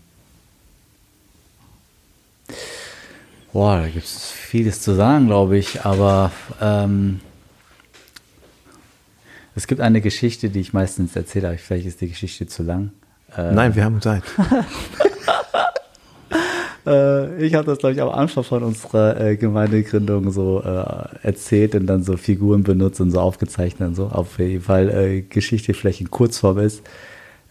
Boah, 3.54 3.80
da 3.80 3.88
gibt 3.88 4.04
es 4.04 4.32
vieles 4.32 4.82
zu 4.82 4.96
sagen, 4.96 5.28
glaube 5.28 5.58
ich, 5.58 5.86
aber 5.86 6.34
ähm, 6.62 7.22
es 9.56 9.68
gibt 9.68 9.82
eine 9.82 10.02
Geschichte, 10.02 10.50
die 10.50 10.60
ich 10.60 10.74
meistens 10.74 11.16
erzähle, 11.16 11.50
aber 11.50 11.58
vielleicht 11.58 11.88
ist 11.88 12.02
die 12.02 12.10
Geschichte 12.10 12.48
zu 12.48 12.64
lang. 12.64 12.92
Äh, 13.36 13.52
Nein, 13.54 13.76
wir 13.76 13.84
haben 13.84 14.02
Zeit. 14.02 14.24
Äh, 16.86 17.44
ich 17.44 17.56
habe 17.56 17.66
das, 17.66 17.80
glaube 17.80 17.94
ich, 17.96 18.02
am 18.02 18.10
Anfang 18.10 18.44
von 18.44 18.62
unserer 18.62 19.20
äh, 19.20 19.38
Gemeindegründung 19.38 20.32
so 20.32 20.62
äh, 20.62 21.26
erzählt 21.28 21.74
und 21.74 21.88
dann 21.88 22.04
so 22.04 22.16
Figuren 22.16 22.64
benutzt 22.64 23.02
und 23.02 23.10
so 23.10 23.20
aufgezeichnet 23.20 23.90
und 23.90 23.96
so. 23.96 24.06
Auf 24.08 24.38
jeden 24.38 24.62
Fall 24.62 24.90
äh, 24.90 25.22
Geschichte 25.22 25.74
vielleicht 25.74 26.02
in 26.02 26.12
Kurzform 26.12 26.60
ist. 26.60 26.84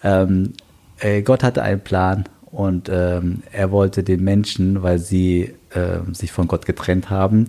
Ähm, 0.05 0.53
äh, 1.01 1.23
Gott 1.23 1.43
hatte 1.43 1.63
einen 1.63 1.81
Plan 1.81 2.25
und 2.53 2.89
ähm, 2.93 3.43
er 3.51 3.73
wollte 3.73 4.05
den 4.05 4.23
Menschen, 4.23 4.83
weil 4.83 5.01
sie 5.01 5.55
äh, 5.71 5.99
sich 6.13 6.31
von 6.31 6.47
Gott 6.47 6.67
getrennt 6.67 7.11
haben, 7.11 7.49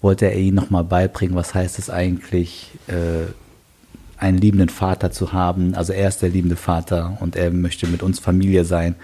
wollte 0.00 0.26
er 0.26 0.36
ihnen 0.36 0.56
nochmal 0.56 0.84
beibringen, 0.84 1.36
was 1.36 1.54
heißt 1.54 1.78
es 1.78 1.90
eigentlich, 1.90 2.72
äh, 2.88 3.30
einen 4.20 4.38
liebenden 4.38 4.68
Vater 4.68 5.10
zu 5.10 5.32
haben. 5.32 5.74
Also 5.74 5.92
er 5.92 6.08
ist 6.08 6.22
der 6.22 6.28
liebende 6.28 6.56
Vater 6.56 7.16
und 7.20 7.36
er 7.36 7.50
möchte 7.50 7.86
mit 7.86 8.02
uns 8.02 8.18
Familie 8.18 8.64
sein. 8.64 8.94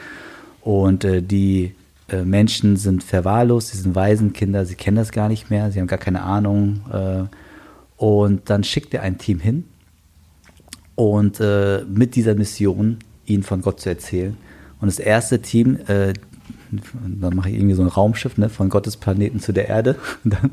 Und 0.61 1.05
äh, 1.05 1.23
die 1.23 1.75
äh, 2.09 2.23
Menschen 2.23 2.77
sind 2.77 3.03
verwahrlost, 3.03 3.69
sie 3.69 3.79
sind 3.79 3.95
Waisenkinder, 3.95 4.67
sie 4.67 4.75
kennen 4.75 4.97
das 4.97 5.13
gar 5.13 5.29
nicht 5.29 5.51
mehr, 5.51 5.73
sie 5.73 5.81
haben 5.81 5.87
gar 5.87 5.99
keine 5.99 6.23
Ahnung. 6.23 6.83
Äh, 6.93 7.25
und 7.97 8.51
dann 8.51 8.63
schickt 8.63 8.93
er 8.93 9.03
ein 9.03 9.17
Team 9.17 9.41
hin 9.41 9.65
und 10.95 11.41
äh, 11.41 11.83
mit 11.89 12.15
dieser 12.15 12.35
Mission 12.35 12.99
ihnen 13.25 13.43
von 13.43 13.63
Gott 13.63 13.81
zu 13.81 13.89
erzählen. 13.89 14.37
Und 14.81 14.89
das 14.89 14.99
erste 14.99 15.41
Team, 15.41 15.79
dann 16.71 17.35
mache 17.37 17.51
ich 17.51 17.57
irgendwie 17.57 17.75
so 17.75 17.83
ein 17.83 17.89
Raumschiff 17.89 18.37
ne, 18.39 18.49
von 18.49 18.69
Gottes 18.69 18.97
Planeten 18.97 19.41
zu 19.41 19.53
der 19.53 19.69
Erde. 19.69 19.97
Und 20.25 20.33
dann 20.35 20.51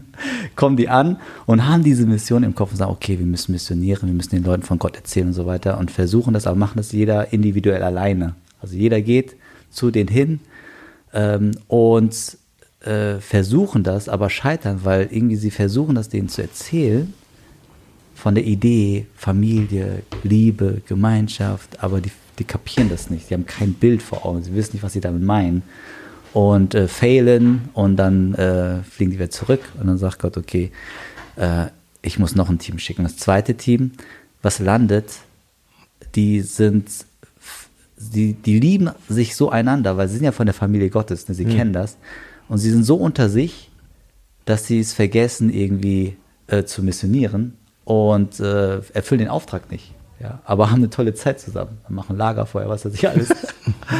kommen 0.55 0.77
die 0.77 0.89
an 0.89 1.17
und 1.45 1.67
haben 1.67 1.83
diese 1.83 2.05
Mission 2.05 2.43
im 2.43 2.55
Kopf 2.55 2.71
und 2.71 2.77
sagen, 2.77 2.91
okay, 2.91 3.17
wir 3.17 3.25
müssen 3.25 3.51
missionieren, 3.51 4.07
wir 4.07 4.13
müssen 4.13 4.35
den 4.35 4.43
Leuten 4.43 4.63
von 4.63 4.79
Gott 4.79 4.95
erzählen 4.95 5.27
und 5.27 5.33
so 5.33 5.45
weiter 5.45 5.77
und 5.77 5.91
versuchen 5.91 6.33
das, 6.33 6.47
aber 6.47 6.55
machen 6.55 6.77
das 6.77 6.91
jeder 6.91 7.33
individuell 7.33 7.83
alleine. 7.83 8.35
Also 8.61 8.75
jeder 8.75 9.01
geht 9.01 9.35
zu 9.71 9.91
denen 9.91 10.09
hin 10.09 10.39
ähm, 11.13 11.51
und 11.67 12.37
äh, 12.81 13.19
versuchen 13.19 13.83
das, 13.83 14.09
aber 14.09 14.29
scheitern, 14.29 14.81
weil 14.83 15.07
irgendwie 15.11 15.35
sie 15.35 15.51
versuchen, 15.51 15.95
das 15.95 16.09
denen 16.09 16.29
zu 16.29 16.41
erzählen 16.41 17.13
von 18.15 18.35
der 18.35 18.45
Idee, 18.45 19.07
Familie, 19.15 20.03
Liebe, 20.23 20.81
Gemeinschaft, 20.87 21.83
aber 21.83 21.99
die, 21.99 22.11
die 22.39 22.43
kapieren 22.43 22.89
das 22.89 23.09
nicht. 23.09 23.27
Sie 23.27 23.33
haben 23.33 23.45
kein 23.45 23.73
Bild 23.73 24.01
vor 24.01 24.25
Augen, 24.25 24.43
sie 24.43 24.53
wissen 24.53 24.75
nicht, 24.75 24.83
was 24.83 24.93
sie 24.93 25.01
damit 25.01 25.23
meinen. 25.23 25.63
Und 26.33 26.73
äh, 26.73 26.87
failen 26.87 27.69
und 27.73 27.95
dann 27.95 28.33
äh, 28.33 28.81
fliegen 28.83 29.11
die 29.11 29.17
wieder 29.17 29.29
zurück 29.29 29.61
und 29.79 29.87
dann 29.87 29.97
sagt 29.99 30.19
Gott, 30.19 30.35
okay, 30.35 30.71
äh, 31.35 31.67
ich 32.01 32.19
muss 32.19 32.35
noch 32.35 32.49
ein 32.49 32.59
Team 32.59 32.79
schicken. 32.79 33.03
Das 33.03 33.17
zweite 33.17 33.55
Team, 33.55 33.91
was 34.41 34.59
landet, 34.59 35.05
die 36.15 36.41
sind, 36.41 36.89
die, 37.97 38.33
die 38.33 38.59
lieben 38.59 38.89
sich 39.07 39.35
so 39.35 39.49
einander, 39.49 39.95
weil 39.97 40.07
sie 40.07 40.15
sind 40.15 40.25
ja 40.25 40.31
von 40.31 40.45
der 40.45 40.53
Familie 40.53 40.89
Gottes, 40.89 41.27
ne? 41.27 41.35
sie 41.35 41.45
kennen 41.45 41.71
das. 41.71 41.97
Und 42.49 42.57
sie 42.57 42.69
sind 42.69 42.83
so 42.83 42.95
unter 42.95 43.29
sich, 43.29 43.71
dass 44.45 44.67
sie 44.67 44.79
es 44.79 44.93
vergessen, 44.93 45.51
irgendwie 45.51 46.17
äh, 46.47 46.63
zu 46.63 46.83
missionieren 46.83 47.57
und 47.85 48.39
äh, 48.39 48.79
erfüllen 48.93 49.19
den 49.19 49.29
Auftrag 49.29 49.71
nicht. 49.71 49.93
Ja, 50.19 50.39
aber 50.45 50.69
haben 50.69 50.77
eine 50.77 50.89
tolle 50.89 51.13
Zeit 51.13 51.39
zusammen. 51.39 51.79
Machen 51.89 52.17
Lagerfeuer, 52.17 52.69
was 52.69 52.85
weiß 52.85 52.93
ich 52.93 53.07
alles. 53.07 53.29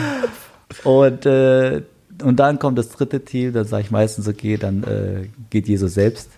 und, 0.84 1.26
äh, 1.26 1.84
und 2.22 2.40
dann 2.40 2.60
kommt 2.60 2.78
das 2.78 2.90
dritte 2.90 3.24
Team, 3.24 3.54
dann 3.54 3.66
sage 3.66 3.84
ich 3.84 3.92
meistens, 3.92 4.28
okay, 4.28 4.58
dann 4.58 4.84
äh, 4.84 5.28
geht 5.50 5.68
Jesus 5.68 5.94
selbst. 5.96 6.30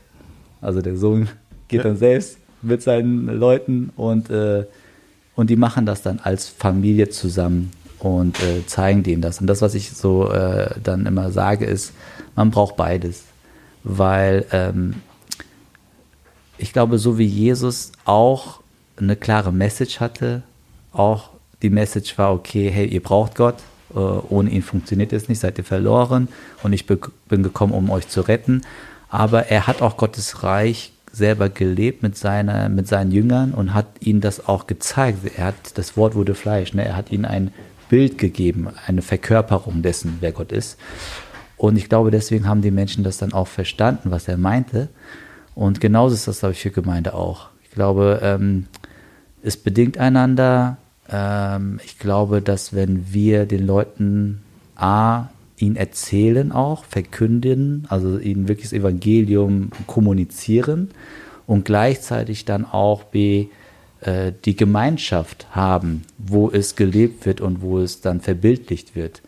Also 0.62 0.82
der 0.82 0.98
Sohn 0.98 1.30
geht 1.68 1.86
dann 1.86 1.98
selbst 1.98 2.38
mit 2.62 2.82
seinen 2.82 3.28
Leuten 3.28 3.92
und, 3.96 4.30
äh, 4.30 4.66
und 5.36 5.50
die 5.50 5.56
machen 5.56 5.86
das 5.86 6.02
dann 6.02 6.20
als 6.20 6.48
Familie 6.48 7.10
zusammen 7.10 7.72
und 8.00 8.42
äh, 8.42 8.66
zeigen 8.66 9.04
denen 9.04 9.22
das. 9.22 9.42
Und 9.42 9.48
das, 9.48 9.62
was 9.62 9.76
ich 9.76 9.92
so 9.92 10.32
äh, 10.32 10.70
dann 10.84 11.06
immer 11.06 11.32
sage, 11.32 11.66
ist, 11.66 11.94
man 12.36 12.52
braucht 12.52 12.76
beides. 12.76 13.24
Weil 13.84 14.46
ähm, 14.52 14.96
ich 16.58 16.74
glaube, 16.74 16.98
so 16.98 17.18
wie 17.18 17.26
Jesus 17.26 17.92
auch 18.06 18.62
eine 18.98 19.16
klare 19.16 19.52
Message 19.52 20.00
hatte, 20.00 20.44
auch 20.92 21.32
die 21.62 21.70
Message 21.70 22.18
war, 22.18 22.34
okay, 22.34 22.70
hey, 22.70 22.88
ihr 22.88 23.04
braucht 23.04 23.36
Gott, 23.36 23.58
äh, 23.96 24.00
ohne 24.00 24.50
ihn 24.50 24.62
funktioniert 24.62 25.14
es 25.14 25.30
nicht, 25.30 25.40
seid 25.40 25.58
ihr 25.58 25.64
verloren 25.64 26.28
und 26.64 26.74
ich 26.74 26.86
bin 26.86 27.44
gekommen, 27.44 27.74
um 27.74 27.90
euch 27.90 28.08
zu 28.08 28.22
retten. 28.22 28.62
Aber 29.10 29.48
er 29.48 29.68
hat 29.68 29.82
auch 29.82 29.98
Gottes 29.98 30.44
Reich 30.44 30.92
selber 31.12 31.48
gelebt 31.50 32.04
mit, 32.04 32.18
seiner, 32.18 32.68
mit 32.68 32.88
seinen 32.88 33.12
Jüngern 33.12 33.54
und 33.54 33.74
hat 33.74 33.88
ihnen 34.02 34.20
das 34.20 34.48
auch 34.48 34.68
gezeigt. 34.68 35.20
Er 35.38 35.46
hat, 35.46 35.78
das 35.78 35.96
Wort 35.96 36.16
wurde 36.16 36.36
Fleisch, 36.36 36.74
ne? 36.74 36.84
er 36.84 36.98
hat 36.98 37.12
ihnen 37.12 37.26
ein 37.26 37.52
Bild 37.88 38.18
gegeben, 38.18 38.68
eine 38.86 39.02
Verkörperung 39.02 39.82
dessen, 39.82 40.18
wer 40.20 40.32
Gott 40.32 40.52
ist. 40.52 40.78
Und 41.58 41.78
ich 41.78 41.88
glaube, 41.88 42.12
deswegen 42.12 42.48
haben 42.48 42.62
die 42.62 42.72
Menschen 42.72 43.04
das 43.04 43.18
dann 43.18 43.32
auch 43.32 43.48
verstanden, 43.48 44.12
was 44.12 44.28
er 44.28 44.38
meinte. 44.38 44.90
Und 45.54 45.80
genauso 45.80 46.16
ist 46.16 46.28
das, 46.28 46.40
glaube 46.40 46.54
ich, 46.54 46.62
für 46.62 46.72
Gemeinde 46.72 47.14
auch. 47.14 47.48
Ich 47.64 47.72
glaube, 47.72 48.20
ähm, 48.22 48.68
es 49.42 49.56
bedingt 49.56 49.98
einander. 49.98 50.78
Ähm, 51.10 51.80
ich 51.84 52.00
glaube, 52.00 52.42
dass 52.42 52.74
wenn 52.74 53.14
wir 53.14 53.46
den 53.46 53.66
Leuten 53.66 54.42
A, 54.76 55.30
ihnen 55.58 55.76
erzählen 55.76 56.52
auch, 56.52 56.84
verkünden, 56.86 57.86
also 57.90 58.18
ihnen 58.18 58.48
wirklich 58.48 58.70
das 58.70 58.74
Evangelium 58.74 59.70
kommunizieren 59.88 60.90
und 61.48 61.66
gleichzeitig 61.66 62.46
dann 62.46 62.66
auch 62.66 63.04
B, 63.04 63.48
äh, 64.02 64.34
die 64.44 64.56
Gemeinschaft 64.56 65.48
haben, 65.52 66.04
wo 66.18 66.50
es 66.50 66.76
gelebt 66.76 67.26
wird 67.26 67.42
und 67.42 67.62
wo 67.62 67.80
es 67.80 68.02
dann 68.02 68.20
verbildlicht 68.22 68.96
wird. 68.96 69.22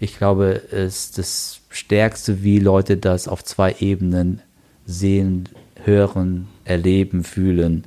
Ich 0.00 0.16
glaube, 0.18 0.62
es 0.70 1.06
ist 1.06 1.18
das 1.18 1.60
Stärkste, 1.68 2.42
wie 2.42 2.58
Leute 2.58 2.96
das 2.96 3.28
auf 3.28 3.44
zwei 3.44 3.76
Ebenen 3.80 4.40
sehen, 4.86 5.48
hören, 5.84 6.48
erleben, 6.64 7.24
fühlen 7.24 7.84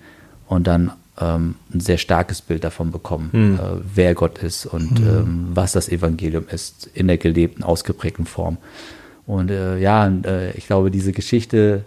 und 0.47 0.67
dann 0.67 0.91
ähm, 1.19 1.55
ein 1.73 1.79
sehr 1.79 1.97
starkes 1.97 2.41
Bild 2.41 2.63
davon 2.63 2.91
bekommen, 2.91 3.29
Mhm. 3.31 3.55
äh, 3.55 3.81
wer 3.95 4.13
Gott 4.15 4.37
ist 4.39 4.65
und 4.65 4.99
ähm, 4.99 5.47
was 5.53 5.71
das 5.71 5.89
Evangelium 5.89 6.45
ist 6.51 6.89
in 6.93 7.07
der 7.07 7.17
gelebten, 7.17 7.63
ausgeprägten 7.63 8.25
Form. 8.25 8.57
Und 9.25 9.51
äh, 9.51 9.77
ja, 9.79 10.05
und, 10.05 10.25
äh, 10.25 10.51
ich 10.51 10.67
glaube, 10.67 10.89
diese 10.91 11.11
Geschichte, 11.11 11.83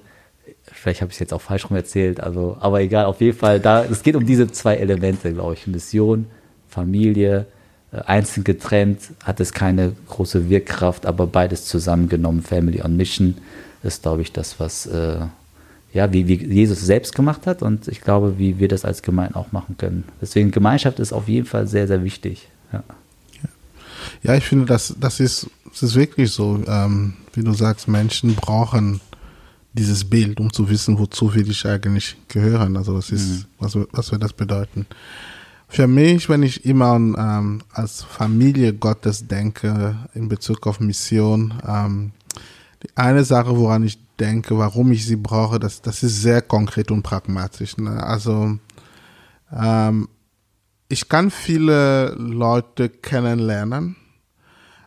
vielleicht 0.66 1.00
habe 1.00 1.10
ich 1.10 1.16
es 1.16 1.20
jetzt 1.20 1.32
auch 1.32 1.40
falsch 1.40 1.68
rum 1.70 1.76
erzählt, 1.76 2.20
also, 2.20 2.56
aber 2.60 2.80
egal, 2.80 3.06
auf 3.06 3.20
jeden 3.20 3.36
Fall, 3.38 3.60
da, 3.60 3.84
es 3.84 4.02
geht 4.02 4.16
um 4.16 4.26
diese 4.26 4.50
zwei 4.50 4.76
Elemente, 4.76 5.32
glaube 5.32 5.54
ich, 5.54 5.66
Mission, 5.66 6.26
Familie, 6.68 7.46
äh, 7.92 7.98
einzeln 8.02 8.44
getrennt 8.44 9.00
hat 9.24 9.40
es 9.40 9.52
keine 9.52 9.92
große 10.08 10.48
Wirkkraft, 10.50 11.06
aber 11.06 11.26
beides 11.26 11.66
zusammengenommen, 11.66 12.42
Family 12.42 12.82
on 12.82 12.96
Mission, 12.96 13.36
ist, 13.82 14.02
glaube 14.02 14.22
ich, 14.22 14.32
das, 14.32 14.60
was 14.60 14.86
ja, 15.92 16.12
wie, 16.12 16.28
wie 16.28 16.44
Jesus 16.44 16.80
selbst 16.80 17.14
gemacht 17.14 17.46
hat 17.46 17.62
und 17.62 17.88
ich 17.88 18.00
glaube, 18.00 18.38
wie 18.38 18.58
wir 18.58 18.68
das 18.68 18.84
als 18.84 19.02
Gemeinde 19.02 19.36
auch 19.36 19.52
machen 19.52 19.76
können. 19.76 20.04
Deswegen 20.20 20.50
Gemeinschaft 20.50 20.98
ist 21.00 21.12
auf 21.12 21.28
jeden 21.28 21.46
Fall 21.46 21.66
sehr, 21.66 21.86
sehr 21.86 22.04
wichtig. 22.04 22.48
Ja. 22.72 22.82
Ja, 24.22 24.34
ich 24.34 24.44
finde, 24.44 24.66
das, 24.66 24.94
das, 24.98 25.20
ist, 25.20 25.48
das 25.68 25.82
ist 25.82 25.94
wirklich 25.94 26.30
so. 26.30 26.62
Ähm, 26.66 27.14
wie 27.32 27.42
du 27.42 27.52
sagst, 27.52 27.88
Menschen 27.88 28.34
brauchen 28.34 29.00
dieses 29.72 30.04
Bild, 30.04 30.40
um 30.40 30.52
zu 30.52 30.68
wissen, 30.68 30.98
wozu 30.98 31.34
wir 31.34 31.44
dich 31.44 31.64
eigentlich 31.66 32.16
gehören. 32.28 32.76
Also 32.76 32.96
das 32.96 33.10
ist, 33.10 33.46
was, 33.58 33.76
was 33.92 34.10
wird 34.10 34.22
das 34.22 34.32
bedeuten? 34.32 34.86
Für 35.68 35.86
mich, 35.86 36.28
wenn 36.28 36.42
ich 36.42 36.64
immer 36.64 36.96
ähm, 36.96 37.62
als 37.72 38.02
Familie 38.02 38.74
Gottes 38.74 39.28
denke 39.28 39.96
in 40.14 40.28
Bezug 40.28 40.66
auf 40.66 40.80
Mission, 40.80 41.54
ähm, 41.66 42.10
die 42.82 42.88
eine 42.96 43.24
Sache, 43.24 43.56
woran 43.56 43.84
ich 43.84 43.98
denke, 44.20 44.58
warum 44.58 44.92
ich 44.92 45.06
sie 45.06 45.16
brauche, 45.16 45.58
das, 45.58 45.80
das 45.82 46.02
ist 46.02 46.20
sehr 46.20 46.42
konkret 46.42 46.90
und 46.90 47.02
pragmatisch. 47.02 47.76
Ne? 47.76 48.02
Also 48.02 48.58
ähm, 49.52 50.08
ich 50.88 51.08
kann 51.08 51.30
viele 51.30 52.14
Leute 52.14 52.88
kennenlernen, 52.88 53.96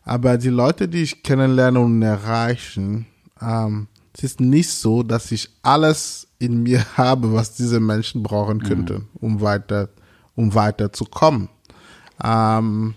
aber 0.03 0.37
die 0.37 0.49
Leute, 0.49 0.87
die 0.87 1.03
ich 1.03 1.23
kennenlerne 1.23 1.79
und 1.79 2.01
erreichen, 2.01 3.07
ähm, 3.41 3.87
es 4.15 4.23
ist 4.23 4.39
nicht 4.39 4.69
so, 4.69 5.01
dass 5.01 5.31
ich 5.31 5.49
alles 5.63 6.27
in 6.39 6.63
mir 6.63 6.85
habe, 6.97 7.33
was 7.33 7.55
diese 7.55 7.79
Menschen 7.79 8.21
brauchen 8.21 8.61
könnten, 8.61 9.07
um 9.19 9.41
weiter, 9.41 9.89
um 10.35 10.53
weiterzukommen. 10.53 11.49
Ähm, 12.23 12.93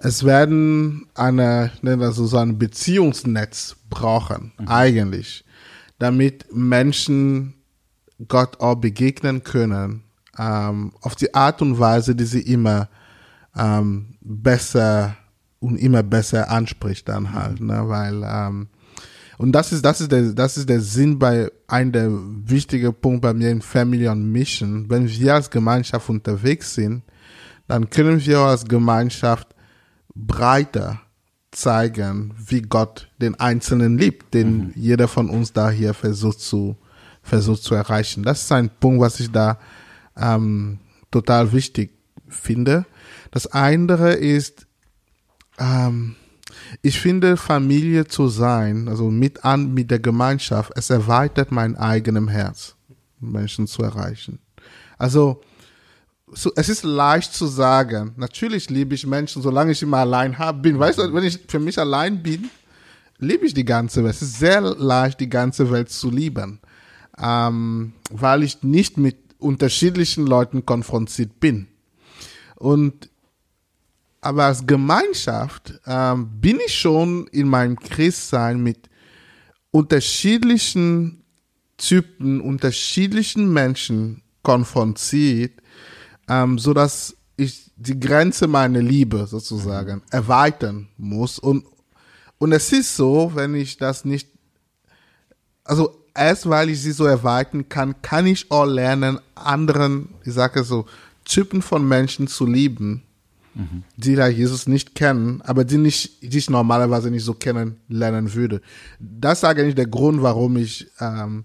es 0.00 0.24
werden 0.24 1.06
eine, 1.14 1.72
nennen 1.82 2.00
wir 2.00 2.12
so 2.12 2.36
ein 2.36 2.56
Beziehungsnetz 2.56 3.76
brauchen, 3.90 4.52
eigentlich, 4.66 5.44
damit 5.98 6.46
Menschen 6.52 7.54
Gott 8.26 8.60
auch 8.60 8.76
begegnen 8.76 9.42
können, 9.42 10.02
ähm, 10.38 10.92
auf 11.00 11.14
die 11.14 11.34
Art 11.34 11.62
und 11.62 11.78
Weise, 11.78 12.14
die 12.14 12.24
sie 12.24 12.40
immer 12.40 12.88
ähm, 13.56 14.16
besser 14.20 15.16
und 15.60 15.76
immer 15.76 16.02
besser 16.02 16.50
anspricht 16.50 17.08
dann 17.08 17.32
halt, 17.32 17.60
ne, 17.60 17.88
weil 17.88 18.22
ähm, 18.24 18.68
und 19.38 19.52
das 19.52 19.72
ist 19.72 19.84
das 19.84 20.00
ist 20.00 20.10
der 20.10 20.32
das 20.32 20.56
ist 20.56 20.68
der 20.68 20.80
Sinn 20.80 21.18
bei 21.18 21.50
ein 21.68 21.92
der 21.92 22.10
wichtigen 22.10 22.94
Punkt 22.94 23.22
bei 23.22 23.32
mir 23.32 23.50
in 23.50 23.62
Family 23.62 24.08
on 24.08 24.30
Mission, 24.30 24.88
wenn 24.88 25.08
wir 25.08 25.34
als 25.34 25.50
Gemeinschaft 25.50 26.08
unterwegs 26.08 26.74
sind, 26.74 27.02
dann 27.66 27.88
können 27.90 28.24
wir 28.24 28.38
als 28.38 28.64
Gemeinschaft 28.64 29.54
breiter 30.14 31.00
zeigen, 31.50 32.34
wie 32.38 32.62
Gott 32.62 33.08
den 33.20 33.34
Einzelnen 33.36 33.98
liebt, 33.98 34.34
den 34.34 34.72
jeder 34.74 35.08
von 35.08 35.30
uns 35.30 35.52
da 35.52 35.70
hier 35.70 35.94
versucht 35.94 36.40
zu 36.40 36.76
versucht 37.22 37.62
zu 37.62 37.74
erreichen. 37.74 38.22
Das 38.22 38.42
ist 38.42 38.52
ein 38.52 38.70
Punkt, 38.80 39.00
was 39.00 39.20
ich 39.20 39.30
da 39.30 39.58
ähm, 40.16 40.78
total 41.10 41.52
wichtig 41.52 41.92
finde. 42.26 42.86
Das 43.30 43.46
andere 43.46 44.14
ist, 44.14 44.66
ähm, 45.58 46.16
ich 46.82 47.00
finde, 47.00 47.36
Familie 47.36 48.06
zu 48.06 48.28
sein, 48.28 48.88
also 48.88 49.10
mit 49.10 49.44
an, 49.44 49.74
mit 49.74 49.90
der 49.90 50.00
Gemeinschaft, 50.00 50.72
es 50.74 50.90
erweitert 50.90 51.52
mein 51.52 51.76
eigenes 51.76 52.30
Herz, 52.30 52.76
Menschen 53.20 53.66
zu 53.66 53.82
erreichen. 53.82 54.40
Also, 54.96 55.40
so, 56.32 56.52
es 56.56 56.68
ist 56.68 56.82
leicht 56.82 57.32
zu 57.32 57.46
sagen, 57.46 58.12
natürlich 58.16 58.70
liebe 58.70 58.94
ich 58.94 59.06
Menschen, 59.06 59.42
solange 59.42 59.72
ich 59.72 59.82
immer 59.82 59.98
allein 59.98 60.38
hab, 60.38 60.62
bin. 60.62 60.78
Weißt 60.78 60.98
du, 60.98 61.14
wenn 61.14 61.24
ich 61.24 61.40
für 61.48 61.58
mich 61.58 61.78
allein 61.78 62.22
bin, 62.22 62.50
liebe 63.18 63.46
ich 63.46 63.54
die 63.54 63.64
ganze 63.64 64.04
Welt. 64.04 64.14
Es 64.14 64.22
ist 64.22 64.38
sehr 64.38 64.60
leicht, 64.60 65.20
die 65.20 65.28
ganze 65.28 65.70
Welt 65.70 65.90
zu 65.90 66.10
lieben, 66.10 66.60
ähm, 67.18 67.92
weil 68.10 68.42
ich 68.42 68.62
nicht 68.62 68.96
mit 68.96 69.16
unterschiedlichen 69.38 70.26
Leuten 70.26 70.66
konfrontiert 70.66 71.40
bin. 71.40 71.68
Und 72.56 73.10
aber 74.20 74.46
als 74.46 74.66
Gemeinschaft 74.66 75.80
ähm, 75.86 76.28
bin 76.40 76.58
ich 76.66 76.74
schon 76.74 77.28
in 77.28 77.48
meinem 77.48 77.78
Christsein 77.78 78.60
mit 78.60 78.90
unterschiedlichen 79.70 81.22
Typen, 81.76 82.40
unterschiedlichen 82.40 83.52
Menschen 83.52 84.22
konfrontiert, 84.42 85.52
ähm, 86.28 86.58
so 86.58 86.74
dass 86.74 87.16
ich 87.36 87.70
die 87.76 87.98
Grenze 87.98 88.46
meiner 88.46 88.82
Liebe 88.82 89.26
sozusagen 89.26 90.02
erweitern 90.10 90.88
muss. 90.96 91.38
Und, 91.38 91.64
und 92.38 92.52
es 92.52 92.72
ist 92.72 92.96
so, 92.96 93.32
wenn 93.34 93.54
ich 93.54 93.76
das 93.76 94.04
nicht, 94.04 94.28
also 95.64 96.04
erst 96.14 96.48
weil 96.48 96.70
ich 96.70 96.82
sie 96.82 96.92
so 96.92 97.04
erweitern 97.04 97.68
kann, 97.68 98.02
kann 98.02 98.26
ich 98.26 98.50
auch 98.50 98.64
lernen, 98.64 99.20
anderen, 99.34 100.08
ich 100.24 100.32
sage 100.32 100.64
so, 100.64 100.86
Typen 101.24 101.62
von 101.62 101.86
Menschen 101.86 102.26
zu 102.26 102.46
lieben, 102.46 103.02
die 103.96 104.14
da 104.14 104.28
Jesus 104.28 104.68
nicht 104.68 104.94
kennen, 104.94 105.42
aber 105.42 105.64
die, 105.64 105.78
nicht, 105.78 106.22
die 106.22 106.38
ich 106.38 106.48
normalerweise 106.48 107.10
nicht 107.10 107.24
so 107.24 107.34
kennenlernen 107.34 108.32
würde. 108.34 108.62
Das 109.00 109.38
ist 109.38 109.44
eigentlich 109.44 109.74
der 109.74 109.86
Grund, 109.86 110.22
warum 110.22 110.56
ich 110.56 110.88
ähm, 111.00 111.44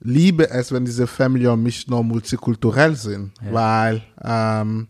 liebe 0.00 0.50
es, 0.50 0.72
wenn 0.72 0.84
diese 0.84 1.06
Family 1.06 1.46
und 1.46 1.62
mich 1.62 1.86
noch 1.88 2.02
multikulturell 2.02 2.94
sind, 2.94 3.32
weil 3.50 4.02
ähm, 4.22 4.88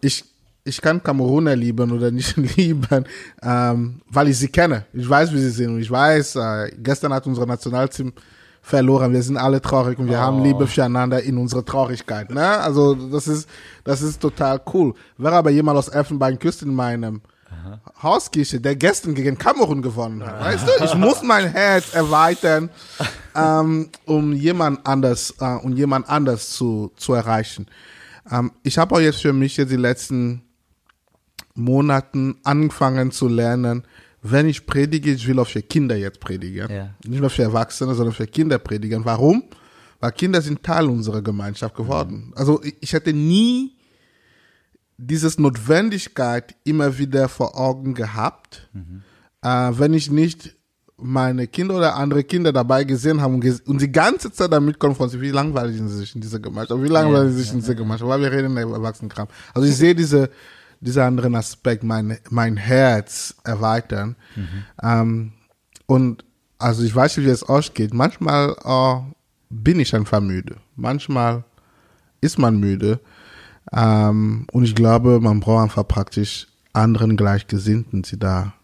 ich 0.00 0.24
ich 0.64 0.80
kann 0.82 1.02
Kameruner 1.02 1.56
lieben 1.56 1.90
oder 1.90 2.10
nicht 2.10 2.36
lieben, 2.56 3.04
ähm, 3.42 4.00
weil 4.10 4.28
ich 4.28 4.38
sie 4.38 4.48
kenne. 4.48 4.84
Ich 4.92 5.08
weiß, 5.08 5.32
wie 5.32 5.38
sie 5.38 5.50
sind 5.50 5.70
und 5.70 5.80
ich 5.80 5.90
weiß, 5.90 6.36
äh, 6.36 6.72
gestern 6.78 7.12
hat 7.14 7.26
unser 7.26 7.46
Nationalteam 7.46 8.12
verloren. 8.60 9.12
Wir 9.12 9.22
sind 9.22 9.38
alle 9.38 9.62
traurig 9.62 9.98
und 9.98 10.08
wir 10.08 10.18
haben 10.18 10.42
Liebe 10.42 10.66
füreinander 10.66 11.22
in 11.22 11.38
unserer 11.38 11.64
Traurigkeit. 11.64 12.30
Ne? 12.30 12.46
Also 12.46 12.94
das 12.94 13.26
ist, 13.26 13.48
das 13.82 14.02
ist 14.02 14.20
total 14.20 14.60
cool. 14.74 14.94
Wäre 15.16 15.36
aber 15.36 15.50
jemand 15.50 15.78
aus 15.78 15.88
Elfenbeinküste 15.88 16.66
in 16.66 16.74
meinem 16.74 17.22
Hauskirche, 18.02 18.60
der 18.60 18.76
gestern 18.76 19.14
gegen 19.14 19.36
Kamerun 19.38 19.82
gewonnen 19.82 20.24
hat. 20.24 20.40
Weißt 20.40 20.66
du, 20.66 20.84
ich 20.84 20.94
muss 20.94 21.22
mein 21.22 21.50
Herz 21.50 21.94
erweitern, 21.94 22.70
ähm, 23.34 23.90
um 24.04 24.32
jemand 24.32 24.86
anders, 24.86 25.34
äh, 25.40 25.44
um 25.44 25.76
jemand 25.76 26.08
anders 26.08 26.50
zu, 26.50 26.92
zu 26.96 27.14
erreichen. 27.14 27.66
Ähm, 28.30 28.52
ich 28.62 28.78
habe 28.78 28.94
auch 28.94 29.00
jetzt 29.00 29.22
für 29.22 29.32
mich 29.32 29.56
jetzt 29.56 29.70
die 29.70 29.76
letzten 29.76 30.42
Monaten 31.54 32.36
angefangen 32.44 33.10
zu 33.10 33.28
lernen, 33.28 33.84
wenn 34.22 34.48
ich 34.48 34.66
predige, 34.66 35.12
ich 35.12 35.26
will 35.26 35.38
auch 35.38 35.46
für 35.46 35.62
Kinder 35.62 35.96
jetzt 35.96 36.20
predigen. 36.20 36.70
Ja. 36.70 36.90
Nicht 37.06 37.20
nur 37.20 37.30
für 37.30 37.42
Erwachsene, 37.42 37.94
sondern 37.94 38.14
für 38.14 38.26
Kinder 38.26 38.58
predigen. 38.58 39.04
Warum? 39.04 39.44
Weil 40.00 40.12
Kinder 40.12 40.40
sind 40.42 40.62
Teil 40.62 40.86
unserer 40.86 41.22
Gemeinschaft 41.22 41.74
geworden. 41.74 42.32
Also 42.36 42.62
ich, 42.62 42.76
ich 42.80 42.92
hätte 42.92 43.12
nie 43.12 43.77
dieses 44.98 45.38
Notwendigkeit 45.38 46.56
immer 46.64 46.98
wieder 46.98 47.28
vor 47.28 47.58
Augen 47.58 47.94
gehabt, 47.94 48.68
äh, 49.42 49.48
wenn 49.48 49.94
ich 49.94 50.10
nicht 50.10 50.56
meine 51.00 51.46
Kinder 51.46 51.76
oder 51.76 51.94
andere 51.94 52.24
Kinder 52.24 52.52
dabei 52.52 52.82
gesehen 52.82 53.20
haben 53.20 53.34
und, 53.34 53.40
ges 53.40 53.60
und 53.60 53.80
die 53.80 53.92
ganze 53.92 54.32
Zeit 54.32 54.52
damit 54.52 54.80
konfrontiert, 54.80 55.22
wie 55.22 55.30
langweilig 55.30 55.76
sind 55.76 55.88
sie 55.88 55.98
sich 55.98 56.14
in 56.14 56.20
dieser 56.20 56.40
Gemeinschaft, 56.40 56.82
wie 56.82 56.88
langweilig 56.88 57.34
sie 57.34 57.42
sich 57.42 57.52
in 57.52 57.60
dieser 57.60 57.76
Gemeinschaft, 57.76 58.08
weil 58.10 58.20
wir 58.20 58.32
reden 58.32 58.56
in 58.56 58.72
Erwachsenenkram. 58.72 59.28
Also 59.54 59.68
ich 59.68 59.76
sehe 59.76 59.94
diese, 59.94 60.28
dieser 60.80 61.06
anderen 61.06 61.36
Aspekt, 61.36 61.84
mein, 61.84 62.18
mein 62.30 62.56
Herz 62.56 63.36
erweitern. 63.44 64.16
Ähm, 64.82 65.32
und 65.86 66.24
also 66.58 66.82
ich 66.82 66.94
weiß 66.94 67.16
nicht, 67.16 67.26
wie 67.26 67.30
es 67.30 67.44
ausgeht. 67.44 67.94
Manchmal 67.94 68.56
äh, 68.64 69.14
bin 69.50 69.78
ich 69.78 69.94
einfach 69.94 70.20
müde. 70.20 70.56
Manchmal 70.74 71.44
ist 72.20 72.38
man 72.38 72.58
müde. 72.58 72.98
Ähm, 73.72 74.46
und 74.52 74.64
ich 74.64 74.74
glaube, 74.74 75.20
man 75.20 75.40
braucht 75.40 75.64
einfach 75.64 75.86
praktisch 75.86 76.46
anderen 76.72 77.16
Gleichgesinnten, 77.16 78.02
die 78.02 78.18
da, 78.18 78.54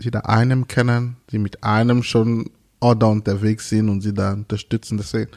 die 0.00 0.10
da 0.10 0.20
einem 0.20 0.66
kennen, 0.68 1.16
die 1.30 1.38
mit 1.38 1.62
einem 1.64 2.02
schon 2.02 2.50
da 2.80 3.06
unterwegs 3.06 3.68
sind 3.68 3.88
und 3.88 4.00
sie 4.00 4.14
da 4.14 4.32
unterstützen. 4.32 4.96
Deswegen, 4.96 5.30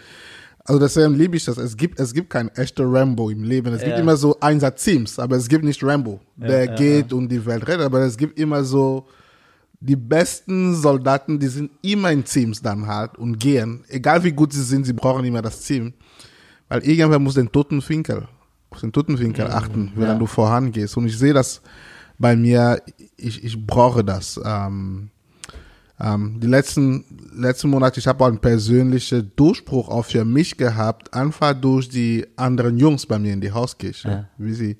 also 0.65 0.80
deswegen 0.80 1.13
liebe 1.15 1.36
ich 1.36 1.43
das. 1.45 1.57
Es 1.57 1.76
gibt, 1.76 1.99
es 1.99 2.13
gibt 2.13 2.30
kein 2.30 2.47
echter 2.55 2.86
Rambo 2.86 3.30
im 3.30 3.43
Leben. 3.43 3.74
Es 3.74 3.82
gibt 3.84 3.95
Ja. 3.95 4.01
immer 4.01 4.15
so 4.15 4.39
Einsatzteams, 4.39 5.19
aber 5.19 5.36
es 5.36 5.47
gibt 5.49 5.63
nicht 5.65 5.84
Rambo, 5.84 6.21
der 6.38 6.65
ja, 6.65 6.76
geht 6.76 7.11
und 7.11 7.28
die 7.30 7.45
Welt 7.45 7.67
rettet. 7.67 7.82
Aber 7.86 7.99
es 7.99 8.15
gibt 8.17 8.39
immer 8.39 8.63
so 8.63 9.07
die 9.82 9.97
besten 9.97 10.74
Soldaten, 10.76 11.38
die 11.38 11.47
sind 11.47 11.69
immer 11.82 12.11
in 12.11 12.24
Teams 12.24 12.61
dann 12.61 12.88
halt 12.88 13.17
und 13.17 13.38
gehen. 13.38 13.84
Egal 13.89 14.24
wie 14.24 14.32
gut 14.32 14.53
sie 14.53 14.63
sind, 14.63 14.86
sie 14.86 14.93
brauchen 14.93 15.26
immer 15.26 15.41
das 15.41 15.59
Team. 15.59 15.91
Weil 16.69 16.82
irgendwer 16.84 17.19
muss 17.19 17.34
den 17.34 17.51
toten 17.51 17.84
Winkel, 17.89 18.26
auf 18.74 18.82
den 18.82 18.91
toten 18.91 19.19
Winkel 19.19 19.47
achten, 19.47 19.91
wenn 19.95 20.07
ja. 20.07 20.15
du 20.15 20.26
vorangehst. 20.26 20.97
Und 20.97 21.05
ich 21.05 21.17
sehe 21.17 21.34
das 21.34 21.61
bei 22.17 22.36
mir, 22.36 22.82
ich, 23.17 23.43
ich 23.43 23.65
brauche 23.65 24.03
das. 24.03 24.39
Ähm, 24.43 25.09
ähm, 25.99 26.39
die 26.39 26.47
letzten, 26.47 27.05
letzten 27.36 27.69
Monate, 27.69 27.99
ich 27.99 28.07
habe 28.07 28.24
auch 28.24 28.28
einen 28.28 28.39
persönlichen 28.39 29.32
Durchbruch 29.36 29.89
auch 29.89 30.05
für 30.05 30.26
mich 30.26 30.57
gehabt, 30.57 31.13
einfach 31.13 31.53
durch 31.53 31.88
die 31.89 32.26
anderen 32.36 32.78
Jungs 32.78 33.05
bei 33.05 33.19
mir 33.19 33.34
in 33.34 33.41
die 33.41 33.51
Hauskirche, 33.51 34.09
Ja. 34.09 34.26
wie 34.38 34.53
sie 34.53 34.78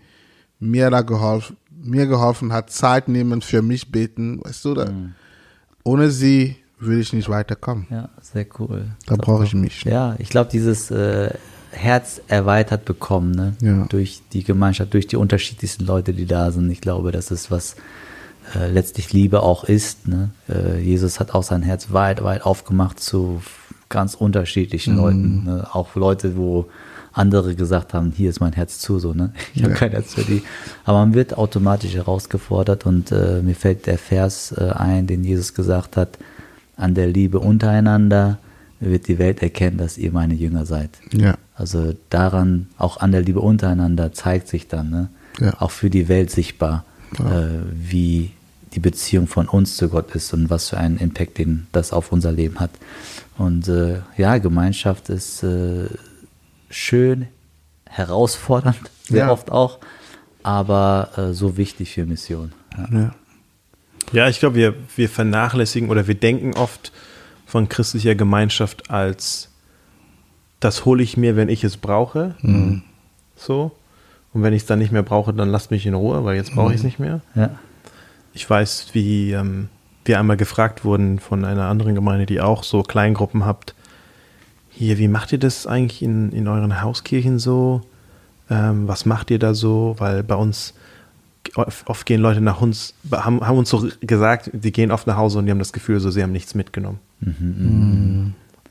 mir 0.60 0.90
da 0.90 1.02
geholfen, 1.02 1.58
mir 1.70 2.08
geholfen 2.08 2.52
hat, 2.52 2.72
Zeit 2.72 3.08
nehmen, 3.08 3.42
für 3.42 3.62
mich 3.62 3.92
beten, 3.92 4.40
weißt 4.44 4.66
du, 4.66 4.74
da, 4.74 4.92
ohne 5.84 6.10
sie 6.10 6.56
würde 6.80 7.02
ich 7.02 7.14
nicht 7.14 7.30
weiterkommen. 7.30 7.88
Ja, 7.90 8.10
sehr 8.22 8.46
cool. 8.60 8.86
Da 9.06 9.16
brauche 9.16 9.44
ich 9.44 9.54
mich. 9.54 9.84
Ja, 9.84 10.16
ich 10.18 10.30
glaube, 10.30 10.50
dieses 10.52 10.92
äh, 10.92 11.32
Herz 11.74 12.22
erweitert 12.28 12.86
bekommen, 12.86 13.32
ne? 13.32 13.54
Ja. 13.62 13.86
Durch 13.90 14.22
die 14.32 14.44
Gemeinschaft, 14.44 14.94
durch 14.94 15.08
die 15.08 15.16
unterschiedlichsten 15.18 15.86
Leute, 15.86 16.14
die 16.14 16.26
da 16.26 16.52
sind. 16.52 16.70
Ich 16.72 16.82
glaube, 16.82 17.12
das 17.12 17.32
ist 17.32 17.52
was 17.52 17.76
äh, 18.56 18.70
letztlich 18.72 19.12
Liebe 19.14 19.42
auch 19.44 19.64
ist. 19.64 20.08
Ne? 20.08 20.30
Äh, 20.50 20.80
Jesus 20.80 21.20
hat 21.20 21.34
auch 21.34 21.44
sein 21.44 21.64
Herz 21.64 21.92
weit, 21.92 22.24
weit 22.24 22.44
aufgemacht 22.46 23.00
zu 23.00 23.42
ganz 23.90 24.16
unterschiedlichen 24.16 24.98
Leuten. 24.98 25.44
Ne? 25.46 25.68
Auch 25.72 25.96
Leute, 25.96 26.36
wo 26.38 26.68
andere 27.12 27.54
gesagt 27.56 27.94
haben, 27.94 28.12
hier 28.16 28.30
ist 28.32 28.40
mein 28.40 28.54
Herz 28.54 28.80
zu, 28.80 28.98
so, 29.00 29.14
ne? 29.14 29.34
Ich 29.54 29.62
habe 29.64 29.74
Ja. 29.74 29.80
kein 29.80 29.92
Herz 29.92 30.14
für 30.16 30.24
die. 30.24 30.42
Aber 30.84 31.00
man 31.00 31.14
wird 31.14 31.38
automatisch 31.38 31.94
herausgefordert 31.94 32.86
und 32.86 33.12
äh, 33.12 33.42
mir 33.44 33.56
fällt 33.56 33.86
der 33.86 33.98
Vers 34.00 34.52
äh, 34.58 34.72
ein, 34.76 35.06
den 35.08 35.24
Jesus 35.24 35.54
gesagt 35.54 35.96
hat, 35.98 36.18
an 36.76 36.96
der 36.96 37.08
Liebe 37.08 37.40
untereinander 37.40 38.40
wird 38.80 39.08
die 39.08 39.20
Welt 39.20 39.42
erkennen, 39.44 39.78
dass 39.78 39.98
ihr 39.98 40.12
meine 40.12 40.34
Jünger 40.34 40.66
seid. 40.66 40.90
Ja. 41.14 41.36
Also 41.56 41.94
daran, 42.10 42.68
auch 42.78 42.98
an 42.98 43.12
der 43.12 43.22
Liebe 43.22 43.40
untereinander 43.42 44.12
zeigt 44.14 44.48
sich 44.48 44.68
dann, 44.68 44.90
ne? 44.90 45.10
Ja. 45.40 45.60
auch 45.60 45.72
für 45.72 45.90
die 45.90 46.08
Welt 46.10 46.30
sichtbar, 46.30 46.86
äh, 47.20 47.48
wie 47.74 48.32
die 48.74 48.80
Beziehung 48.80 49.28
von 49.28 49.48
uns 49.48 49.78
zu 49.78 49.90
Gott 49.90 50.14
ist 50.16 50.32
und 50.34 50.50
was 50.50 50.70
für 50.70 50.78
einen 50.78 50.98
Impact 50.98 51.38
den 51.40 51.68
das 51.72 51.92
auf 51.94 52.12
unser 52.12 52.32
Leben 52.32 52.60
hat. 52.60 52.72
Und 53.38 53.68
äh, 53.68 54.00
ja, 54.18 54.38
Gemeinschaft 54.38 55.10
ist 55.10 55.42
äh, 55.44 55.88
schön, 56.70 57.28
herausfordernd, 57.90 58.78
sehr 59.04 59.26
Ja. 59.26 59.32
oft 59.32 59.52
auch, 59.52 59.80
aber 60.44 61.10
äh, 61.18 61.34
so 61.34 61.58
wichtig 61.58 61.94
für 61.94 62.06
Mission. 62.06 62.52
Ja. 62.78 63.00
Ja. 63.00 63.16
Ja, 64.12 64.30
ich 64.30 64.40
glaube, 64.40 64.56
wir, 64.58 64.76
wir 64.96 65.10
vernachlässigen 65.10 65.90
oder 65.90 66.08
wir 66.08 66.16
denken 66.16 66.54
oft 66.56 66.92
von 67.48 67.70
christlicher 67.70 68.14
Gemeinschaft 68.16 68.92
als 68.92 69.50
das 70.64 70.86
hole 70.86 71.04
ich 71.04 71.18
mir, 71.18 71.36
wenn 71.36 71.50
ich 71.50 71.64
es 71.64 71.78
brauche. 71.78 72.36
So. 73.36 73.72
Und 74.34 74.44
wenn 74.44 74.54
ich 74.54 74.64
es 74.64 74.66
dann 74.66 74.80
nicht 74.80 74.92
mehr 74.92 75.04
brauche, 75.04 75.34
dann 75.34 75.50
lasst 75.50 75.72
mich 75.72 75.86
in 75.86 75.94
Ruhe, 75.94 76.24
weil 76.24 76.36
jetzt 76.36 76.54
brauche 76.56 76.72
ich 76.72 76.78
es 76.78 76.84
nicht 76.84 77.00
mehr. 77.00 77.22
Ja. 77.36 77.52
Ich 78.34 78.50
weiß, 78.50 78.88
wie 78.94 79.32
ähm, 79.32 79.70
wir 80.06 80.20
einmal 80.20 80.38
gefragt 80.38 80.86
wurden 80.86 81.20
von 81.20 81.46
einer 81.46 81.66
anderen 81.66 81.94
Gemeinde, 81.96 82.26
die 82.26 82.42
auch 82.42 82.64
so 82.64 82.82
Kleingruppen 82.82 83.46
habt. 83.46 83.76
Hier, 84.70 84.98
wie 84.98 85.08
macht 85.08 85.32
ihr 85.32 85.38
das 85.38 85.68
eigentlich 85.68 86.02
in, 86.02 86.32
in 86.32 86.48
euren 86.48 86.82
Hauskirchen 86.82 87.38
so? 87.38 87.82
Ähm, 88.50 88.88
was 88.88 89.06
macht 89.06 89.30
ihr 89.30 89.40
da 89.40 89.54
so? 89.54 89.96
Weil 90.00 90.24
bei 90.24 90.36
uns 90.36 90.74
oft, 91.56 92.06
gehen 92.06 92.22
Leute 92.22 92.42
nach 92.42 92.62
uns, 92.62 92.96
haben, 93.12 93.46
haben 93.46 93.58
uns 93.58 93.70
so 93.70 93.88
gesagt, 94.02 94.50
die 94.54 94.72
gehen 94.72 94.92
oft 94.92 95.06
nach 95.06 95.18
Hause 95.18 95.40
und 95.40 95.46
die 95.46 95.52
haben 95.52 95.60
das 95.60 95.74
Gefühl, 95.74 96.00
so 96.00 96.10
sie 96.10 96.24
haben 96.24 96.32
nichts 96.32 96.56
mitgenommen. 96.56 97.00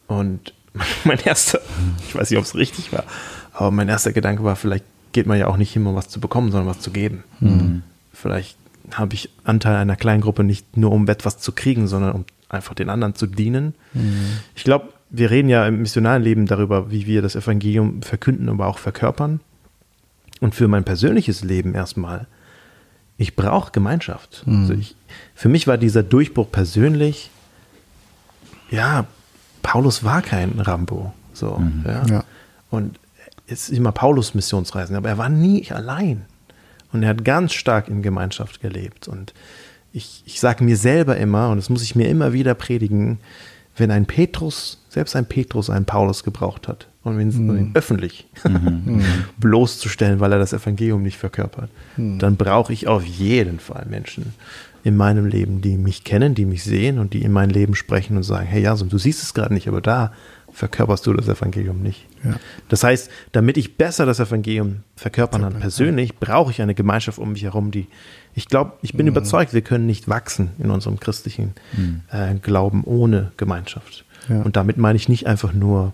Und 0.08 0.54
mein 1.04 1.18
erster, 1.20 1.60
ich 2.08 2.14
weiß 2.14 2.30
nicht, 2.30 2.38
ob 2.38 2.44
es 2.44 2.54
richtig 2.54 2.92
war, 2.92 3.04
aber 3.52 3.70
mein 3.70 3.88
erster 3.88 4.12
Gedanke 4.12 4.44
war, 4.44 4.56
vielleicht 4.56 4.84
geht 5.12 5.26
man 5.26 5.38
ja 5.38 5.46
auch 5.46 5.56
nicht 5.56 5.72
hin, 5.72 5.86
um 5.86 5.94
was 5.94 6.08
zu 6.08 6.20
bekommen, 6.20 6.50
sondern 6.50 6.68
was 6.68 6.80
zu 6.80 6.90
geben. 6.90 7.24
Vielleicht 8.12 8.56
habe 8.92 9.14
ich 9.14 9.30
Anteil 9.44 9.76
einer 9.76 9.96
kleinen 9.96 10.22
Gruppe 10.22 10.44
nicht 10.44 10.76
nur, 10.76 10.92
um 10.92 11.06
etwas 11.08 11.38
zu 11.38 11.52
kriegen, 11.52 11.86
sondern 11.86 12.12
um 12.12 12.24
einfach 12.48 12.74
den 12.74 12.88
anderen 12.88 13.14
zu 13.14 13.26
dienen. 13.26 13.74
Ich 14.54 14.64
glaube, 14.64 14.88
wir 15.10 15.30
reden 15.30 15.48
ja 15.50 15.66
im 15.66 15.82
missionalen 15.82 16.22
Leben 16.22 16.46
darüber, 16.46 16.90
wie 16.90 17.06
wir 17.06 17.20
das 17.20 17.36
Evangelium 17.36 18.00
verkünden, 18.02 18.48
aber 18.48 18.66
auch 18.66 18.78
verkörpern. 18.78 19.40
Und 20.40 20.54
für 20.54 20.68
mein 20.68 20.84
persönliches 20.84 21.44
Leben 21.44 21.74
erstmal, 21.74 22.26
ich 23.18 23.36
brauche 23.36 23.70
Gemeinschaft. 23.72 24.44
Also 24.60 24.72
ich, 24.74 24.96
für 25.34 25.48
mich 25.50 25.66
war 25.66 25.76
dieser 25.76 26.02
Durchbruch 26.02 26.50
persönlich, 26.50 27.30
ja, 28.70 29.06
Paulus 29.62 30.04
war 30.04 30.22
kein 30.22 30.58
Rambo. 30.58 31.12
So, 31.32 31.62
ja. 31.86 32.06
Ja. 32.06 32.24
Und 32.70 32.98
es 33.46 33.68
ist 33.68 33.76
immer 33.76 33.92
Paulus 33.92 34.34
Missionsreisen, 34.34 34.96
aber 34.96 35.08
er 35.08 35.18
war 35.18 35.28
nie 35.28 35.70
allein. 35.70 36.24
Und 36.92 37.02
er 37.02 37.10
hat 37.10 37.24
ganz 37.24 37.52
stark 37.54 37.88
in 37.88 38.02
Gemeinschaft 38.02 38.60
gelebt. 38.60 39.08
Und 39.08 39.32
ich, 39.92 40.22
ich 40.26 40.40
sage 40.40 40.64
mir 40.64 40.76
selber 40.76 41.16
immer, 41.16 41.50
und 41.50 41.56
das 41.56 41.70
muss 41.70 41.82
ich 41.82 41.94
mir 41.94 42.08
immer 42.08 42.32
wieder 42.32 42.54
predigen, 42.54 43.18
wenn 43.76 43.90
ein 43.90 44.06
Petrus, 44.06 44.84
selbst 44.90 45.16
ein 45.16 45.26
Petrus 45.26 45.70
einen 45.70 45.86
Paulus 45.86 46.24
gebraucht 46.24 46.68
hat, 46.68 46.88
und 47.04 47.18
wenn 47.18 47.30
um 47.30 47.56
ihn 47.56 47.70
öffentlich 47.74 48.28
bloßzustellen, 49.38 50.20
weil 50.20 50.32
er 50.32 50.38
das 50.38 50.52
Evangelium 50.52 51.02
nicht 51.02 51.16
verkörpert, 51.16 51.68
dann 51.96 52.36
brauche 52.36 52.72
ich 52.72 52.86
auf 52.86 53.04
jeden 53.04 53.58
Fall 53.58 53.86
Menschen 53.90 54.34
in 54.84 54.96
meinem 54.96 55.26
Leben, 55.26 55.60
die 55.60 55.76
mich 55.76 56.04
kennen, 56.04 56.34
die 56.34 56.44
mich 56.44 56.64
sehen 56.64 56.98
und 56.98 57.12
die 57.12 57.22
in 57.22 57.32
mein 57.32 57.50
Leben 57.50 57.74
sprechen 57.74 58.16
und 58.16 58.22
sagen, 58.24 58.46
hey 58.46 58.62
Jason, 58.62 58.88
du 58.88 58.98
siehst 58.98 59.22
es 59.22 59.32
gerade 59.34 59.54
nicht, 59.54 59.68
aber 59.68 59.80
da 59.80 60.12
verkörperst 60.52 61.06
du 61.06 61.14
das 61.14 61.28
Evangelium 61.28 61.80
nicht. 61.82 62.06
Ja. 62.24 62.34
Das 62.68 62.84
heißt, 62.84 63.10
damit 63.32 63.56
ich 63.56 63.76
besser 63.76 64.04
das 64.06 64.20
Evangelium 64.20 64.80
verkörpern 64.96 65.42
kann, 65.42 65.60
persönlich, 65.60 66.16
brauche 66.18 66.50
ich 66.50 66.60
eine 66.60 66.74
Gemeinschaft 66.74 67.18
um 67.18 67.32
mich 67.32 67.42
herum, 67.44 67.70
die, 67.70 67.86
ich 68.34 68.48
glaube, 68.48 68.72
ich 68.82 68.92
bin 68.94 69.06
überzeugt, 69.06 69.54
wir 69.54 69.62
können 69.62 69.86
nicht 69.86 70.08
wachsen 70.08 70.50
in 70.58 70.70
unserem 70.70 71.00
christlichen 71.00 71.54
äh, 72.10 72.34
Glauben 72.34 72.84
ohne 72.84 73.32
Gemeinschaft. 73.38 74.04
Ja. 74.28 74.42
Und 74.42 74.56
damit 74.56 74.76
meine 74.76 74.96
ich 74.96 75.08
nicht 75.08 75.26
einfach 75.26 75.52
nur 75.54 75.92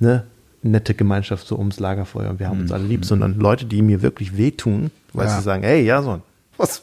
eine 0.00 0.24
nette 0.62 0.94
Gemeinschaft 0.94 1.46
so 1.46 1.58
ums 1.58 1.78
Lagerfeuer 1.78 2.30
und 2.30 2.38
wir 2.38 2.48
haben 2.48 2.60
uns 2.60 2.72
alle 2.72 2.84
lieb, 2.84 3.04
sondern 3.04 3.38
Leute, 3.38 3.64
die 3.66 3.82
mir 3.82 4.02
wirklich 4.02 4.36
wehtun, 4.36 4.90
weil 5.12 5.26
Ja. 5.26 5.36
sie 5.36 5.42
sagen, 5.42 5.62
hey 5.62 5.84
Jason, 5.84 6.22
was, 6.56 6.82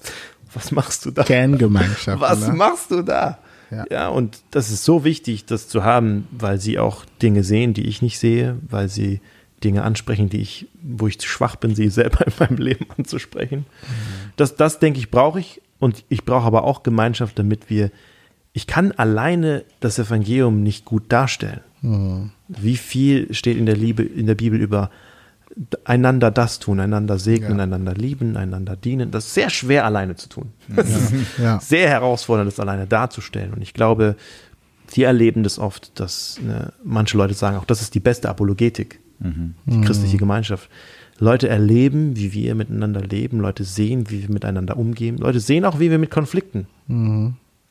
was 0.54 0.72
machst 0.72 1.06
du 1.06 1.12
da? 1.12 1.24
Kerngemeinschaft. 1.24 2.22
Was 2.22 2.48
ne? 2.48 2.54
machst 2.54 2.92
du 2.92 3.02
da? 3.02 3.40
Ja. 3.70 3.86
Ja. 3.92 4.08
und 4.10 4.40
das 4.52 4.72
ist 4.72 4.86
so 4.86 5.04
wichtig, 5.04 5.46
das 5.46 5.68
zu 5.68 5.84
haben, 5.84 6.28
weil 6.32 6.60
sie 6.60 6.80
auch 6.80 7.04
Dinge 7.22 7.44
sehen, 7.44 7.74
die 7.74 7.88
ich 7.88 8.02
nicht 8.02 8.18
sehe, 8.18 8.58
weil 8.70 8.88
sie 8.88 9.20
Dinge 9.64 9.84
ansprechen, 9.84 10.30
die 10.30 10.40
ich, 10.40 10.68
wo 10.82 11.08
ich 11.08 11.20
zu 11.20 11.28
schwach 11.28 11.56
bin, 11.56 11.76
sie 11.76 11.90
selber 11.90 12.26
in 12.28 12.34
meinem 12.40 12.58
Leben 12.58 12.86
anzusprechen. 12.98 13.66
Das, 14.36 14.56
das 14.56 14.80
denke 14.80 15.00
ich, 15.00 15.12
brauche 15.12 15.40
ich. 15.40 15.62
Und 15.80 16.04
ich 16.10 16.26
brauche 16.26 16.46
aber 16.46 16.64
auch 16.64 16.82
Gemeinschaft, 16.84 17.38
damit 17.38 17.70
wir, 17.70 17.92
ich 18.54 18.66
kann 18.66 18.92
alleine 18.94 19.64
das 19.80 20.00
Evangelium 20.00 20.64
nicht 20.64 20.86
gut 20.86 21.04
darstellen. 21.10 21.62
Wie 22.48 22.78
viel 22.78 23.34
steht 23.34 23.58
in 23.58 23.68
der 23.68 23.78
Liebe, 23.78 24.02
in 24.04 24.26
der 24.26 24.36
Bibel 24.36 24.60
über 24.60 24.90
einander 25.86 26.30
das 26.32 26.60
tun, 26.60 26.80
einander 26.80 27.18
segnen, 27.18 27.58
Ja. 27.58 27.64
einander 27.64 27.94
lieben, 27.94 28.38
einander 28.38 28.76
dienen. 28.76 29.12
Das 29.12 29.26
ist 29.28 29.34
sehr 29.34 29.50
schwer 29.50 29.86
alleine 29.86 30.16
zu 30.16 30.30
tun. 30.30 30.50
Das 30.68 30.88
ist 30.90 31.14
Ja. 31.42 31.60
sehr 31.60 31.90
herausfordernd, 31.90 32.48
das 32.52 32.60
alleine 32.60 32.86
darzustellen. 32.88 33.54
Und 33.54 33.62
ich 33.62 33.74
glaube, 33.74 34.16
wir 34.94 35.08
erleben 35.08 35.44
das 35.44 35.58
oft, 35.60 36.00
dass 36.00 36.40
ne, 36.42 36.72
manche 36.84 37.18
Leute 37.18 37.34
sagen, 37.34 37.58
auch 37.58 37.66
das 37.66 37.82
ist 37.82 37.96
die 37.96 38.00
beste 38.00 38.30
Apologetik, 38.30 39.00
die 39.20 39.82
christliche 39.82 40.18
Gemeinschaft. 40.18 40.70
Leute 41.20 41.50
erleben, 41.50 42.16
wie 42.16 42.32
wir 42.34 42.54
miteinander 42.54 43.02
leben, 43.02 43.40
Leute 43.40 43.64
sehen, 43.64 44.12
wie 44.12 44.22
wir 44.22 44.30
miteinander 44.32 44.78
umgehen, 44.78 45.18
Leute 45.18 45.40
sehen 45.40 45.66
auch, 45.66 45.80
wie 45.80 45.90
wir 45.90 45.98
mit 45.98 46.12
Konflikten 46.12 46.68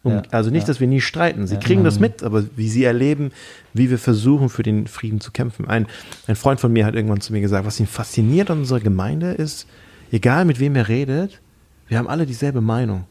um, 0.07 0.23
also 0.31 0.51
nicht, 0.51 0.69
dass 0.69 0.81
wir 0.81 0.87
nie 0.87 1.01
streiten. 1.01 1.47
Sie 1.47 1.57
kriegen 1.57 1.85
das 1.85 1.99
mit, 1.99 2.23
aber 2.23 2.45
wie 2.57 2.69
sie 2.69 2.85
erleben, 2.85 3.33
wie 3.75 3.91
wir 3.91 3.99
versuchen, 3.99 4.49
für 4.49 4.63
den 4.63 4.87
Frieden 4.87 5.21
zu 5.21 5.31
kämpfen. 5.33 5.67
Ein, 5.69 5.87
ein 6.27 6.37
Freund 6.37 6.61
von 6.61 6.73
mir 6.73 6.87
hat 6.87 6.95
irgendwann 6.95 7.21
zu 7.21 7.33
mir 7.33 7.41
gesagt, 7.41 7.67
was 7.67 7.81
ihn 7.81 7.87
fasziniert 7.87 8.51
an 8.51 8.59
unserer 8.59 8.81
Gemeinde 8.81 9.33
ist, 9.33 9.67
egal 10.13 10.45
mit 10.45 10.61
wem 10.61 10.77
er 10.77 10.89
redet, 10.89 11.41
wir 11.89 11.99
haben 11.99 12.09
alle 12.09 12.27
dieselbe 12.27 12.61
Meinung. 12.61 13.05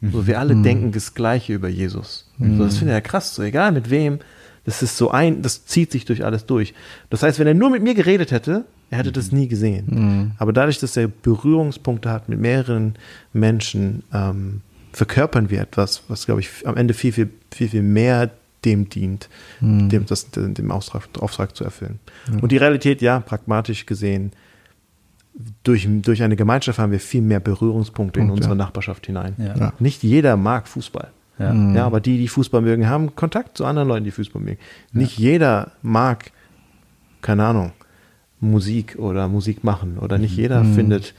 So, 0.00 0.26
wir 0.26 0.40
alle 0.40 0.56
denken 0.56 0.90
das 0.90 1.14
Gleiche 1.14 1.52
über 1.52 1.68
Jesus. 1.68 2.28
So, 2.38 2.64
das 2.64 2.76
finde 2.78 2.92
ich 2.92 2.96
ja 2.96 3.00
krass. 3.00 3.36
So, 3.36 3.42
egal 3.42 3.70
mit 3.70 3.88
wem, 3.88 4.18
das 4.64 4.82
ist 4.82 4.96
so 4.96 5.12
ein, 5.12 5.42
das 5.42 5.64
zieht 5.64 5.92
sich 5.92 6.04
durch 6.04 6.24
alles 6.24 6.44
durch. 6.46 6.74
Das 7.08 7.22
heißt, 7.22 7.38
wenn 7.38 7.46
er 7.46 7.54
nur 7.54 7.70
mit 7.70 7.84
mir 7.84 7.94
geredet 7.94 8.32
hätte, 8.32 8.64
er 8.90 8.98
hätte 8.98 9.12
das 9.12 9.30
nie 9.30 9.46
gesehen. 9.46 10.34
Aber 10.38 10.52
dadurch, 10.52 10.78
dass 10.78 10.96
er 10.96 11.06
Berührungspunkte 11.08 12.10
hat 12.10 12.28
mit 12.28 12.40
mehreren 12.40 12.94
Menschen, 13.32 14.02
ähm, 14.12 14.60
verkörpern 14.92 15.50
wir 15.50 15.60
etwas, 15.60 16.02
was, 16.08 16.26
glaube 16.26 16.40
ich, 16.40 16.50
am 16.64 16.76
Ende 16.76 16.94
viel, 16.94 17.12
viel, 17.12 17.30
viel, 17.50 17.68
viel 17.68 17.82
mehr 17.82 18.30
dem 18.64 18.88
dient, 18.88 19.28
dem, 19.60 20.06
das, 20.06 20.30
dem 20.30 20.70
Auftrag, 20.70 21.08
Auftrag 21.18 21.56
zu 21.56 21.64
erfüllen. 21.64 21.98
Und 22.40 22.52
die 22.52 22.58
Realität, 22.58 23.02
ja, 23.02 23.18
pragmatisch 23.18 23.86
gesehen, 23.86 24.32
durch, 25.64 25.88
durch 25.88 26.22
eine 26.22 26.36
Gemeinschaft 26.36 26.78
haben 26.78 26.92
wir 26.92 27.00
viel 27.00 27.22
mehr 27.22 27.40
Berührungspunkte 27.40 28.20
in 28.20 28.26
Punkt, 28.26 28.40
unsere 28.40 28.54
ja. 28.54 28.64
Nachbarschaft 28.64 29.06
hinein. 29.06 29.34
Ja. 29.38 29.56
Ja. 29.56 29.72
Nicht 29.78 30.02
jeder 30.02 30.36
mag 30.36 30.68
Fußball. 30.68 31.10
Ja. 31.38 31.54
Ja, 31.72 31.86
aber 31.86 32.00
die, 32.00 32.18
die 32.18 32.28
Fußball 32.28 32.60
mögen, 32.60 32.88
haben 32.88 33.16
Kontakt 33.16 33.56
zu 33.56 33.64
anderen 33.64 33.88
Leuten, 33.88 34.04
die 34.04 34.10
Fußball 34.10 34.42
mögen. 34.42 34.58
Nicht 34.92 35.18
jeder 35.18 35.72
mag, 35.82 36.30
keine 37.22 37.44
Ahnung, 37.46 37.72
Musik 38.40 38.96
oder 38.98 39.28
Musik 39.28 39.64
machen. 39.64 39.98
Oder 39.98 40.18
nicht 40.18 40.36
jeder 40.36 40.64
findet 40.64 41.14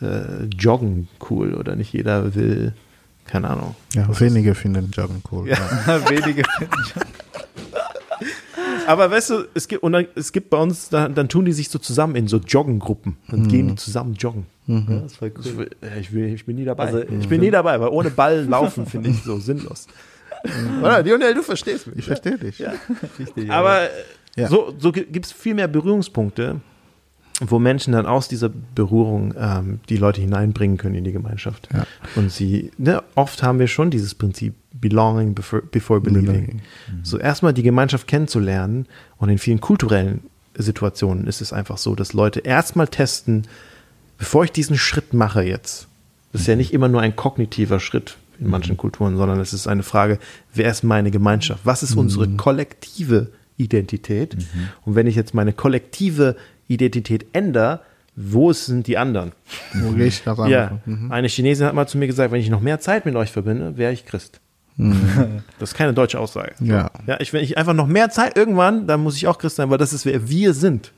äh, 0.00 0.44
Joggen 0.44 1.08
cool. 1.30 1.54
Oder 1.54 1.76
nicht 1.76 1.92
jeder 1.92 2.34
will, 2.34 2.74
keine 3.26 3.50
Ahnung. 3.50 3.74
Ja, 3.94 4.08
wenige 4.20 4.54
finden 4.54 4.90
Joggen 4.90 5.22
cool. 5.30 5.48
Ja. 5.48 5.56
Wenige 6.10 6.42
Aber 8.86 9.10
weißt 9.10 9.30
du, 9.30 9.44
es 9.54 9.66
gibt, 9.68 9.82
und 9.82 9.92
dann, 9.92 10.06
es 10.14 10.32
gibt 10.32 10.50
bei 10.50 10.58
uns, 10.58 10.88
dann, 10.88 11.14
dann 11.14 11.28
tun 11.28 11.44
die 11.44 11.52
sich 11.52 11.68
so 11.70 11.78
zusammen 11.78 12.16
in 12.16 12.28
so 12.28 12.38
Joggengruppen. 12.38 13.16
Dann 13.28 13.48
gehen 13.48 13.68
die 13.68 13.74
zusammen 13.76 14.14
joggen. 14.14 14.46
Ja, 14.66 14.80
das 15.02 15.20
war 15.20 15.28
cool. 15.28 15.68
ich, 16.00 16.14
äh, 16.14 16.34
ich, 16.34 16.44
bin 16.46 16.56
nie 16.56 16.64
dabei. 16.64 16.84
Also, 16.84 17.02
ich 17.02 17.28
bin 17.28 17.40
nie 17.40 17.50
dabei, 17.50 17.80
weil 17.80 17.88
ohne 17.88 18.10
Ball 18.10 18.44
laufen 18.44 18.86
finde 18.86 19.10
ich 19.10 19.22
so 19.22 19.38
sinnlos. 19.38 19.86
Oder, 20.80 21.02
Lionel, 21.02 21.34
du 21.34 21.42
verstehst 21.42 21.86
mich. 21.86 21.98
Ich 21.98 22.04
verstehe 22.06 22.38
dich. 22.38 22.62
Richtig, 23.18 23.50
Aber 23.50 23.82
äh, 23.82 23.88
Ja. 24.36 24.48
so, 24.48 24.74
so 24.78 24.92
gibt 24.92 25.26
es 25.26 25.32
viel 25.32 25.54
mehr 25.54 25.68
Berührungspunkte, 25.68 26.60
wo 27.40 27.58
Menschen 27.58 27.92
dann 27.92 28.06
aus 28.06 28.28
dieser 28.28 28.48
Berührung 28.48 29.34
ähm, 29.36 29.80
die 29.88 29.96
Leute 29.96 30.20
hineinbringen 30.20 30.76
können 30.76 30.94
in 30.94 31.04
die 31.04 31.12
Gemeinschaft. 31.12 31.68
Ja. 31.72 31.86
Und 32.14 32.30
sie, 32.30 32.70
ne, 32.78 33.02
oft 33.16 33.42
haben 33.42 33.58
wir 33.58 33.66
schon 33.66 33.90
dieses 33.90 34.14
Prinzip 34.14 34.54
Belonging 34.72 35.34
before, 35.34 35.62
before 35.62 36.00
believing. 36.00 36.26
Belonging. 36.26 36.62
So 37.02 37.18
erstmal 37.18 37.52
die 37.52 37.62
Gemeinschaft 37.62 38.06
kennenzulernen 38.06 38.86
und 39.16 39.28
in 39.30 39.38
vielen 39.38 39.60
kulturellen 39.60 40.20
Situationen 40.56 41.26
ist 41.26 41.40
es 41.40 41.52
einfach 41.52 41.78
so, 41.78 41.94
dass 41.94 42.12
Leute 42.12 42.40
erstmal 42.40 42.86
testen, 42.88 43.46
bevor 44.18 44.44
ich 44.44 44.52
diesen 44.52 44.76
Schritt 44.76 45.12
mache 45.12 45.42
jetzt. 45.42 45.88
Das 46.32 46.42
ist 46.42 46.46
ja 46.46 46.56
nicht 46.56 46.72
immer 46.72 46.88
nur 46.88 47.00
ein 47.00 47.16
kognitiver 47.16 47.80
Schritt 47.80 48.16
in 48.40 48.50
manchen 48.50 48.76
Kulturen, 48.76 49.16
sondern 49.16 49.40
es 49.40 49.52
ist 49.52 49.68
eine 49.68 49.82
Frage, 49.82 50.18
wer 50.52 50.70
ist 50.70 50.82
meine 50.82 51.10
Gemeinschaft? 51.10 51.64
Was 51.64 51.82
ist 51.82 51.96
unsere 51.96 52.28
kollektive 52.28 53.30
Identität? 53.56 54.36
Und 54.84 54.96
wenn 54.96 55.06
ich 55.06 55.14
jetzt 55.14 55.34
meine 55.34 55.52
kollektive 55.52 56.36
Identität 56.68 57.26
ändere, 57.32 57.80
wo 58.16 58.52
sind 58.52 58.86
die 58.86 58.96
anderen? 58.96 59.32
Wo 59.74 59.90
gehe 59.90 60.06
ich 60.06 60.24
nach 60.24 60.46
Ja, 60.48 60.78
eine 61.10 61.28
Chinesin 61.28 61.66
hat 61.66 61.74
mal 61.74 61.88
zu 61.88 61.98
mir 61.98 62.06
gesagt, 62.06 62.30
wenn 62.30 62.40
ich 62.40 62.50
noch 62.50 62.60
mehr 62.60 62.78
Zeit 62.78 63.06
mit 63.06 63.16
euch 63.16 63.32
verbinde, 63.32 63.76
wäre 63.76 63.92
ich 63.92 64.06
Christ. 64.06 64.40
Das 65.58 65.70
ist 65.70 65.76
keine 65.76 65.94
deutsche 65.94 66.18
Aussage. 66.18 66.52
Ja. 66.60 66.90
Ja, 67.06 67.20
ich, 67.20 67.32
wenn 67.32 67.42
ich 67.42 67.56
einfach 67.56 67.74
noch 67.74 67.86
mehr 67.86 68.10
Zeit 68.10 68.36
irgendwann, 68.36 68.86
dann 68.86 69.00
muss 69.02 69.16
ich 69.16 69.26
auch 69.26 69.38
Christ 69.38 69.56
sein, 69.56 69.70
weil 69.70 69.78
das 69.78 69.92
ist 69.92 70.04
wer 70.04 70.28
wir 70.28 70.52
sind. 70.52 70.92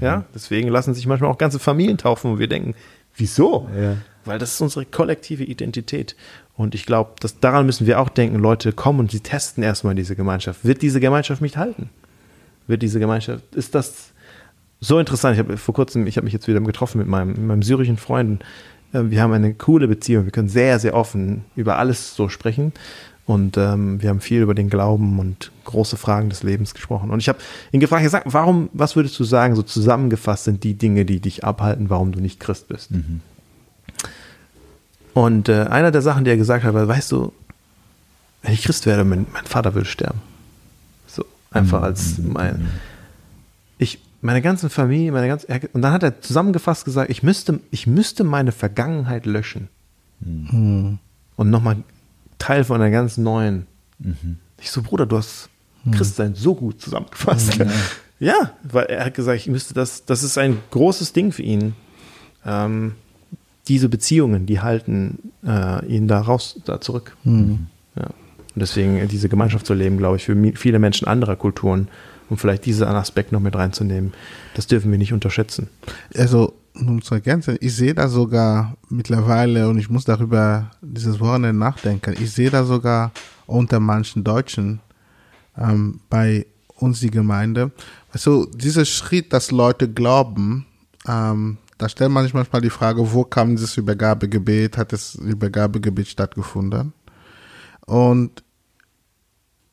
Ja, 0.00 0.24
deswegen 0.34 0.68
lassen 0.68 0.94
sich 0.94 1.06
manchmal 1.06 1.30
auch 1.30 1.38
ganze 1.38 1.58
Familien 1.58 1.98
taufen, 1.98 2.32
wo 2.32 2.38
wir 2.38 2.48
denken, 2.48 2.74
wieso? 3.14 3.68
Ja. 3.78 3.96
Weil 4.24 4.38
das 4.38 4.54
ist 4.54 4.60
unsere 4.60 4.84
kollektive 4.84 5.44
Identität. 5.44 6.16
Und 6.56 6.74
ich 6.74 6.86
glaube, 6.86 7.12
dass 7.20 7.40
daran 7.40 7.66
müssen 7.66 7.86
wir 7.86 8.00
auch 8.00 8.08
denken, 8.08 8.38
Leute 8.38 8.72
kommen 8.72 9.00
und 9.00 9.10
sie 9.10 9.20
testen 9.20 9.62
erstmal 9.62 9.94
diese 9.94 10.16
Gemeinschaft. 10.16 10.64
Wird 10.64 10.82
diese 10.82 11.00
Gemeinschaft 11.00 11.40
mich 11.40 11.56
halten? 11.56 11.90
Wird 12.66 12.82
diese 12.82 13.00
Gemeinschaft, 13.00 13.54
ist 13.54 13.74
das 13.74 14.12
so 14.80 14.98
interessant? 14.98 15.34
Ich 15.34 15.38
habe 15.38 15.56
vor 15.56 15.74
kurzem, 15.74 16.06
ich 16.06 16.16
habe 16.16 16.24
mich 16.24 16.32
jetzt 16.32 16.48
wieder 16.48 16.60
getroffen 16.60 16.98
mit 16.98 17.06
meinem, 17.06 17.28
mit 17.28 17.42
meinem 17.42 17.62
syrischen 17.62 17.96
Freunden. 17.96 18.40
Ähm, 18.94 19.10
Wir 19.10 19.22
haben 19.22 19.32
eine 19.32 19.54
coole 19.54 19.88
Beziehung. 19.88 20.24
Wir 20.24 20.32
können 20.32 20.48
sehr, 20.48 20.78
sehr 20.78 20.94
offen 20.94 21.44
über 21.56 21.78
alles 21.78 22.14
so 22.14 22.28
sprechen. 22.28 22.72
Und 23.26 23.56
ähm, 23.56 24.02
wir 24.02 24.08
haben 24.08 24.20
viel 24.20 24.42
über 24.42 24.54
den 24.54 24.68
Glauben 24.70 25.20
und 25.20 25.52
große 25.64 25.96
Fragen 25.96 26.30
des 26.30 26.42
Lebens 26.42 26.74
gesprochen. 26.74 27.10
Und 27.10 27.20
ich 27.20 27.28
habe 27.28 27.38
ihn 27.70 27.78
gefragt, 27.78 28.02
gesagt, 28.02 28.26
warum, 28.30 28.70
was 28.72 28.96
würdest 28.96 29.16
du 29.20 29.24
sagen, 29.24 29.54
so 29.54 29.62
zusammengefasst 29.62 30.44
sind 30.44 30.64
die 30.64 30.74
Dinge, 30.74 31.04
die 31.04 31.20
dich 31.20 31.44
abhalten, 31.44 31.90
warum 31.90 32.10
du 32.10 32.20
nicht 32.20 32.40
Christ 32.40 32.66
bist? 32.66 32.90
Und 35.14 35.48
äh, 35.48 35.64
einer 35.64 35.92
der 35.92 36.02
Sachen, 36.02 36.24
die 36.24 36.30
er 36.30 36.36
gesagt 36.36 36.64
hat, 36.64 36.74
war, 36.74 36.88
weißt 36.88 37.12
du, 37.12 37.32
wenn 38.42 38.52
ich 38.52 38.62
Christ 38.62 38.86
werde, 38.86 39.04
mein, 39.04 39.26
mein 39.32 39.44
Vater 39.44 39.74
würde 39.74 39.88
sterben. 39.88 40.20
So, 41.06 41.24
einfach 41.52 41.82
als 41.82 42.18
mein, 42.18 42.68
ich, 43.78 44.00
meine 44.20 44.42
ganze 44.42 44.68
Familie, 44.68 45.12
meine 45.12 45.28
ganze, 45.28 45.46
und 45.72 45.82
dann 45.82 45.92
hat 45.92 46.02
er 46.02 46.20
zusammengefasst 46.20 46.84
gesagt, 46.84 47.10
ich 47.10 47.22
müsste, 47.22 47.60
ich 47.70 47.86
müsste 47.86 48.24
meine 48.24 48.52
Vergangenheit 48.52 49.26
löschen. 49.26 49.68
Und 50.20 50.98
nochmal 51.50 51.76
Teil 52.38 52.64
von 52.64 52.80
einer 52.80 52.90
ganz 52.90 53.16
neuen. 53.16 53.66
Ich 54.60 54.70
so, 54.70 54.82
Bruder, 54.82 55.06
du 55.06 55.16
hast 55.16 55.48
Christsein 55.92 56.34
so 56.34 56.54
gut 56.54 56.80
zusammengefasst. 56.80 57.58
Ja, 58.22 58.52
weil 58.62 58.84
er 58.84 59.06
hat 59.06 59.14
gesagt, 59.14 59.38
ich 59.38 59.46
müsste 59.46 59.72
das, 59.72 60.04
das 60.04 60.22
ist 60.22 60.36
ein 60.36 60.58
großes 60.72 61.14
Ding 61.14 61.32
für 61.32 61.40
ihn. 61.40 61.74
Ähm, 62.44 62.92
diese 63.66 63.88
Beziehungen, 63.88 64.44
die 64.44 64.60
halten 64.60 65.32
äh, 65.42 65.86
ihn 65.86 66.06
da 66.06 66.20
raus, 66.20 66.60
da 66.66 66.82
zurück. 66.82 67.16
Ja. 67.96 68.04
Und 68.04 68.56
deswegen 68.56 69.08
diese 69.08 69.30
Gemeinschaft 69.30 69.64
zu 69.64 69.72
leben, 69.72 69.96
glaube 69.96 70.16
ich, 70.16 70.24
für 70.24 70.36
viele 70.54 70.78
Menschen 70.78 71.08
anderer 71.08 71.34
Kulturen, 71.34 71.88
um 72.30 72.38
vielleicht 72.38 72.64
diesen 72.64 72.86
Aspekt 72.86 73.32
noch 73.32 73.40
mit 73.40 73.54
reinzunehmen, 73.56 74.14
das 74.54 74.66
dürfen 74.66 74.90
wir 74.90 74.98
nicht 74.98 75.12
unterschätzen. 75.12 75.68
Also, 76.16 76.54
um 76.74 77.02
zu 77.02 77.14
ergänzen, 77.14 77.58
ich 77.60 77.74
sehe 77.74 77.94
da 77.94 78.08
sogar 78.08 78.76
mittlerweile, 78.88 79.68
und 79.68 79.78
ich 79.78 79.90
muss 79.90 80.04
darüber 80.04 80.70
dieses 80.80 81.20
Wochenende 81.20 81.52
nachdenken, 81.52 82.14
ich 82.18 82.32
sehe 82.32 82.50
da 82.50 82.64
sogar 82.64 83.10
unter 83.46 83.80
manchen 83.80 84.24
Deutschen 84.24 84.80
ähm, 85.58 86.00
bei 86.08 86.46
uns 86.76 87.00
die 87.00 87.10
Gemeinde, 87.10 87.72
also 88.12 88.46
dieser 88.46 88.84
Schritt, 88.84 89.32
dass 89.32 89.50
Leute 89.50 89.92
glauben, 89.92 90.66
ähm, 91.06 91.58
da 91.76 91.88
stellt 91.88 92.10
man 92.10 92.24
sich 92.24 92.34
manchmal 92.34 92.62
die 92.62 92.70
Frage, 92.70 93.12
wo 93.12 93.24
kam 93.24 93.56
dieses 93.56 93.76
Übergabegebet, 93.76 94.76
hat 94.76 94.92
das 94.92 95.14
Übergabegebet 95.14 96.08
stattgefunden? 96.08 96.92
Und 97.86 98.44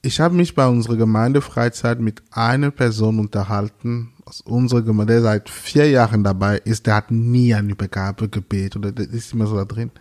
ich 0.08 0.22
habe 0.22 0.36
mich 0.36 0.56
bei 0.56 0.66
unserer 0.66 0.96
Gemeindefreizeit 0.96 2.00
mit 2.00 2.24
einer 2.32 2.72
Person 2.72 3.20
unterhalten, 3.20 4.14
aus 4.24 4.40
unserer 4.40 4.82
Gemeinde, 4.82 5.14
der 5.14 5.22
seit 5.22 5.50
vier 5.50 5.90
Jahren 5.90 6.24
dabei 6.24 6.60
ist, 6.60 6.88
der 6.88 6.96
hat 6.96 7.12
nie 7.12 7.54
ein 7.54 7.70
Übergabegebet 7.70 8.78
oder 8.78 8.94
der 8.94 9.10
ist 9.10 9.34
immer 9.34 9.48
so 9.48 9.58
da 9.58 9.66
drin. 9.66 9.92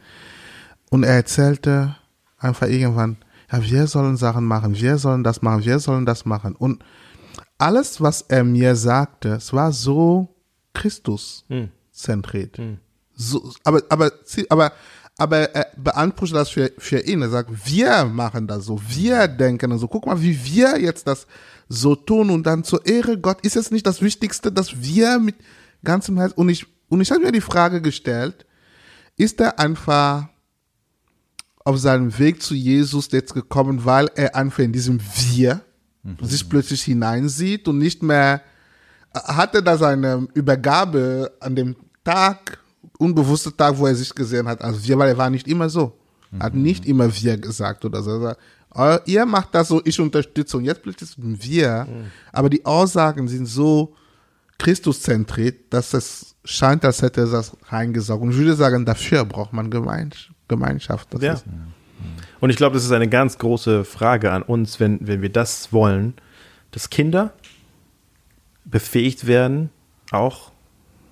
Und 0.91 1.03
er 1.03 1.15
erzählte 1.15 1.97
einfach 2.39 2.69
irgendwann, 2.69 3.17
ja, 3.51 3.61
wir 3.63 3.87
sollen 3.89 4.17
Sachen 4.17 4.45
machen, 4.45 4.77
wir 4.77 4.99
sollen 4.99 5.25
das 5.25 5.43
machen, 5.43 5.65
wir 5.65 5.81
sollen 5.81 6.07
das 6.07 6.25
machen. 6.25 6.55
Und 6.55 6.85
alles, 7.59 8.01
was 8.01 8.23
er 8.23 8.45
mir 8.45 8.77
sagte, 8.77 9.31
es 9.31 9.53
war 9.53 9.73
so 9.73 10.37
Christus-zentriert. 10.73 12.61
So, 13.17 13.51
aber, 13.65 13.83
aber, 13.89 14.13
aber, 14.51 14.73
aber 15.19 15.55
er 15.55 15.69
beansprucht 15.77 16.35
das 16.35 16.51
für, 16.51 16.73
für 16.79 17.01
ihn. 17.01 17.23
Er 17.23 17.31
sagt, 17.31 17.51
wir 17.67 18.05
machen 18.05 18.47
das 18.47 18.67
so, 18.67 18.81
wir 18.89 19.29
denken 19.29 19.77
so. 19.79 19.89
Guck 19.89 20.07
mal, 20.07 20.21
wie 20.21 20.45
wir 20.45 20.79
jetzt 20.79 21.07
das 21.07 21.27
so 21.69 21.97
tun 21.97 22.31
und 22.31 22.45
dann 22.45 22.65
zur 22.65 22.87
Ehre 22.87 23.19
Gott 23.19 23.41
ist 23.41 23.57
es 23.57 23.71
nicht 23.71 23.87
das 23.87 24.03
Wichtigste, 24.03 24.53
dass 24.53 24.83
wir 24.83 25.19
mit 25.19 25.37
ganzem 25.83 26.19
Herzen 26.19 26.39
und 26.39 26.49
ich 26.49 26.67
und 26.89 27.01
ich 27.01 27.11
habe 27.11 27.21
mir 27.21 27.33
die 27.33 27.41
Frage 27.41 27.81
gestellt, 27.81 28.47
ist 29.17 29.41
er 29.41 29.59
einfach 29.59 30.29
auf 31.65 31.79
seinem 31.79 32.17
Weg 32.19 32.43
zu 32.43 32.55
Jesus 32.55 33.11
jetzt 33.11 33.35
gekommen, 33.35 33.85
weil 33.85 34.09
er 34.15 34.37
einfach 34.37 34.61
in 34.61 34.73
diesem 34.73 35.01
Wir 35.01 35.63
sich 36.21 36.49
plötzlich 36.49 36.83
hineinsieht 36.83 37.67
und 37.67 37.79
nicht 37.79 38.03
mehr 38.03 38.43
hatte 39.13 39.63
da 39.63 39.77
seine 39.77 40.29
Übergabe 40.35 41.33
an 41.41 41.57
dem 41.57 41.75
Tag, 42.05 42.59
unbewusster 42.99 43.57
Tag, 43.57 43.77
wo 43.79 43.87
er 43.87 43.95
sich 43.95 44.15
gesehen 44.15 44.47
hat, 44.49 44.63
als 44.63 44.87
wir, 44.87 44.99
weil 44.99 45.09
er 45.11 45.19
war 45.19 45.31
nicht 45.31 45.47
immer 45.49 45.69
so. 45.69 45.93
Er 46.39 46.47
hat 46.47 46.55
nicht 46.55 46.87
immer 46.87 47.15
wir 47.15 47.37
gesagt 47.39 47.85
oder 47.85 48.03
so. 48.03 48.11
Er 48.11 48.21
sagt, 48.21 48.41
"Oh, 48.75 48.97
ihr 49.07 49.25
macht 49.27 49.55
das 49.55 49.69
so, 49.69 49.81
ich 49.85 49.99
unterstütze. 50.01 50.57
Und 50.57 50.65
jetzt 50.65 50.83
plötzlich 50.83 51.11
sind 51.11 51.43
wir. 51.45 51.87
Aber 52.33 52.51
die 52.51 52.65
Aussagen 52.67 53.29
sind 53.29 53.47
so 53.47 53.95
Christuszentriert, 54.59 55.73
dass 55.73 55.93
es 55.95 56.35
scheint, 56.45 56.85
als 56.85 57.03
hätte 57.03 57.23
er 57.23 57.27
das 57.29 57.57
reingesaugt. 57.69 58.23
Und 58.23 58.31
ich 58.31 58.37
würde 58.39 58.57
sagen, 58.57 58.85
dafür 58.85 59.25
braucht 59.25 59.53
man 59.53 59.71
Gemeins- 59.71 60.31
Gemeinschaft. 60.49 61.13
Das 61.15 61.23
Ja. 61.23 61.33
ist, 61.35 61.45
Und 62.41 62.51
ich 62.51 62.57
glaube, 62.57 62.75
das 62.75 62.85
ist 62.85 62.93
eine 62.93 63.09
ganz 63.09 63.39
große 63.39 63.85
Frage 63.85 64.31
an 64.33 64.43
uns, 64.43 64.79
wenn, 64.81 64.99
wenn 65.07 65.23
wir 65.23 65.31
das 65.31 65.73
wollen, 65.73 66.15
dass 66.71 66.91
Kinder 66.91 67.33
befähigt 68.65 69.27
werden, 69.27 69.71
auch 70.11 70.53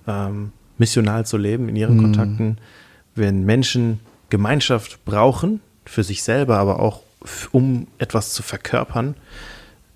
ähm, 0.07 0.51
missional 0.77 1.25
zu 1.25 1.37
leben 1.37 1.69
in 1.69 1.75
ihren 1.75 1.97
Kontakten, 2.01 2.57
wenn 3.15 3.43
Menschen 3.45 3.99
Gemeinschaft 4.29 5.03
brauchen, 5.05 5.61
für 5.85 6.03
sich 6.03 6.23
selber, 6.23 6.57
aber 6.57 6.79
auch 6.79 7.01
um 7.51 7.87
etwas 7.97 8.33
zu 8.33 8.43
verkörpern, 8.43 9.15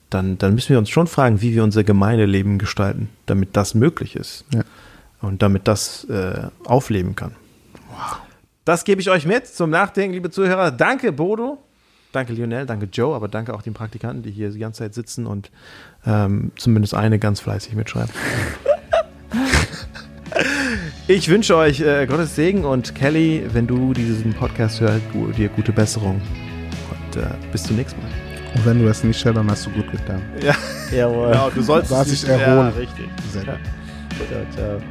dann, 0.09 0.37
dann 0.37 0.55
müssen 0.55 0.69
wir 0.69 0.79
uns 0.79 0.89
schon 0.89 1.07
fragen, 1.07 1.41
wie 1.41 1.53
wir 1.53 1.63
unser 1.63 1.83
Gemeindeleben 1.83 2.57
gestalten, 2.57 3.09
damit 3.25 3.55
das 3.57 3.73
möglich 3.75 4.15
ist 4.15 4.45
Ja. 4.53 4.61
und 5.21 5.41
damit 5.41 5.67
das 5.67 6.05
äh, 6.05 6.47
aufleben 6.65 7.15
kann. 7.15 7.35
Das 8.65 8.83
gebe 8.85 9.01
ich 9.01 9.09
euch 9.09 9.25
mit 9.25 9.47
zum 9.47 9.69
Nachdenken, 9.69 10.13
liebe 10.13 10.29
Zuhörer. 10.31 10.71
Danke, 10.71 11.11
Bodo. 11.11 11.57
Danke, 12.11 12.33
Lionel. 12.33 12.65
Danke, 12.65 12.87
Joe. 12.91 13.15
Aber 13.15 13.27
danke 13.27 13.53
auch 13.53 13.61
den 13.61 13.73
Praktikanten, 13.73 14.23
die 14.23 14.31
hier 14.31 14.49
die 14.49 14.59
ganze 14.59 14.79
Zeit 14.79 14.93
sitzen 14.95 15.25
und 15.27 15.51
ähm, 16.05 16.51
zumindest 16.57 16.93
eine 16.95 17.19
ganz 17.19 17.39
fleißig 17.39 17.75
mitschreiben. 17.75 18.09
ich 21.17 21.27
wünsche 21.29 21.55
euch 21.55 21.81
äh, 21.81 22.05
Gottes 22.05 22.35
Segen 22.35 22.65
und 22.65 22.95
Kelly, 22.95 23.43
wenn 23.51 23.67
du 23.67 23.93
diesen 23.93 24.33
Podcast 24.33 24.79
hörst, 24.81 25.01
gu- 25.11 25.31
dir 25.31 25.49
gute 25.49 25.71
Besserung. 25.71 26.21
Und 26.91 27.21
äh, 27.21 27.25
bis 27.51 27.63
zum 27.63 27.75
nächsten 27.77 27.99
Mal. 28.01 28.09
Und 28.55 28.65
wenn 28.65 28.79
du 28.79 28.87
es 28.87 29.03
nicht 29.03 29.23
hörst, 29.23 29.37
dann 29.37 29.49
hast 29.49 29.65
du 29.65 29.71
gut 29.71 29.91
getan. 29.91 30.21
Ja, 30.41 30.55
Jawohl. 30.95 31.31
genau. 31.31 31.49
Du 31.49 31.61
sollst 31.61 31.91
dich 32.11 32.27
erholen. 32.27 32.71
Ja, 32.73 32.79
richtig. 32.79 33.05
Sehr 33.31 33.43
gut. 33.43 33.53
Ciao, 34.29 34.45
ciao. 34.55 34.81